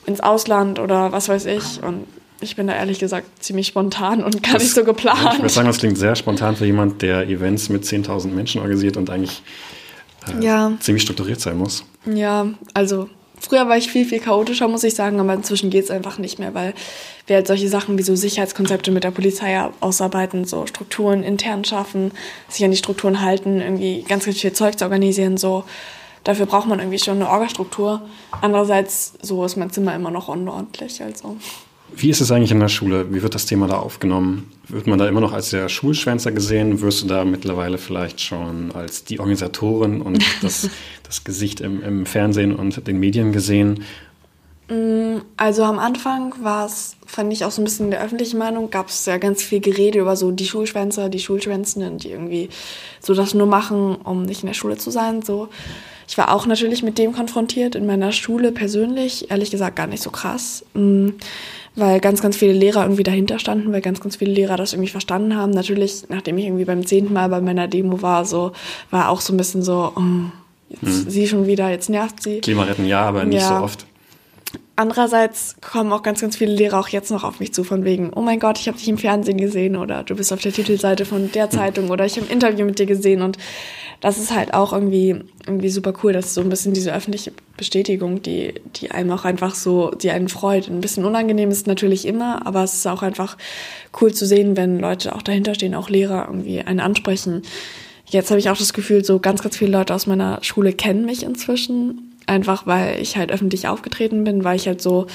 ins 0.09 0.19
Ausland 0.19 0.79
oder 0.79 1.11
was 1.11 1.29
weiß 1.29 1.45
ich. 1.45 1.81
Und 1.81 2.05
ich 2.41 2.55
bin 2.55 2.67
da 2.67 2.75
ehrlich 2.75 2.99
gesagt 2.99 3.43
ziemlich 3.43 3.67
spontan 3.67 4.23
und 4.23 4.43
gar 4.43 4.53
das, 4.53 4.63
nicht 4.63 4.73
so 4.73 4.83
geplant. 4.83 5.33
Ich 5.33 5.39
würde 5.39 5.49
sagen, 5.49 5.67
das 5.67 5.77
klingt 5.77 5.97
sehr 5.97 6.15
spontan 6.15 6.55
für 6.55 6.65
jemand, 6.65 7.01
der 7.01 7.27
Events 7.27 7.69
mit 7.69 7.83
10.000 7.83 8.27
Menschen 8.27 8.59
organisiert 8.59 8.97
und 8.97 9.09
eigentlich 9.09 9.41
äh, 10.27 10.43
ja. 10.43 10.73
ziemlich 10.79 11.03
strukturiert 11.03 11.39
sein 11.39 11.57
muss. 11.57 11.83
Ja, 12.05 12.47
also 12.73 13.09
früher 13.39 13.67
war 13.67 13.77
ich 13.77 13.89
viel, 13.89 14.05
viel 14.05 14.19
chaotischer, 14.19 14.67
muss 14.67 14.83
ich 14.83 14.95
sagen, 14.95 15.19
aber 15.19 15.33
inzwischen 15.33 15.69
geht 15.69 15.85
es 15.85 15.91
einfach 15.91 16.17
nicht 16.17 16.39
mehr, 16.39 16.53
weil 16.53 16.73
wir 17.27 17.37
halt 17.37 17.47
solche 17.47 17.69
Sachen 17.69 17.97
wie 17.97 18.03
so 18.03 18.15
Sicherheitskonzepte 18.15 18.91
mit 18.91 19.03
der 19.03 19.11
Polizei 19.11 19.61
ausarbeiten, 19.79 20.45
so 20.45 20.65
Strukturen 20.65 21.23
intern 21.23 21.63
schaffen, 21.63 22.11
sich 22.47 22.63
an 22.65 22.71
die 22.71 22.77
Strukturen 22.77 23.21
halten, 23.21 23.61
irgendwie 23.61 24.03
ganz, 24.07 24.25
ganz 24.25 24.39
viel 24.39 24.53
Zeug 24.53 24.77
zu 24.77 24.85
organisieren, 24.85 25.37
so 25.37 25.63
dafür 26.23 26.45
braucht 26.45 26.67
man 26.67 26.79
irgendwie 26.79 26.99
schon 26.99 27.15
eine 27.15 27.29
Orgastruktur. 27.29 28.01
Andererseits, 28.41 29.13
so 29.21 29.43
ist 29.45 29.57
mein 29.57 29.71
Zimmer 29.71 29.95
immer 29.95 30.11
noch 30.11 30.27
unordentlich. 30.27 31.01
Also. 31.01 31.37
Wie 31.95 32.09
ist 32.09 32.21
es 32.21 32.31
eigentlich 32.31 32.51
in 32.51 32.59
der 32.59 32.67
Schule? 32.67 33.13
Wie 33.13 33.23
wird 33.23 33.35
das 33.35 33.45
Thema 33.45 33.67
da 33.67 33.77
aufgenommen? 33.77 34.51
Wird 34.67 34.87
man 34.87 34.99
da 34.99 35.07
immer 35.07 35.21
noch 35.21 35.33
als 35.33 35.49
der 35.49 35.69
Schulschwänzer 35.69 36.31
gesehen? 36.31 36.81
Wirst 36.81 37.01
du 37.03 37.07
da 37.07 37.25
mittlerweile 37.25 37.77
vielleicht 37.77 38.21
schon 38.21 38.71
als 38.73 39.03
die 39.03 39.19
Organisatorin 39.19 40.01
und 40.01 40.23
das, 40.41 40.69
das 41.03 41.23
Gesicht 41.23 41.61
im, 41.61 41.81
im 41.81 42.05
Fernsehen 42.05 42.55
und 42.55 42.85
den 42.87 42.99
Medien 42.99 43.31
gesehen? 43.31 43.83
Mm, 44.69 45.21
also 45.35 45.63
am 45.63 45.79
Anfang 45.79 46.35
war 46.43 46.67
es, 46.67 46.95
fand 47.07 47.33
ich 47.33 47.43
auch 47.43 47.51
so 47.51 47.61
ein 47.61 47.65
bisschen 47.65 47.87
in 47.87 47.91
der 47.91 48.03
öffentlichen 48.03 48.37
Meinung, 48.37 48.69
gab 48.69 48.89
es 48.89 49.05
ja 49.07 49.17
ganz 49.17 49.41
viel 49.41 49.59
Gerede 49.59 49.99
über 49.99 50.15
so 50.15 50.31
die 50.31 50.45
Schulschwänzer, 50.45 51.09
die 51.09 51.19
Schulschwänzenden, 51.19 51.97
die 51.97 52.11
irgendwie 52.11 52.49
so 52.99 53.15
das 53.15 53.33
nur 53.33 53.47
machen, 53.47 53.95
um 53.95 54.23
nicht 54.23 54.43
in 54.43 54.47
der 54.47 54.53
Schule 54.53 54.77
zu 54.77 54.91
sein. 54.91 55.23
So. 55.23 55.49
Ich 56.09 56.17
war 56.17 56.33
auch 56.33 56.47
natürlich 56.47 56.81
mit 56.81 56.97
dem 56.97 57.13
konfrontiert 57.13 57.75
in 57.75 57.85
meiner 57.85 58.11
Schule 58.11 58.51
persönlich, 58.51 59.29
ehrlich 59.29 59.51
gesagt 59.51 59.75
gar 59.75 59.85
nicht 59.85 60.01
so 60.01 60.09
krass, 60.09 60.65
mm, 60.73 61.09
weil 61.75 61.99
ganz, 61.99 62.23
ganz 62.23 62.35
viele 62.35 62.53
Lehrer 62.53 62.81
irgendwie 62.81 63.03
dahinter 63.03 63.37
standen, 63.37 63.71
weil 63.71 63.81
ganz, 63.81 64.01
ganz 64.01 64.15
viele 64.15 64.31
Lehrer 64.31 64.57
das 64.57 64.73
irgendwie 64.73 64.89
verstanden 64.89 65.35
haben. 65.35 65.51
Natürlich, 65.51 66.05
nachdem 66.09 66.39
ich 66.39 66.45
irgendwie 66.45 66.65
beim 66.65 66.83
zehnten 66.83 67.13
Mal 67.13 67.29
bei 67.29 67.41
meiner 67.41 67.67
Demo 67.67 68.01
war, 68.01 68.25
so 68.25 68.53
war 68.89 69.09
auch 69.09 69.21
so 69.21 69.31
ein 69.33 69.37
bisschen 69.37 69.61
so, 69.61 69.93
oh, 69.95 70.01
jetzt 70.69 70.81
hm. 70.81 71.09
sie 71.11 71.27
schon 71.27 71.45
wieder, 71.45 71.69
jetzt 71.69 71.91
nervt 71.91 72.23
sie. 72.23 72.39
Klima 72.39 72.63
retten 72.63 72.85
ja, 72.85 73.01
aber 73.01 73.23
nicht 73.25 73.41
ja. 73.41 73.59
so 73.59 73.63
oft. 73.63 73.85
Andererseits 74.75 75.57
kommen 75.59 75.91
auch 75.91 76.03
ganz, 76.03 76.21
ganz 76.21 76.37
viele 76.37 76.53
Lehrer 76.53 76.79
auch 76.79 76.87
jetzt 76.87 77.11
noch 77.11 77.25
auf 77.25 77.39
mich 77.41 77.53
zu, 77.53 77.65
von 77.65 77.83
wegen, 77.83 78.11
oh 78.15 78.21
mein 78.21 78.39
Gott, 78.39 78.57
ich 78.57 78.67
habe 78.67 78.77
dich 78.77 78.87
im 78.87 78.97
Fernsehen 78.97 79.37
gesehen 79.37 79.75
oder 79.75 80.03
du 80.03 80.15
bist 80.15 80.31
auf 80.31 80.41
der 80.41 80.53
Titelseite 80.53 81.05
von 81.05 81.31
der 81.33 81.43
hm. 81.43 81.51
Zeitung 81.51 81.89
oder 81.89 82.05
ich 82.05 82.15
habe 82.15 82.27
ein 82.27 82.31
Interview 82.31 82.65
mit 82.65 82.79
dir 82.79 82.85
gesehen 82.85 83.21
und 83.21 83.37
das 83.99 84.17
ist 84.17 84.33
halt 84.33 84.53
auch 84.53 84.71
irgendwie, 84.71 85.21
irgendwie 85.45 85.69
super 85.69 85.93
cool, 86.01 86.13
dass 86.13 86.33
so 86.33 86.39
ein 86.39 86.47
bisschen 86.47 86.73
diese 86.73 86.93
öffentliche 86.93 87.33
Bestätigung, 87.57 88.21
die, 88.21 88.53
die 88.77 88.91
einem 88.91 89.11
auch 89.11 89.25
einfach 89.25 89.53
so, 89.53 89.91
die 89.91 90.11
einen 90.11 90.29
freut. 90.29 90.69
Ein 90.69 90.79
bisschen 90.79 91.03
unangenehm 91.03 91.51
ist 91.51 91.67
natürlich 91.67 92.07
immer, 92.07 92.47
aber 92.47 92.63
es 92.63 92.73
ist 92.75 92.87
auch 92.87 93.01
einfach 93.01 93.37
cool 93.99 94.13
zu 94.13 94.25
sehen, 94.25 94.55
wenn 94.55 94.79
Leute 94.79 95.13
auch 95.13 95.21
dahinter 95.21 95.55
stehen, 95.55 95.75
auch 95.75 95.89
Lehrer 95.89 96.27
irgendwie 96.27 96.61
einen 96.61 96.79
ansprechen. 96.79 97.41
Jetzt 98.05 98.31
habe 98.31 98.39
ich 98.39 98.49
auch 98.49 98.57
das 98.57 98.71
Gefühl, 98.71 99.03
so 99.03 99.19
ganz, 99.19 99.43
ganz 99.43 99.57
viele 99.57 99.71
Leute 99.71 99.93
aus 99.93 100.07
meiner 100.07 100.41
Schule 100.41 100.71
kennen 100.71 101.05
mich 101.05 101.23
inzwischen 101.23 102.08
Einfach 102.29 102.67
weil 102.67 103.01
ich 103.01 103.17
halt 103.17 103.31
öffentlich 103.31 103.67
aufgetreten 103.67 104.23
bin, 104.23 104.43
weil 104.43 104.55
ich 104.55 104.67
halt 104.67 104.83
so 104.83 105.07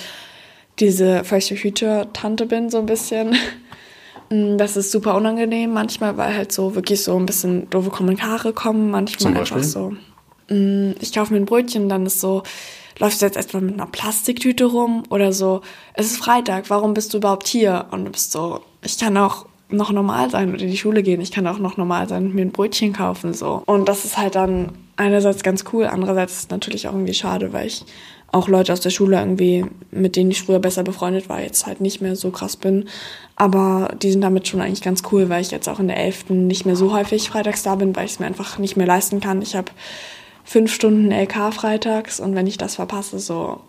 diese 0.81 1.23
First 1.23 1.53
Your 1.53 1.59
Future 1.59 2.09
Tante 2.13 2.47
bin, 2.47 2.71
so 2.71 2.79
ein 2.79 2.87
bisschen. 2.87 3.37
Mm, 4.31 4.57
das 4.57 4.79
ist 4.79 4.91
super 4.91 5.17
unangenehm 5.17 5.75
manchmal, 5.75 6.17
weil 6.17 6.35
halt 6.35 6.51
so 6.51 6.75
wirklich 6.75 7.03
so 7.03 7.15
ein 7.15 7.27
bisschen 7.27 7.69
doofe 7.69 7.91
Kommentare 7.91 8.55
kommen. 8.55 8.91
Manchmal 8.91 9.37
einfach 9.37 9.63
so. 9.63 9.93
Mm, 10.49 10.93
ich 10.99 11.13
kaufe 11.13 11.35
mir 11.35 11.41
ein 11.41 11.45
Brötchen, 11.45 11.91
dann 11.91 12.07
ist 12.07 12.23
so, 12.23 12.43
läufst 12.99 13.21
du 13.21 13.27
jetzt 13.27 13.37
etwa 13.37 13.61
mit 13.61 13.75
einer 13.75 13.87
Plastiktüte 13.87 14.65
rum 14.65 15.03
oder 15.11 15.35
so, 15.35 15.61
es 15.93 16.07
ist 16.07 16.17
Freitag, 16.17 16.71
warum 16.71 16.95
bist 16.95 17.13
du 17.13 17.19
überhaupt 17.19 17.47
hier? 17.47 17.85
Und 17.91 18.07
du 18.07 18.13
bist 18.13 18.33
so, 18.33 18.61
ich 18.83 18.97
kann 18.97 19.15
auch 19.19 19.45
noch 19.69 19.93
normal 19.93 20.31
sein 20.31 20.55
oder 20.55 20.63
in 20.63 20.71
die 20.71 20.79
Schule 20.79 21.03
gehen, 21.03 21.21
ich 21.21 21.31
kann 21.31 21.47
auch 21.47 21.59
noch 21.59 21.77
normal 21.77 22.09
sein 22.09 22.25
und 22.25 22.35
mir 22.35 22.47
ein 22.47 22.53
Brötchen 22.53 22.95
kaufen, 22.95 23.35
so. 23.35 23.63
Und 23.67 23.91
das 23.91 24.07
ist 24.07 24.17
halt 24.17 24.37
dann 24.37 24.71
einerseits 24.97 25.43
ganz 25.43 25.65
cool, 25.73 25.87
andererseits 25.87 26.49
natürlich 26.51 26.89
auch 26.89 26.93
irgendwie 26.93 27.15
schade, 27.15 27.53
weil 27.53 27.67
ich 27.67 27.85
auch 28.35 28.49
Leute 28.49 28.73
aus 28.73 28.81
der 28.81 28.91
Schule 28.91 29.19
irgendwie, 29.19 29.65
mit 29.93 30.17
denen 30.17 30.33
ich 30.33 30.43
früher 30.43 30.59
besser 30.59 30.83
befreundet 30.83 31.29
war, 31.29 31.41
jetzt 31.41 31.67
halt 31.67 31.81
nicht 31.81 32.01
mehr 32.01 32.17
so 32.17 32.31
krass 32.31 32.57
bin. 32.57 32.89
Aber 33.37 33.95
die 34.03 34.11
sind 34.11 34.23
damit 34.23 34.49
schon 34.49 34.61
eigentlich 34.61 34.83
ganz 34.83 35.03
cool, 35.13 35.29
weil 35.29 35.41
ich 35.41 35.53
jetzt 35.53 35.69
auch 35.69 35.79
in 35.79 35.87
der 35.87 35.99
11. 35.99 36.31
nicht 36.31 36.67
mehr 36.67 36.75
so 36.75 36.93
häufig 36.93 37.29
freitags 37.29 37.63
da 37.63 37.77
bin, 37.77 37.95
weil 37.95 38.07
ich 38.07 38.13
es 38.13 38.19
mir 38.19 38.27
einfach 38.27 38.59
nicht 38.59 38.77
mehr 38.77 38.87
leisten 38.87 39.21
kann. 39.21 39.41
Ich 39.41 39.55
habe 39.55 39.71
fünf 40.45 40.75
Stunden 40.75 41.13
LK 41.13 41.55
freitags 41.55 42.19
und 42.19 42.35
wenn 42.35 42.49
ich 42.49 42.59
das 42.59 42.75
verpasse, 42.75 43.21
so 43.21 43.61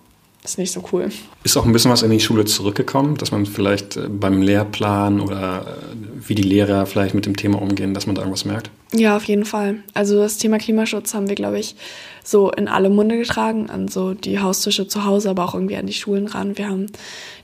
ist 0.46 0.58
nicht 0.58 0.72
so 0.72 0.84
cool. 0.92 1.10
Ist 1.44 1.58
auch 1.58 1.66
ein 1.66 1.74
bisschen 1.74 1.92
was 1.92 2.04
in 2.04 2.12
die 2.12 2.20
Schule 2.20 2.46
zurückgekommen, 2.46 3.18
dass 3.18 3.32
man 3.32 3.46
vielleicht 3.46 3.98
äh, 3.98 4.08
beim 4.08 4.42
Lehrplan 4.42 5.20
oder 5.20 5.66
äh, 5.68 6.28
wie 6.28 6.36
die 6.36 6.44
Lehrer 6.44 6.86
vielleicht 6.86 7.16
mit 7.16 7.26
dem 7.26 7.36
Thema 7.36 7.62
umgehen, 7.62 7.94
dass 7.94 8.06
man 8.06 8.16
da 8.16 8.22
irgendwas 8.22 8.46
merkt? 8.46 8.70
Ja, 8.94 9.18
auf 9.18 9.24
jeden 9.26 9.46
Fall. 9.46 9.84
Also 9.94 10.20
das 10.20 10.38
Thema 10.38 10.58
Klimaschutz 10.58 11.14
haben 11.14 11.28
wir, 11.28 11.36
glaube 11.36 11.60
ich, 11.60 11.76
so 12.24 12.52
in 12.52 12.68
alle 12.68 12.90
Munde 12.90 13.18
getragen, 13.18 13.70
an 13.70 13.88
so 13.88 14.14
die 14.14 14.40
Haustische 14.40 14.88
zu 14.88 15.06
Hause, 15.06 15.30
aber 15.30 15.46
auch 15.46 15.54
irgendwie 15.54 15.76
an 15.76 15.88
die 15.88 15.94
Schulen 15.94 16.28
ran. 16.28 16.58
Wir 16.58 16.70
haben 16.70 16.88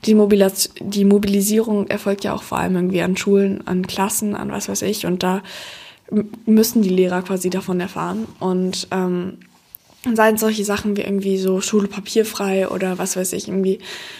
die, 0.04 0.14
Mobilis 0.14 0.70
die 0.80 1.04
Mobilisierung 1.04 1.88
erfolgt 1.88 2.24
ja 2.24 2.34
auch 2.34 2.42
vor 2.42 2.58
allem 2.58 2.76
irgendwie 2.76 3.02
an 3.02 3.16
Schulen, 3.16 3.66
an 3.66 3.86
Klassen, 3.86 4.34
an 4.34 4.50
was 4.50 4.68
weiß 4.68 4.82
ich. 4.82 5.06
Und 5.06 5.22
da 5.22 5.42
müssen 6.46 6.82
die 6.82 6.88
Lehrer 6.88 7.22
quasi 7.22 7.50
davon 7.50 7.80
erfahren. 7.80 8.26
Und 8.38 8.88
ähm, 8.90 9.38
seien 10.14 10.36
solche 10.36 10.64
Sachen 10.64 10.96
wie 10.96 11.02
irgendwie 11.02 11.38
so 11.38 11.60
Schule 11.60 11.88
papierfrei 11.88 12.68
oder 12.68 12.98
was 12.98 13.16
weiß 13.16 13.32
ich, 13.34 13.48
irgendwie, 13.48 13.78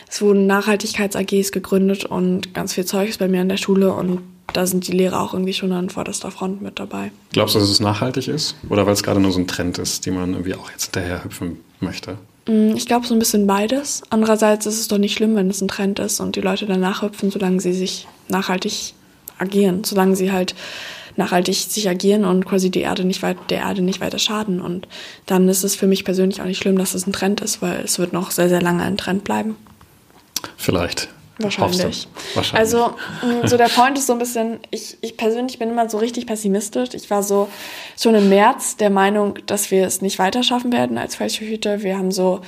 es 0.08 0.22
wurden 0.22 0.46
Nachhaltigkeits-AGs 0.46 1.50
gegründet 1.50 2.04
und 2.04 2.54
ganz 2.54 2.74
viel 2.74 2.84
Zeug 2.84 3.08
ist 3.08 3.18
bei 3.18 3.28
mir 3.28 3.42
in 3.42 3.48
der 3.48 3.56
Schule 3.56 3.92
und 3.92 4.20
da 4.52 4.66
sind 4.66 4.86
die 4.86 4.92
Lehrer 4.92 5.20
auch 5.20 5.32
irgendwie 5.32 5.54
schon 5.54 5.72
an 5.72 5.90
vorderster 5.90 6.30
Front 6.30 6.62
mit 6.62 6.78
dabei. 6.78 7.10
Glaubst 7.32 7.54
du, 7.54 7.58
dass 7.58 7.70
es 7.70 7.80
nachhaltig 7.80 8.28
ist? 8.28 8.54
Oder 8.68 8.86
weil 8.86 8.92
es 8.92 9.02
gerade 9.02 9.20
nur 9.20 9.32
so 9.32 9.38
ein 9.38 9.46
Trend 9.46 9.78
ist, 9.78 10.04
den 10.04 10.14
man 10.14 10.32
irgendwie 10.32 10.54
auch 10.54 10.70
jetzt 10.70 10.94
hinterher 10.94 11.24
hüpfen 11.24 11.58
möchte? 11.80 12.18
Mm, 12.46 12.76
ich 12.76 12.86
glaube 12.86 13.06
so 13.06 13.14
ein 13.14 13.18
bisschen 13.18 13.46
beides. 13.46 14.02
Andererseits 14.10 14.66
ist 14.66 14.78
es 14.78 14.88
doch 14.88 14.98
nicht 14.98 15.14
schlimm, 15.14 15.36
wenn 15.36 15.48
es 15.48 15.62
ein 15.62 15.68
Trend 15.68 15.98
ist 16.00 16.20
und 16.20 16.36
die 16.36 16.40
Leute 16.40 16.66
danach 16.66 17.02
hüpfen, 17.02 17.30
solange 17.30 17.60
sie 17.60 17.72
sich 17.72 18.06
nachhaltig 18.28 18.94
agieren, 19.38 19.84
solange 19.84 20.16
sie 20.16 20.32
halt 20.32 20.54
nachhaltig 21.16 21.56
sich 21.56 21.88
agieren 21.88 22.24
und 22.24 22.44
quasi 22.44 22.70
die 22.70 22.80
Erde 22.80 23.04
nicht 23.04 23.22
weit, 23.22 23.36
der 23.50 23.60
Erde 23.60 23.82
nicht 23.82 24.00
weiter 24.00 24.18
schaden. 24.18 24.60
Und 24.60 24.88
dann 25.26 25.48
ist 25.48 25.64
es 25.64 25.74
für 25.74 25.86
mich 25.86 26.04
persönlich 26.04 26.40
auch 26.40 26.46
nicht 26.46 26.58
schlimm, 26.58 26.78
dass 26.78 26.94
es 26.94 27.06
ein 27.06 27.12
Trend 27.12 27.40
ist, 27.40 27.62
weil 27.62 27.80
es 27.80 27.98
wird 27.98 28.12
noch 28.12 28.30
sehr, 28.30 28.48
sehr 28.48 28.62
lange 28.62 28.82
ein 28.82 28.96
Trend 28.96 29.24
bleiben. 29.24 29.56
Vielleicht. 30.56 31.08
Wahrscheinlich. 31.38 32.08
Wahrscheinlich. 32.34 32.58
Also, 32.58 32.94
mm, 33.22 33.46
so 33.46 33.56
der 33.56 33.68
Point 33.68 33.98
ist 33.98 34.06
so 34.06 34.12
ein 34.12 34.18
bisschen, 34.18 34.60
ich, 34.70 34.98
ich 35.00 35.16
persönlich 35.16 35.58
bin 35.58 35.70
immer 35.70 35.88
so 35.88 35.98
richtig 35.98 36.26
pessimistisch. 36.26 36.90
Ich 36.92 37.10
war 37.10 37.22
so 37.22 37.48
schon 37.98 38.14
im 38.14 38.28
März 38.28 38.76
der 38.76 38.90
Meinung, 38.90 39.38
dass 39.46 39.70
wir 39.70 39.86
es 39.86 40.02
nicht 40.02 40.18
weiter 40.18 40.42
schaffen 40.42 40.72
werden 40.72 40.98
als 40.98 41.16
Feldhüter. 41.16 41.82
Wir 41.82 41.96
haben 41.96 42.12
so, 42.12 42.42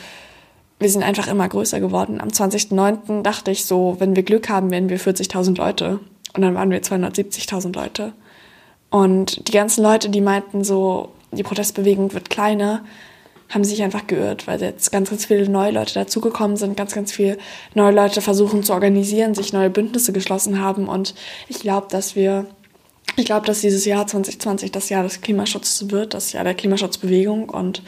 wir 0.79 0.91
sind 0.91 1.03
einfach 1.03 1.29
immer 1.29 1.49
größer 1.49 1.81
geworden. 1.81 2.21
Am 2.21 2.29
20.09. 2.29 3.23
dachte 3.23 3.51
ich 3.51 3.65
so, 3.65 3.97
wenn 3.99 4.17
wir 4.17 4.23
Glück 4.23 4.49
haben, 4.49 4.71
werden 4.71 4.89
wir 4.89 5.01
40.000 5.01 5.57
Leute. 5.57 6.01
Und 6.35 6.43
dann 6.43 6.55
waren 6.55 6.71
wir 6.71 6.83
270.000 6.83 7.75
Leute. 7.75 8.13
Und 8.95 9.49
die 9.49 9.53
ganzen 9.53 9.83
Leute, 9.83 10.09
die 10.09 10.21
meinten 10.21 10.63
so, 10.63 11.09
die 11.33 11.43
Protestbewegung 11.43 12.13
wird 12.13 12.31
kleiner, 12.31 12.85
haben 13.49 13.65
sich 13.65 13.83
einfach 13.83 14.07
geirrt, 14.07 14.47
weil 14.47 14.63
jetzt 14.63 14.93
ganz, 14.93 15.11
ganz 15.11 15.25
viele 15.25 15.49
neue 15.49 15.73
Leute 15.73 15.95
dazugekommen 15.95 16.57
sind, 16.57 16.77
ganz, 16.77 16.95
ganz 16.95 17.11
viele 17.11 17.37
neue 17.75 17.93
Leute 17.93 18.21
versuchen 18.21 18.63
zu 18.63 18.73
organisieren, 18.73 19.35
sich 19.35 19.53
neue 19.53 19.69
Bündnisse 19.69 20.13
geschlossen 20.13 20.61
haben. 20.61 20.87
Und 20.87 21.17
ich 21.49 21.59
glaube, 21.59 21.89
dass 21.91 22.15
wir, 22.15 22.47
ich 23.17 23.25
glaube, 23.25 23.47
dass 23.47 23.63
dieses 23.63 23.85
Jahr 23.85 24.07
2020 24.07 24.71
das 24.71 24.91
Jahr 24.91 25.03
des 25.03 25.23
Klimaschutzes 25.23 25.91
wird, 25.91 26.15
das 26.15 26.33
Jahr 26.33 26.45
der 26.45 26.55
Klimaschutzbewegung. 26.55 27.49
Und 27.49 27.83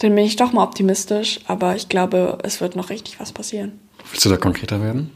dann 0.00 0.16
bin 0.16 0.24
ich 0.24 0.34
doch 0.34 0.52
mal 0.52 0.64
optimistisch, 0.64 1.38
aber 1.46 1.76
ich 1.76 1.88
glaube, 1.88 2.38
es 2.42 2.60
wird 2.60 2.74
noch 2.74 2.90
richtig 2.90 3.20
was 3.20 3.30
passieren. 3.30 3.78
Willst 4.10 4.24
du 4.24 4.30
da 4.30 4.36
konkreter 4.36 4.82
werden? 4.82 5.12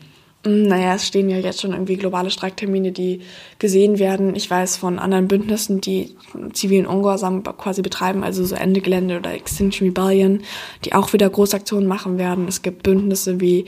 Mm, 0.49 0.63
naja, 0.67 0.95
es 0.95 1.07
stehen 1.07 1.29
ja 1.29 1.39
jetzt 1.39 1.61
schon 1.61 1.73
irgendwie 1.73 1.97
globale 1.97 2.31
Streiktermine, 2.31 2.93
die 2.93 3.21
gesehen 3.59 3.99
werden. 3.99 4.35
Ich 4.35 4.51
weiß 4.51 4.77
von 4.77 4.99
anderen 4.99 5.29
Bündnissen, 5.29 5.81
die 5.81 6.17
zivilen 6.53 6.87
Ungehorsam 6.87 7.43
quasi 7.43 7.83
betreiben, 7.83 8.25
also 8.25 8.45
so 8.45 8.55
Ende 8.55 8.81
Gelände 8.81 9.19
oder 9.19 9.33
Extinction 9.33 9.89
Rebellion, 9.89 10.41
die 10.85 10.95
auch 10.95 11.13
wieder 11.13 11.29
Großaktionen 11.29 11.87
machen 11.87 12.19
werden. 12.19 12.49
Es 12.49 12.63
gibt 12.63 12.83
Bündnisse 12.83 13.41
wie 13.41 13.67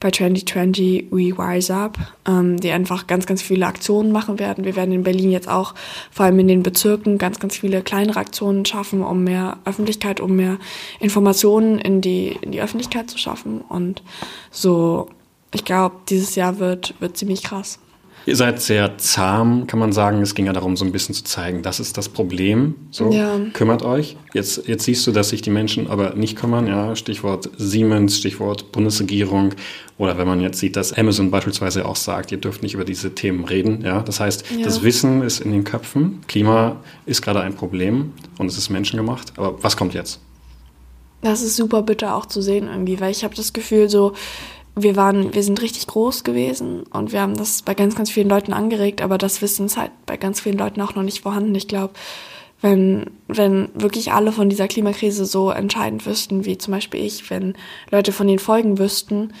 bei 0.00 0.10
2020 0.10 1.06
We 1.10 1.32
Rise 1.38 1.74
Up, 1.74 1.96
ähm, 2.26 2.58
die 2.58 2.70
einfach 2.72 3.06
ganz, 3.06 3.26
ganz 3.26 3.40
viele 3.40 3.66
Aktionen 3.66 4.12
machen 4.12 4.38
werden. 4.38 4.64
Wir 4.64 4.76
werden 4.76 4.92
in 4.92 5.02
Berlin 5.02 5.30
jetzt 5.30 5.48
auch, 5.48 5.74
vor 6.10 6.26
allem 6.26 6.38
in 6.40 6.48
den 6.48 6.62
Bezirken, 6.62 7.16
ganz, 7.16 7.38
ganz 7.38 7.56
viele 7.56 7.82
kleinere 7.82 8.18
Aktionen 8.18 8.64
schaffen, 8.64 9.02
um 9.02 9.24
mehr 9.24 9.58
Öffentlichkeit, 9.64 10.20
um 10.20 10.36
mehr 10.36 10.58
Informationen 11.00 11.78
in 11.78 12.00
die, 12.00 12.36
in 12.42 12.52
die 12.52 12.60
Öffentlichkeit 12.60 13.10
zu 13.10 13.18
schaffen. 13.18 13.62
Und 13.62 14.02
so 14.50 15.08
ich 15.54 15.64
glaube, 15.64 15.96
dieses 16.08 16.34
Jahr 16.34 16.58
wird, 16.58 16.94
wird 17.00 17.16
ziemlich 17.16 17.42
krass. 17.42 17.78
Ihr 18.26 18.36
seid 18.36 18.62
sehr 18.62 18.96
zahm, 18.96 19.66
kann 19.66 19.78
man 19.78 19.92
sagen. 19.92 20.22
Es 20.22 20.34
ging 20.34 20.46
ja 20.46 20.54
darum, 20.54 20.78
so 20.78 20.84
ein 20.84 20.92
bisschen 20.92 21.14
zu 21.14 21.24
zeigen, 21.24 21.62
das 21.62 21.78
ist 21.78 21.98
das 21.98 22.08
Problem. 22.08 22.74
So, 22.90 23.10
ja. 23.10 23.38
kümmert 23.52 23.82
euch. 23.82 24.16
Jetzt, 24.32 24.66
jetzt 24.66 24.84
siehst 24.84 25.06
du, 25.06 25.12
dass 25.12 25.28
sich 25.28 25.42
die 25.42 25.50
Menschen 25.50 25.88
aber 25.88 26.14
nicht 26.14 26.36
kümmern. 26.36 26.66
Ja, 26.66 26.96
Stichwort 26.96 27.50
Siemens, 27.58 28.16
Stichwort 28.16 28.72
Bundesregierung. 28.72 29.54
Oder 29.98 30.16
wenn 30.16 30.26
man 30.26 30.40
jetzt 30.40 30.58
sieht, 30.58 30.76
dass 30.76 30.94
Amazon 30.94 31.30
beispielsweise 31.30 31.84
auch 31.86 31.96
sagt, 31.96 32.32
ihr 32.32 32.38
dürft 32.38 32.62
nicht 32.62 32.74
über 32.74 32.86
diese 32.86 33.14
Themen 33.14 33.44
reden. 33.44 33.82
Ja, 33.84 34.00
das 34.00 34.20
heißt, 34.20 34.44
ja. 34.56 34.64
das 34.64 34.82
Wissen 34.82 35.20
ist 35.20 35.40
in 35.40 35.52
den 35.52 35.64
Köpfen. 35.64 36.22
Klima 36.26 36.76
ist 37.04 37.20
gerade 37.20 37.42
ein 37.42 37.54
Problem 37.54 38.12
und 38.38 38.46
es 38.46 38.56
ist 38.56 38.70
menschengemacht. 38.70 39.34
Aber 39.36 39.62
was 39.62 39.76
kommt 39.76 39.92
jetzt? 39.92 40.20
Das 41.20 41.42
ist 41.42 41.56
super 41.56 41.82
bitter 41.82 42.14
auch 42.14 42.26
zu 42.26 42.40
sehen 42.40 42.68
irgendwie, 42.68 43.00
weil 43.00 43.10
ich 43.10 43.22
habe 43.22 43.34
das 43.34 43.52
Gefühl 43.52 43.88
so, 43.88 44.14
wir 44.76 44.96
waren, 44.96 45.34
wir 45.34 45.42
sind 45.42 45.62
richtig 45.62 45.86
groß 45.86 46.24
gewesen 46.24 46.82
und 46.92 47.12
wir 47.12 47.20
haben 47.20 47.36
das 47.36 47.62
bei 47.62 47.74
ganz, 47.74 47.94
ganz 47.94 48.10
vielen 48.10 48.28
Leuten 48.28 48.52
angeregt, 48.52 49.02
aber 49.02 49.18
das 49.18 49.40
Wissen 49.40 49.66
ist 49.66 49.76
halt 49.76 49.92
bei 50.06 50.16
ganz 50.16 50.40
vielen 50.40 50.58
Leuten 50.58 50.80
auch 50.80 50.94
noch 50.94 51.02
nicht 51.02 51.22
vorhanden. 51.22 51.54
Ich 51.54 51.68
glaube, 51.68 51.94
wenn, 52.60 53.10
wenn 53.28 53.68
wirklich 53.74 54.12
alle 54.12 54.32
von 54.32 54.48
dieser 54.48 54.68
Klimakrise 54.68 55.26
so 55.26 55.50
entscheidend 55.50 56.06
wüssten, 56.06 56.44
wie 56.44 56.58
zum 56.58 56.72
Beispiel 56.72 57.04
ich, 57.04 57.30
wenn 57.30 57.54
Leute 57.90 58.10
von 58.10 58.26
den 58.26 58.38
Folgen 58.38 58.78
wüssten, 58.78 59.32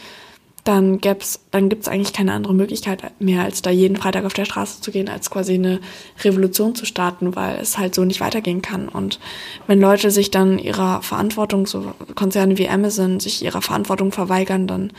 dann 0.64 0.98
gäb's, 0.98 1.40
dann 1.50 1.68
gibt's 1.68 1.88
eigentlich 1.88 2.14
keine 2.14 2.32
andere 2.32 2.54
Möglichkeit 2.54 3.12
mehr, 3.20 3.42
als 3.42 3.60
da 3.60 3.70
jeden 3.70 3.96
Freitag 3.96 4.24
auf 4.24 4.32
der 4.32 4.46
Straße 4.46 4.80
zu 4.80 4.90
gehen, 4.90 5.10
als 5.10 5.30
quasi 5.30 5.54
eine 5.54 5.78
Revolution 6.22 6.74
zu 6.74 6.86
starten, 6.86 7.36
weil 7.36 7.58
es 7.60 7.76
halt 7.76 7.94
so 7.94 8.04
nicht 8.04 8.20
weitergehen 8.20 8.62
kann. 8.62 8.88
Und 8.88 9.20
wenn 9.66 9.80
Leute 9.80 10.10
sich 10.10 10.30
dann 10.30 10.58
ihrer 10.58 11.02
Verantwortung, 11.02 11.66
so 11.66 11.92
Konzerne 12.14 12.56
wie 12.56 12.68
Amazon, 12.68 13.20
sich 13.20 13.44
ihrer 13.44 13.60
Verantwortung 13.60 14.10
verweigern, 14.10 14.66
dann 14.66 14.92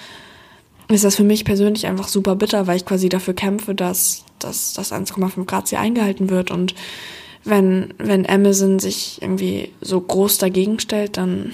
ist 0.90 1.04
das 1.04 1.16
für 1.16 1.24
mich 1.24 1.46
persönlich 1.46 1.88
einfach 1.88 2.08
super 2.08 2.36
bitter, 2.36 2.68
weil 2.68 2.78
ich 2.78 2.86
quasi 2.86 3.10
dafür 3.10 3.34
kämpfe, 3.34 3.74
dass, 3.74 4.26
dass 4.40 4.74
das 4.74 4.92
1,5 4.92 5.46
Grad 5.46 5.68
Ziel 5.68 5.80
eingehalten 5.80 6.30
wird. 6.30 6.52
Und 6.52 6.76
wenn, 7.44 7.94
wenn 7.98 8.28
Amazon 8.30 8.80
sich 8.80 9.22
irgendwie 9.22 9.72
so 9.82 10.00
groß 10.00 10.38
dagegen 10.38 10.80
stellt, 10.80 11.18
dann 11.18 11.52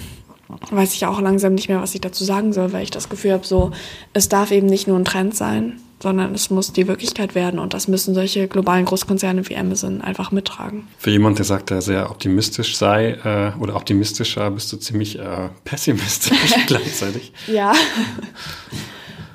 weiß 0.69 0.93
ich 0.93 1.05
auch 1.05 1.21
langsam 1.21 1.53
nicht 1.55 1.69
mehr, 1.69 1.81
was 1.81 1.95
ich 1.95 2.01
dazu 2.01 2.23
sagen 2.23 2.51
soll, 2.53 2.73
weil 2.73 2.83
ich 2.83 2.91
das 2.91 3.09
Gefühl 3.09 3.33
habe, 3.33 3.45
so, 3.45 3.71
es 4.13 4.27
darf 4.27 4.51
eben 4.51 4.67
nicht 4.67 4.87
nur 4.87 4.97
ein 4.97 5.05
Trend 5.05 5.35
sein, 5.35 5.79
sondern 6.01 6.33
es 6.33 6.49
muss 6.49 6.73
die 6.73 6.87
Wirklichkeit 6.87 7.35
werden 7.35 7.59
und 7.59 7.73
das 7.73 7.87
müssen 7.87 8.15
solche 8.15 8.47
globalen 8.47 8.85
Großkonzerne 8.85 9.47
wie 9.49 9.55
Amazon 9.55 10.01
einfach 10.01 10.31
mittragen. 10.31 10.87
Für 10.97 11.11
jemand, 11.11 11.37
der 11.37 11.45
sagt, 11.45 11.71
er 11.71 11.81
sehr 11.81 12.09
optimistisch 12.09 12.75
sei 12.75 13.11
äh, 13.23 13.61
oder 13.61 13.75
optimistischer, 13.75 14.49
bist 14.51 14.71
du 14.73 14.77
ziemlich 14.77 15.19
äh, 15.19 15.49
pessimistisch 15.63 16.55
gleichzeitig. 16.67 17.31
ja. 17.47 17.73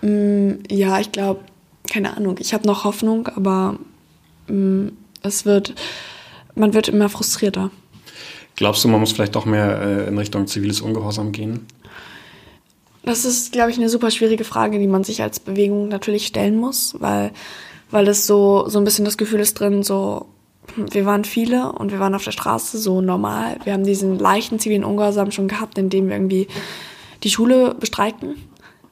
Mm, 0.06 0.62
ja, 0.70 1.00
ich 1.00 1.10
glaube, 1.12 1.40
keine 1.90 2.16
Ahnung. 2.16 2.36
Ich 2.38 2.54
habe 2.54 2.66
noch 2.66 2.84
Hoffnung, 2.84 3.28
aber 3.28 3.78
mm, 4.48 4.88
es 5.22 5.44
wird, 5.44 5.74
man 6.54 6.74
wird 6.74 6.88
immer 6.88 7.08
frustrierter. 7.08 7.70
Glaubst 8.54 8.84
du, 8.84 8.88
man 8.88 9.00
muss 9.00 9.12
vielleicht 9.12 9.34
doch 9.34 9.44
mehr 9.44 9.80
äh, 9.80 10.08
in 10.08 10.16
Richtung 10.16 10.46
ziviles 10.46 10.80
Ungehorsam 10.80 11.32
gehen? 11.32 11.66
Das 13.02 13.24
ist, 13.24 13.52
glaube 13.52 13.70
ich, 13.70 13.78
eine 13.78 13.88
super 13.88 14.10
schwierige 14.10 14.44
Frage, 14.44 14.78
die 14.78 14.86
man 14.86 15.04
sich 15.04 15.22
als 15.22 15.38
Bewegung 15.40 15.88
natürlich 15.88 16.26
stellen 16.26 16.56
muss, 16.56 16.96
weil, 16.98 17.32
weil 17.90 18.08
es 18.08 18.26
so, 18.26 18.68
so 18.68 18.78
ein 18.78 18.84
bisschen 18.84 19.04
das 19.04 19.18
Gefühl 19.18 19.40
ist 19.40 19.54
drin, 19.54 19.82
so, 19.82 20.26
hm, 20.74 20.92
wir 20.92 21.04
waren 21.04 21.24
viele 21.24 21.72
und 21.72 21.92
wir 21.92 22.00
waren 22.00 22.14
auf 22.14 22.24
der 22.24 22.32
Straße 22.32 22.78
so 22.78 23.00
normal. 23.00 23.58
Wir 23.64 23.72
haben 23.72 23.84
diesen 23.84 24.18
leichten 24.18 24.58
zivilen 24.58 24.84
Ungehorsam 24.84 25.30
schon 25.32 25.48
gehabt, 25.48 25.78
indem 25.78 26.08
wir 26.08 26.16
irgendwie 26.16 26.48
die 27.22 27.30
Schule 27.30 27.74
bestreiten 27.74 28.36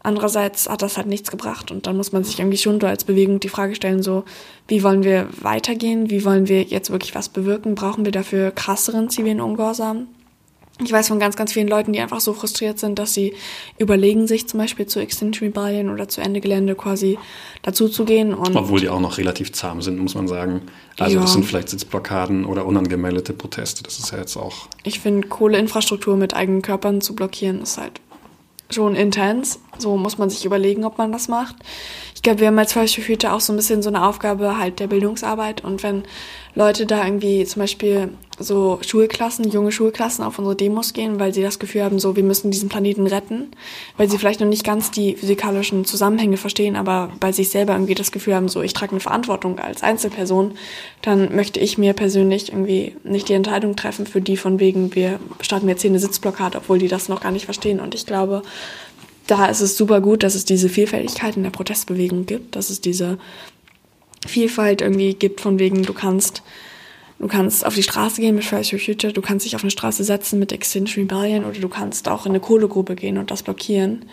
Andererseits 0.05 0.69
hat 0.69 0.83
das 0.83 0.99
halt 0.99 1.07
nichts 1.07 1.31
gebracht 1.31 1.71
und 1.71 1.87
dann 1.87 1.97
muss 1.97 2.13
man 2.13 2.25
sich 2.25 2.39
irgendwie 2.39 2.59
schon 2.59 2.81
als 2.85 3.05
Bewegung 3.05 3.41
die 3.41 3.49
Frage 3.49 3.75
stellen, 3.75 4.03
so, 4.03 4.25
wie 4.69 4.83
wollen 4.83 5.03
wir 5.03 5.31
weitergehen? 5.41 6.11
Wie 6.11 6.27
wollen 6.27 6.47
wir 6.47 6.63
jetzt 6.63 6.91
wirklich 6.91 7.15
was 7.15 7.31
bewirken? 7.31 7.75
Brauchen 7.75 8.05
wir 8.05 8.13
dafür 8.13 8.51
krasseren 8.51 9.09
zivilen 9.09 9.41
Ungehorsam? 9.41 10.09
Ich 10.83 10.93
weiß 10.93 11.09
von 11.09 11.21
ganz, 11.21 11.37
ganz 11.37 11.53
vielen 11.53 11.69
Leuten, 11.69 11.93
die 11.93 12.01
einfach 12.01 12.21
so 12.21 12.35
frustriert 12.35 12.81
sind, 12.81 12.99
dass 12.99 13.15
sie 13.15 13.35
überlegen, 13.79 14.27
sich 14.27 14.47
zum 14.47 14.59
Beispiel 14.59 14.87
zu 14.87 15.01
Extinction 15.01 15.47
Rebellion 15.47 15.89
oder 15.89 16.09
zu 16.09 16.21
Ende 16.21 16.41
Gelände 16.41 16.75
quasi 16.75 17.17
dazuzugehen. 17.63 18.35
Obwohl 18.35 18.81
die 18.81 18.89
auch 18.91 19.01
noch 19.01 19.17
relativ 19.17 19.53
zahm 19.53 19.81
sind, 19.83 19.99
muss 19.99 20.17
man 20.17 20.29
sagen. 20.29 20.63
Also 20.99 21.17
ja. 21.17 21.23
das 21.23 21.33
sind 21.33 21.45
vielleicht 21.45 21.69
Sitzblockaden 21.71 22.45
oder 22.45 22.67
unangemeldete 22.67 23.33
Proteste. 23.33 23.85
Das 23.85 24.01
ist 24.01 24.11
ja 24.11 24.19
jetzt 24.19 24.37
auch. 24.37 24.69
Ich 24.83 24.99
finde, 24.99 25.29
Kohleinfrastruktur 25.29 26.17
mit 26.17 26.35
eigenen 26.35 26.61
Körpern 26.61 27.01
zu 27.01 27.15
blockieren, 27.15 27.63
ist 27.63 27.79
halt 27.79 28.01
schon 28.75 28.95
intens. 28.95 29.61
So 29.79 29.97
muss 29.97 30.19
man 30.19 30.31
sich 30.31 30.45
überlegen, 30.45 30.85
ob 30.85 30.99
man 30.99 31.13
das 31.13 31.29
macht. 31.29 31.57
Ich 32.15 32.23
glaube, 32.23 32.41
wir 32.41 32.49
haben 32.49 32.59
als 32.59 32.73
Volksschulhüter 32.73 33.33
auch 33.33 33.41
so 33.41 33.53
ein 33.53 33.57
bisschen 33.57 33.83
so 33.83 33.89
eine 33.89 34.07
Aufgabe 34.07 34.59
halt 34.59 34.81
der 34.81 34.87
Bildungsarbeit. 34.87 35.65
Und 35.65 35.83
wenn 35.83 36.05
Leute 36.55 36.87
da 36.87 37.05
irgendwie 37.05 37.45
zum 37.45 37.61
Beispiel 37.61 38.11
so 38.39 38.79
Schulklassen, 38.87 39.49
junge 39.51 39.73
Schulklassen 39.73 40.25
auf 40.25 40.39
unsere 40.39 40.57
Demos 40.57 40.93
gehen, 40.93 41.21
weil 41.21 41.33
sie 41.33 41.43
das 41.43 41.59
Gefühl 41.59 41.83
haben, 41.83 41.99
so 41.99 42.17
wir 42.17 42.23
müssen 42.23 42.51
diesen 42.51 42.69
Planeten 42.69 43.07
retten, 43.07 43.49
weil 43.97 44.09
sie 44.09 44.19
vielleicht 44.19 44.41
noch 44.41 44.49
nicht 44.49 44.65
ganz 44.65 44.91
die 44.91 45.15
physikalischen 45.15 45.85
Zusammenhänge 45.85 46.37
verstehen, 46.37 46.77
aber 46.77 47.11
bei 47.21 47.33
sich 47.33 47.51
selber 47.51 47.75
irgendwie 47.75 47.95
das 47.95 48.13
Gefühl 48.13 48.35
haben, 48.35 48.49
so 48.49 48.63
ich 48.63 48.73
trage 48.73 48.93
eine 48.93 49.01
Verantwortung 49.01 49.59
als 49.59 49.83
Einzelperson, 49.83 50.53
dann 51.03 51.35
möchte 51.35 51.61
ich 51.61 51.79
mir 51.79 51.93
persönlich 51.93 52.51
irgendwie 52.51 52.97
nicht 53.05 53.29
die 53.29 53.35
Entscheidung 53.35 53.77
treffen 53.77 54.07
für 54.07 54.21
die 54.21 54.37
von 54.37 54.61
wegen, 54.61 54.95
wir 54.95 55.21
starten 55.41 55.69
jetzt 55.69 55.83
hier 55.83 55.91
eine 55.91 56.01
Sitzblockade, 56.01 56.59
obwohl 56.59 56.79
die 56.79 56.89
das 56.89 57.09
noch 57.09 57.21
gar 57.21 57.33
nicht 57.33 57.45
verstehen. 57.45 57.81
Und 57.81 57.95
ich 57.95 58.07
glaube, 58.07 58.43
da 59.27 59.47
ist 59.47 59.61
es 59.61 59.77
super 59.77 60.01
gut, 60.01 60.23
dass 60.23 60.35
es 60.35 60.45
diese 60.45 60.69
Vielfältigkeit 60.69 61.37
in 61.37 61.45
der 61.45 61.51
Protestbewegung 61.51 62.27
gibt, 62.27 62.57
dass 62.57 62.69
es 62.71 62.81
diese 62.81 63.19
Vielfalt 64.27 64.81
irgendwie 64.81 65.15
gibt, 65.15 65.41
von 65.41 65.59
wegen, 65.59 65.83
du 65.83 65.93
kannst, 65.93 66.43
du 67.19 67.29
kannst 67.29 67.65
auf 67.67 67.75
die 67.75 67.83
Straße 67.83 68.21
gehen 68.21 68.35
mit 68.35 68.45
Fridays 68.45 68.71
for 68.71 68.79
Future, 68.79 69.13
du 69.13 69.23
kannst 69.23 69.45
dich 69.45 69.57
auf 69.57 69.63
eine 69.63 69.71
Straße 69.71 70.05
setzen 70.05 70.39
mit 70.39 70.53
Extinction 70.53 71.05
Rebellion 71.05 71.45
oder 71.45 71.59
du 71.59 71.69
kannst 71.69 72.09
auch 72.09 72.27
in 72.27 72.33
eine 72.33 72.41
Kohlegrube 72.41 72.95
gehen 72.95 73.19
und 73.19 73.31
das 73.31 73.43
blockieren. 73.43 74.07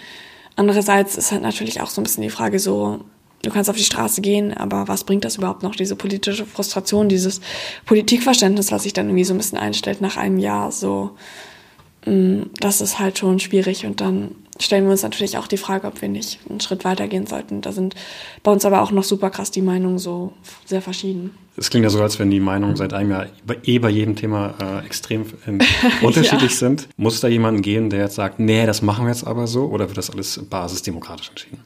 Andererseits 0.55 1.17
ist 1.17 1.31
halt 1.31 1.41
natürlich 1.41 1.81
auch 1.81 1.89
so 1.89 2.01
ein 2.01 2.03
bisschen 2.03 2.23
die 2.23 2.29
Frage 2.29 2.59
so, 2.59 2.99
du 3.43 3.49
kannst 3.49 3.69
auf 3.69 3.77
die 3.77 3.83
Straße 3.83 4.21
gehen, 4.21 4.53
aber 4.53 4.87
was 4.87 5.03
bringt 5.03 5.25
das 5.25 5.37
überhaupt 5.37 5.63
noch? 5.63 5.75
Diese 5.75 5.95
politische 5.95 6.45
Frustration, 6.45 7.09
dieses 7.09 7.41
Politikverständnis, 7.85 8.71
was 8.71 8.83
sich 8.83 8.93
dann 8.93 9.07
irgendwie 9.07 9.23
so 9.23 9.33
ein 9.33 9.37
bisschen 9.37 9.57
einstellt 9.57 10.01
nach 10.01 10.17
einem 10.17 10.37
Jahr, 10.37 10.71
so, 10.71 11.11
mm, 12.05 12.43
das 12.59 12.81
ist 12.81 12.99
halt 12.99 13.17
schon 13.17 13.39
schwierig 13.39 13.85
und 13.85 14.01
dann 14.01 14.35
stellen 14.61 14.85
wir 14.85 14.91
uns 14.91 15.03
natürlich 15.03 15.37
auch 15.37 15.47
die 15.47 15.57
Frage, 15.57 15.87
ob 15.87 16.01
wir 16.01 16.09
nicht 16.09 16.39
einen 16.49 16.59
Schritt 16.59 16.85
weiter 16.85 17.07
gehen 17.07 17.25
sollten. 17.25 17.61
Da 17.61 17.71
sind 17.71 17.95
bei 18.43 18.51
uns 18.51 18.63
aber 18.65 18.81
auch 18.81 18.91
noch 18.91 19.03
super 19.03 19.29
krass 19.29 19.51
die 19.51 19.61
Meinungen 19.61 19.99
so 19.99 20.33
sehr 20.65 20.81
verschieden. 20.81 21.31
Es 21.57 21.69
klingt 21.69 21.83
ja 21.83 21.89
so, 21.89 22.01
als 22.01 22.17
wenn 22.19 22.31
die 22.31 22.39
Meinungen 22.39 22.75
seit 22.75 22.93
einem 22.93 23.11
Jahr 23.11 23.27
eh 23.63 23.79
bei 23.79 23.89
jedem 23.89 24.15
Thema 24.15 24.53
äh, 24.59 24.85
extrem 24.85 25.25
unterschiedlich 26.01 26.51
ja. 26.51 26.57
sind. 26.57 26.87
Muss 26.95 27.19
da 27.19 27.27
jemanden 27.27 27.61
gehen, 27.61 27.89
der 27.89 27.99
jetzt 27.99 28.15
sagt, 28.15 28.39
nee, 28.39 28.65
das 28.65 28.81
machen 28.81 29.05
wir 29.05 29.09
jetzt 29.09 29.27
aber 29.27 29.47
so, 29.47 29.65
oder 29.65 29.87
wird 29.87 29.97
das 29.97 30.09
alles 30.09 30.39
basisdemokratisch 30.49 31.29
entschieden? 31.29 31.59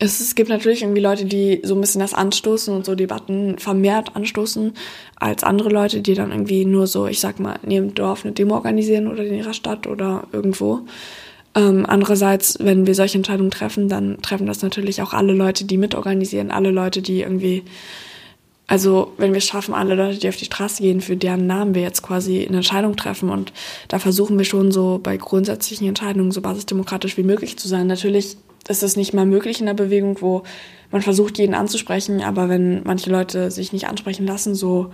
Es, 0.00 0.20
es 0.20 0.34
gibt 0.34 0.48
natürlich 0.48 0.82
irgendwie 0.82 1.00
Leute, 1.00 1.24
die 1.24 1.60
so 1.62 1.74
ein 1.74 1.80
bisschen 1.80 2.00
das 2.00 2.14
anstoßen 2.14 2.74
und 2.74 2.84
so 2.84 2.96
Debatten 2.96 3.58
vermehrt 3.58 4.16
anstoßen, 4.16 4.72
als 5.16 5.44
andere 5.44 5.68
Leute, 5.68 6.00
die 6.00 6.14
dann 6.14 6.32
irgendwie 6.32 6.64
nur 6.64 6.88
so, 6.88 7.06
ich 7.06 7.20
sag 7.20 7.38
mal, 7.38 7.58
ihrem 7.66 7.94
Dorf 7.94 8.24
eine 8.24 8.34
Demo 8.34 8.56
organisieren 8.56 9.06
oder 9.06 9.24
in 9.24 9.34
ihrer 9.34 9.54
Stadt 9.54 9.86
oder 9.86 10.26
irgendwo. 10.32 10.80
Ähm, 11.54 11.86
andererseits, 11.86 12.58
wenn 12.60 12.86
wir 12.86 12.94
solche 12.94 13.18
Entscheidungen 13.18 13.50
treffen, 13.50 13.88
dann 13.88 14.20
treffen 14.22 14.46
das 14.46 14.62
natürlich 14.62 15.02
auch 15.02 15.12
alle 15.12 15.32
Leute, 15.32 15.64
die 15.64 15.76
mitorganisieren, 15.76 16.50
alle 16.50 16.70
Leute, 16.70 17.00
die 17.00 17.20
irgendwie, 17.20 17.62
also 18.66 19.12
wenn 19.18 19.32
wir 19.32 19.38
es 19.38 19.46
schaffen, 19.46 19.72
alle 19.72 19.94
Leute, 19.94 20.18
die 20.18 20.28
auf 20.28 20.36
die 20.36 20.46
Straße 20.46 20.82
gehen, 20.82 21.00
für 21.00 21.16
deren 21.16 21.46
Namen 21.46 21.74
wir 21.74 21.82
jetzt 21.82 22.02
quasi 22.02 22.44
eine 22.44 22.56
Entscheidung 22.56 22.96
treffen. 22.96 23.30
Und 23.30 23.52
da 23.86 24.00
versuchen 24.00 24.36
wir 24.36 24.44
schon 24.44 24.72
so 24.72 24.98
bei 25.00 25.16
grundsätzlichen 25.16 25.86
Entscheidungen 25.86 26.32
so 26.32 26.40
basisdemokratisch 26.40 27.16
wie 27.16 27.22
möglich 27.22 27.56
zu 27.56 27.68
sein. 27.68 27.86
Natürlich 27.86 28.36
ist 28.68 28.82
es 28.82 28.96
nicht 28.96 29.14
mal 29.14 29.26
möglich 29.26 29.60
in 29.60 29.66
der 29.66 29.74
Bewegung, 29.74 30.20
wo 30.20 30.42
man 30.90 31.02
versucht, 31.02 31.38
jeden 31.38 31.54
anzusprechen, 31.54 32.22
aber 32.22 32.48
wenn 32.48 32.82
manche 32.84 33.10
Leute 33.10 33.50
sich 33.50 33.72
nicht 33.72 33.86
ansprechen 33.86 34.26
lassen, 34.26 34.54
so, 34.54 34.90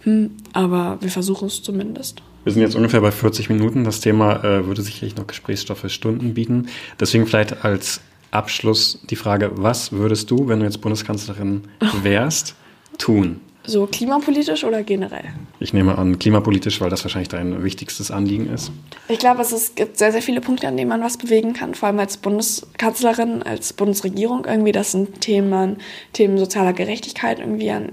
hm, 0.00 0.32
aber 0.52 0.98
wir 1.00 1.10
versuchen 1.10 1.46
es 1.46 1.62
zumindest. 1.62 2.22
Wir 2.44 2.52
sind 2.52 2.62
jetzt 2.62 2.74
ungefähr 2.74 3.00
bei 3.00 3.12
40 3.12 3.50
Minuten. 3.50 3.84
Das 3.84 4.00
Thema 4.00 4.42
äh, 4.42 4.66
würde 4.66 4.82
sicherlich 4.82 5.16
noch 5.16 5.26
Gesprächsstoff 5.26 5.78
für 5.78 5.88
Stunden 5.88 6.34
bieten. 6.34 6.68
Deswegen 6.98 7.26
vielleicht 7.26 7.64
als 7.64 8.00
Abschluss 8.32 8.98
die 9.10 9.16
Frage, 9.16 9.52
was 9.54 9.92
würdest 9.92 10.30
du, 10.30 10.48
wenn 10.48 10.58
du 10.58 10.64
jetzt 10.64 10.80
Bundeskanzlerin 10.80 11.62
wärst, 12.02 12.56
tun? 12.98 13.40
So 13.64 13.86
klimapolitisch 13.86 14.64
oder 14.64 14.82
generell? 14.82 15.26
Ich 15.60 15.72
nehme 15.72 15.96
an, 15.96 16.18
klimapolitisch, 16.18 16.80
weil 16.80 16.90
das 16.90 17.04
wahrscheinlich 17.04 17.28
dein 17.28 17.62
wichtigstes 17.62 18.10
Anliegen 18.10 18.52
ist. 18.52 18.72
Ich 19.06 19.20
glaube, 19.20 19.42
es 19.42 19.74
gibt 19.76 19.98
sehr, 19.98 20.10
sehr 20.10 20.22
viele 20.22 20.40
Punkte, 20.40 20.66
an 20.66 20.76
denen 20.76 20.88
man 20.88 21.00
was 21.00 21.16
bewegen 21.16 21.52
kann, 21.52 21.76
vor 21.76 21.86
allem 21.86 22.00
als 22.00 22.16
Bundeskanzlerin, 22.16 23.44
als 23.44 23.72
Bundesregierung 23.72 24.46
irgendwie. 24.46 24.72
Das 24.72 24.90
sind 24.90 25.20
Themen, 25.20 25.76
Themen 26.12 26.38
sozialer 26.38 26.72
Gerechtigkeit 26.72 27.38
irgendwie, 27.38 27.70
an 27.70 27.92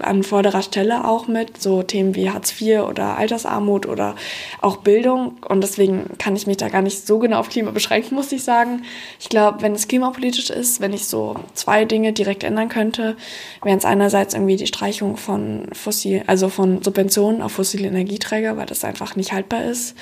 an 0.00 0.22
vorderer 0.22 0.62
Stelle 0.62 1.06
auch 1.06 1.28
mit, 1.28 1.60
so 1.60 1.82
Themen 1.82 2.14
wie 2.14 2.30
Hartz 2.30 2.60
IV 2.60 2.80
oder 2.82 3.16
Altersarmut 3.16 3.86
oder 3.86 4.14
auch 4.60 4.78
Bildung. 4.78 5.36
Und 5.48 5.62
deswegen 5.62 6.06
kann 6.18 6.36
ich 6.36 6.46
mich 6.46 6.56
da 6.56 6.68
gar 6.68 6.82
nicht 6.82 7.06
so 7.06 7.18
genau 7.18 7.38
auf 7.38 7.48
Klima 7.48 7.70
beschränken, 7.70 8.14
muss 8.14 8.32
ich 8.32 8.44
sagen. 8.44 8.82
Ich 9.20 9.28
glaube, 9.28 9.62
wenn 9.62 9.72
es 9.72 9.88
klimapolitisch 9.88 10.50
ist, 10.50 10.80
wenn 10.80 10.92
ich 10.92 11.06
so 11.06 11.36
zwei 11.54 11.84
Dinge 11.84 12.12
direkt 12.12 12.44
ändern 12.44 12.68
könnte, 12.68 13.16
wären 13.62 13.78
es 13.78 13.84
einerseits 13.84 14.34
irgendwie 14.34 14.56
die 14.56 14.66
Streichung 14.66 15.16
von 15.16 15.68
fossil, 15.72 16.22
also 16.26 16.48
von 16.48 16.82
Subventionen 16.82 17.42
auf 17.42 17.52
fossile 17.52 17.88
Energieträger, 17.88 18.56
weil 18.56 18.66
das 18.66 18.84
einfach 18.84 19.16
nicht 19.16 19.32
haltbar 19.32 19.64
ist. 19.64 19.96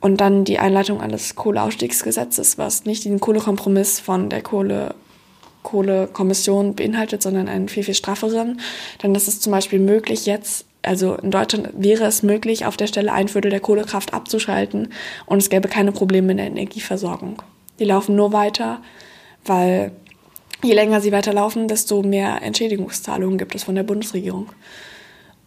Und 0.00 0.20
dann 0.20 0.44
die 0.44 0.60
Einleitung 0.60 1.00
eines 1.00 1.34
Kohleausstiegsgesetzes, 1.34 2.56
was 2.56 2.84
nicht 2.84 3.04
den 3.04 3.18
Kohlekompromiss 3.18 3.98
von 3.98 4.30
der 4.30 4.42
Kohle 4.42 4.94
Kohlekommission 5.68 6.74
beinhaltet, 6.74 7.22
sondern 7.22 7.46
einen 7.46 7.68
viel, 7.68 7.82
viel 7.82 7.94
strafferen. 7.94 8.60
Dann 9.00 9.14
ist 9.14 9.28
es 9.28 9.40
zum 9.40 9.52
Beispiel 9.52 9.78
möglich, 9.78 10.24
jetzt 10.24 10.64
also 10.82 11.16
in 11.16 11.30
Deutschland 11.30 11.70
wäre 11.74 12.04
es 12.06 12.22
möglich, 12.22 12.64
auf 12.64 12.76
der 12.78 12.86
Stelle 12.86 13.12
ein 13.12 13.28
Viertel 13.28 13.50
der 13.50 13.60
Kohlekraft 13.60 14.14
abzuschalten 14.14 14.88
und 15.26 15.38
es 15.38 15.50
gäbe 15.50 15.68
keine 15.68 15.92
Probleme 15.92 16.30
in 16.30 16.38
der 16.38 16.46
Energieversorgung. 16.46 17.42
Die 17.78 17.84
laufen 17.84 18.16
nur 18.16 18.32
weiter, 18.32 18.80
weil 19.44 19.92
je 20.62 20.72
länger 20.72 21.00
sie 21.00 21.12
weiterlaufen, 21.12 21.68
desto 21.68 22.02
mehr 22.02 22.40
Entschädigungszahlungen 22.42 23.36
gibt 23.36 23.54
es 23.54 23.64
von 23.64 23.74
der 23.74 23.82
Bundesregierung. 23.82 24.48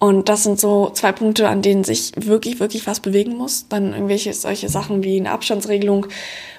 Und 0.01 0.29
das 0.29 0.41
sind 0.41 0.59
so 0.59 0.89
zwei 0.89 1.11
Punkte, 1.11 1.47
an 1.47 1.61
denen 1.61 1.83
sich 1.83 2.11
wirklich, 2.15 2.59
wirklich 2.59 2.87
was 2.87 3.01
bewegen 3.01 3.37
muss. 3.37 3.67
Dann 3.69 3.93
irgendwelche 3.93 4.33
solche 4.33 4.67
Sachen 4.67 5.03
wie 5.03 5.19
eine 5.19 5.29
Abstandsregelung 5.29 6.07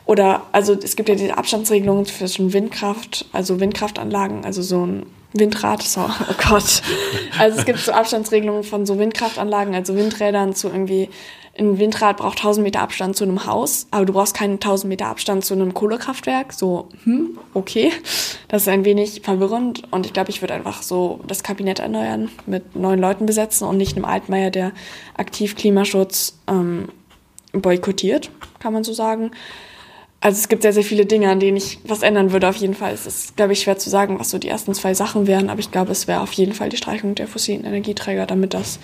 oder, 0.07 0.43
also 0.53 0.75
es 0.75 0.95
gibt 0.95 1.09
ja 1.09 1.17
diese 1.17 1.37
Abstandsregelung 1.37 2.07
zwischen 2.07 2.53
Windkraft, 2.53 3.25
also 3.33 3.59
Windkraftanlagen, 3.59 4.45
also 4.45 4.63
so 4.63 4.87
ein 4.87 5.07
Windrad, 5.33 5.83
so, 5.83 6.03
oh 6.03 6.35
Gott. 6.49 6.83
Also 7.37 7.59
es 7.59 7.65
gibt 7.65 7.81
so 7.81 7.91
Abstandsregelungen 7.91 8.63
von 8.63 8.87
so 8.87 8.97
Windkraftanlagen, 9.01 9.75
also 9.75 9.97
Windrädern 9.97 10.55
zu 10.55 10.69
irgendwie 10.69 11.09
ein 11.59 11.79
Windrad 11.79 12.17
braucht 12.17 12.39
1000 12.39 12.65
Meter 12.65 12.81
Abstand 12.81 13.15
zu 13.15 13.25
einem 13.25 13.45
Haus, 13.45 13.87
aber 13.91 14.07
du 14.07 14.15
brauchst 14.15 14.35
keinen 14.35 14.55
1000 14.55 14.89
Meter 14.89 15.07
Abstand 15.07 15.45
zu 15.45 15.53
einem 15.53 15.75
Kohlekraftwerk. 15.75 16.53
So, 16.55 16.89
hm, 17.05 17.39
okay. 17.53 17.93
Das 18.49 18.63
ist 18.63 18.69
ein 18.69 18.85
wenig 18.85 19.21
verwirrend 19.23 19.83
und 19.91 20.07
ich 20.07 20.15
glaube, 20.15 20.31
ich 20.31 20.41
würde 20.41 20.55
einfach 20.55 20.83
so 20.83 21.21
das 21.27 21.43
Kabinett 21.43 21.79
erneuern, 21.79 22.31
mit 22.47 22.75
neuen 22.75 23.01
Leuten 23.01 23.27
besetzen 23.27 23.67
und 23.67 23.77
nicht 23.77 23.97
einem 23.97 24.07
Altmaier, 24.07 24.51
der 24.51 24.73
aktiv 25.15 25.55
Klimaschutz 25.55 26.39
ähm, 26.49 26.89
boykottiert, 27.53 28.31
kann 28.59 28.73
man 28.73 28.83
so 28.83 28.95
sagen. 28.95 29.31
Also 30.21 30.39
es 30.39 30.49
gibt 30.49 30.63
sehr, 30.63 30.73
sehr 30.73 30.85
viele 30.85 31.05
Dinge, 31.05 31.31
an 31.31 31.41
denen 31.41 31.57
ich 31.57 31.81
was 31.85 32.03
ändern 32.03 32.33
würde. 32.33 32.49
Auf 32.49 32.57
jeden 32.57 32.75
Fall 32.75 32.93
es 32.95 33.07
ist 33.07 33.37
glaube 33.37 33.53
ich, 33.53 33.61
schwer 33.61 33.77
zu 33.77 33.91
sagen, 33.91 34.19
was 34.19 34.31
so 34.31 34.39
die 34.39 34.49
ersten 34.49 34.73
zwei 34.73 34.95
Sachen 34.95 35.27
wären, 35.27 35.51
aber 35.51 35.61
ich 35.61 35.71
glaube, 35.71 35.93
es 35.93 36.09
wäre 36.09 36.21
auf 36.21 36.33
jeden 36.33 36.55
Fall 36.55 36.71
die 36.71 36.77
Streichung 36.79 37.15
der 37.15 37.27
fossilen 37.27 37.65
Energieträger, 37.65 38.25
damit 38.25 38.55
das 38.55 38.79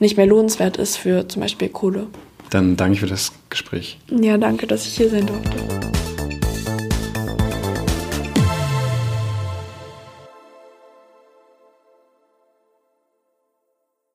nicht 0.00 0.16
mehr 0.16 0.26
lohnenswert 0.26 0.76
ist 0.76 0.96
für 0.96 1.28
zum 1.28 1.42
Beispiel 1.42 1.68
Kohle. 1.68 2.06
Dann 2.50 2.76
danke 2.76 3.00
für 3.00 3.06
das 3.06 3.32
Gespräch. 3.50 3.98
Ja, 4.10 4.38
danke, 4.38 4.66
dass 4.66 4.86
ich 4.86 4.96
hier 4.96 5.10
sein 5.10 5.26
durfte. 5.26 6.17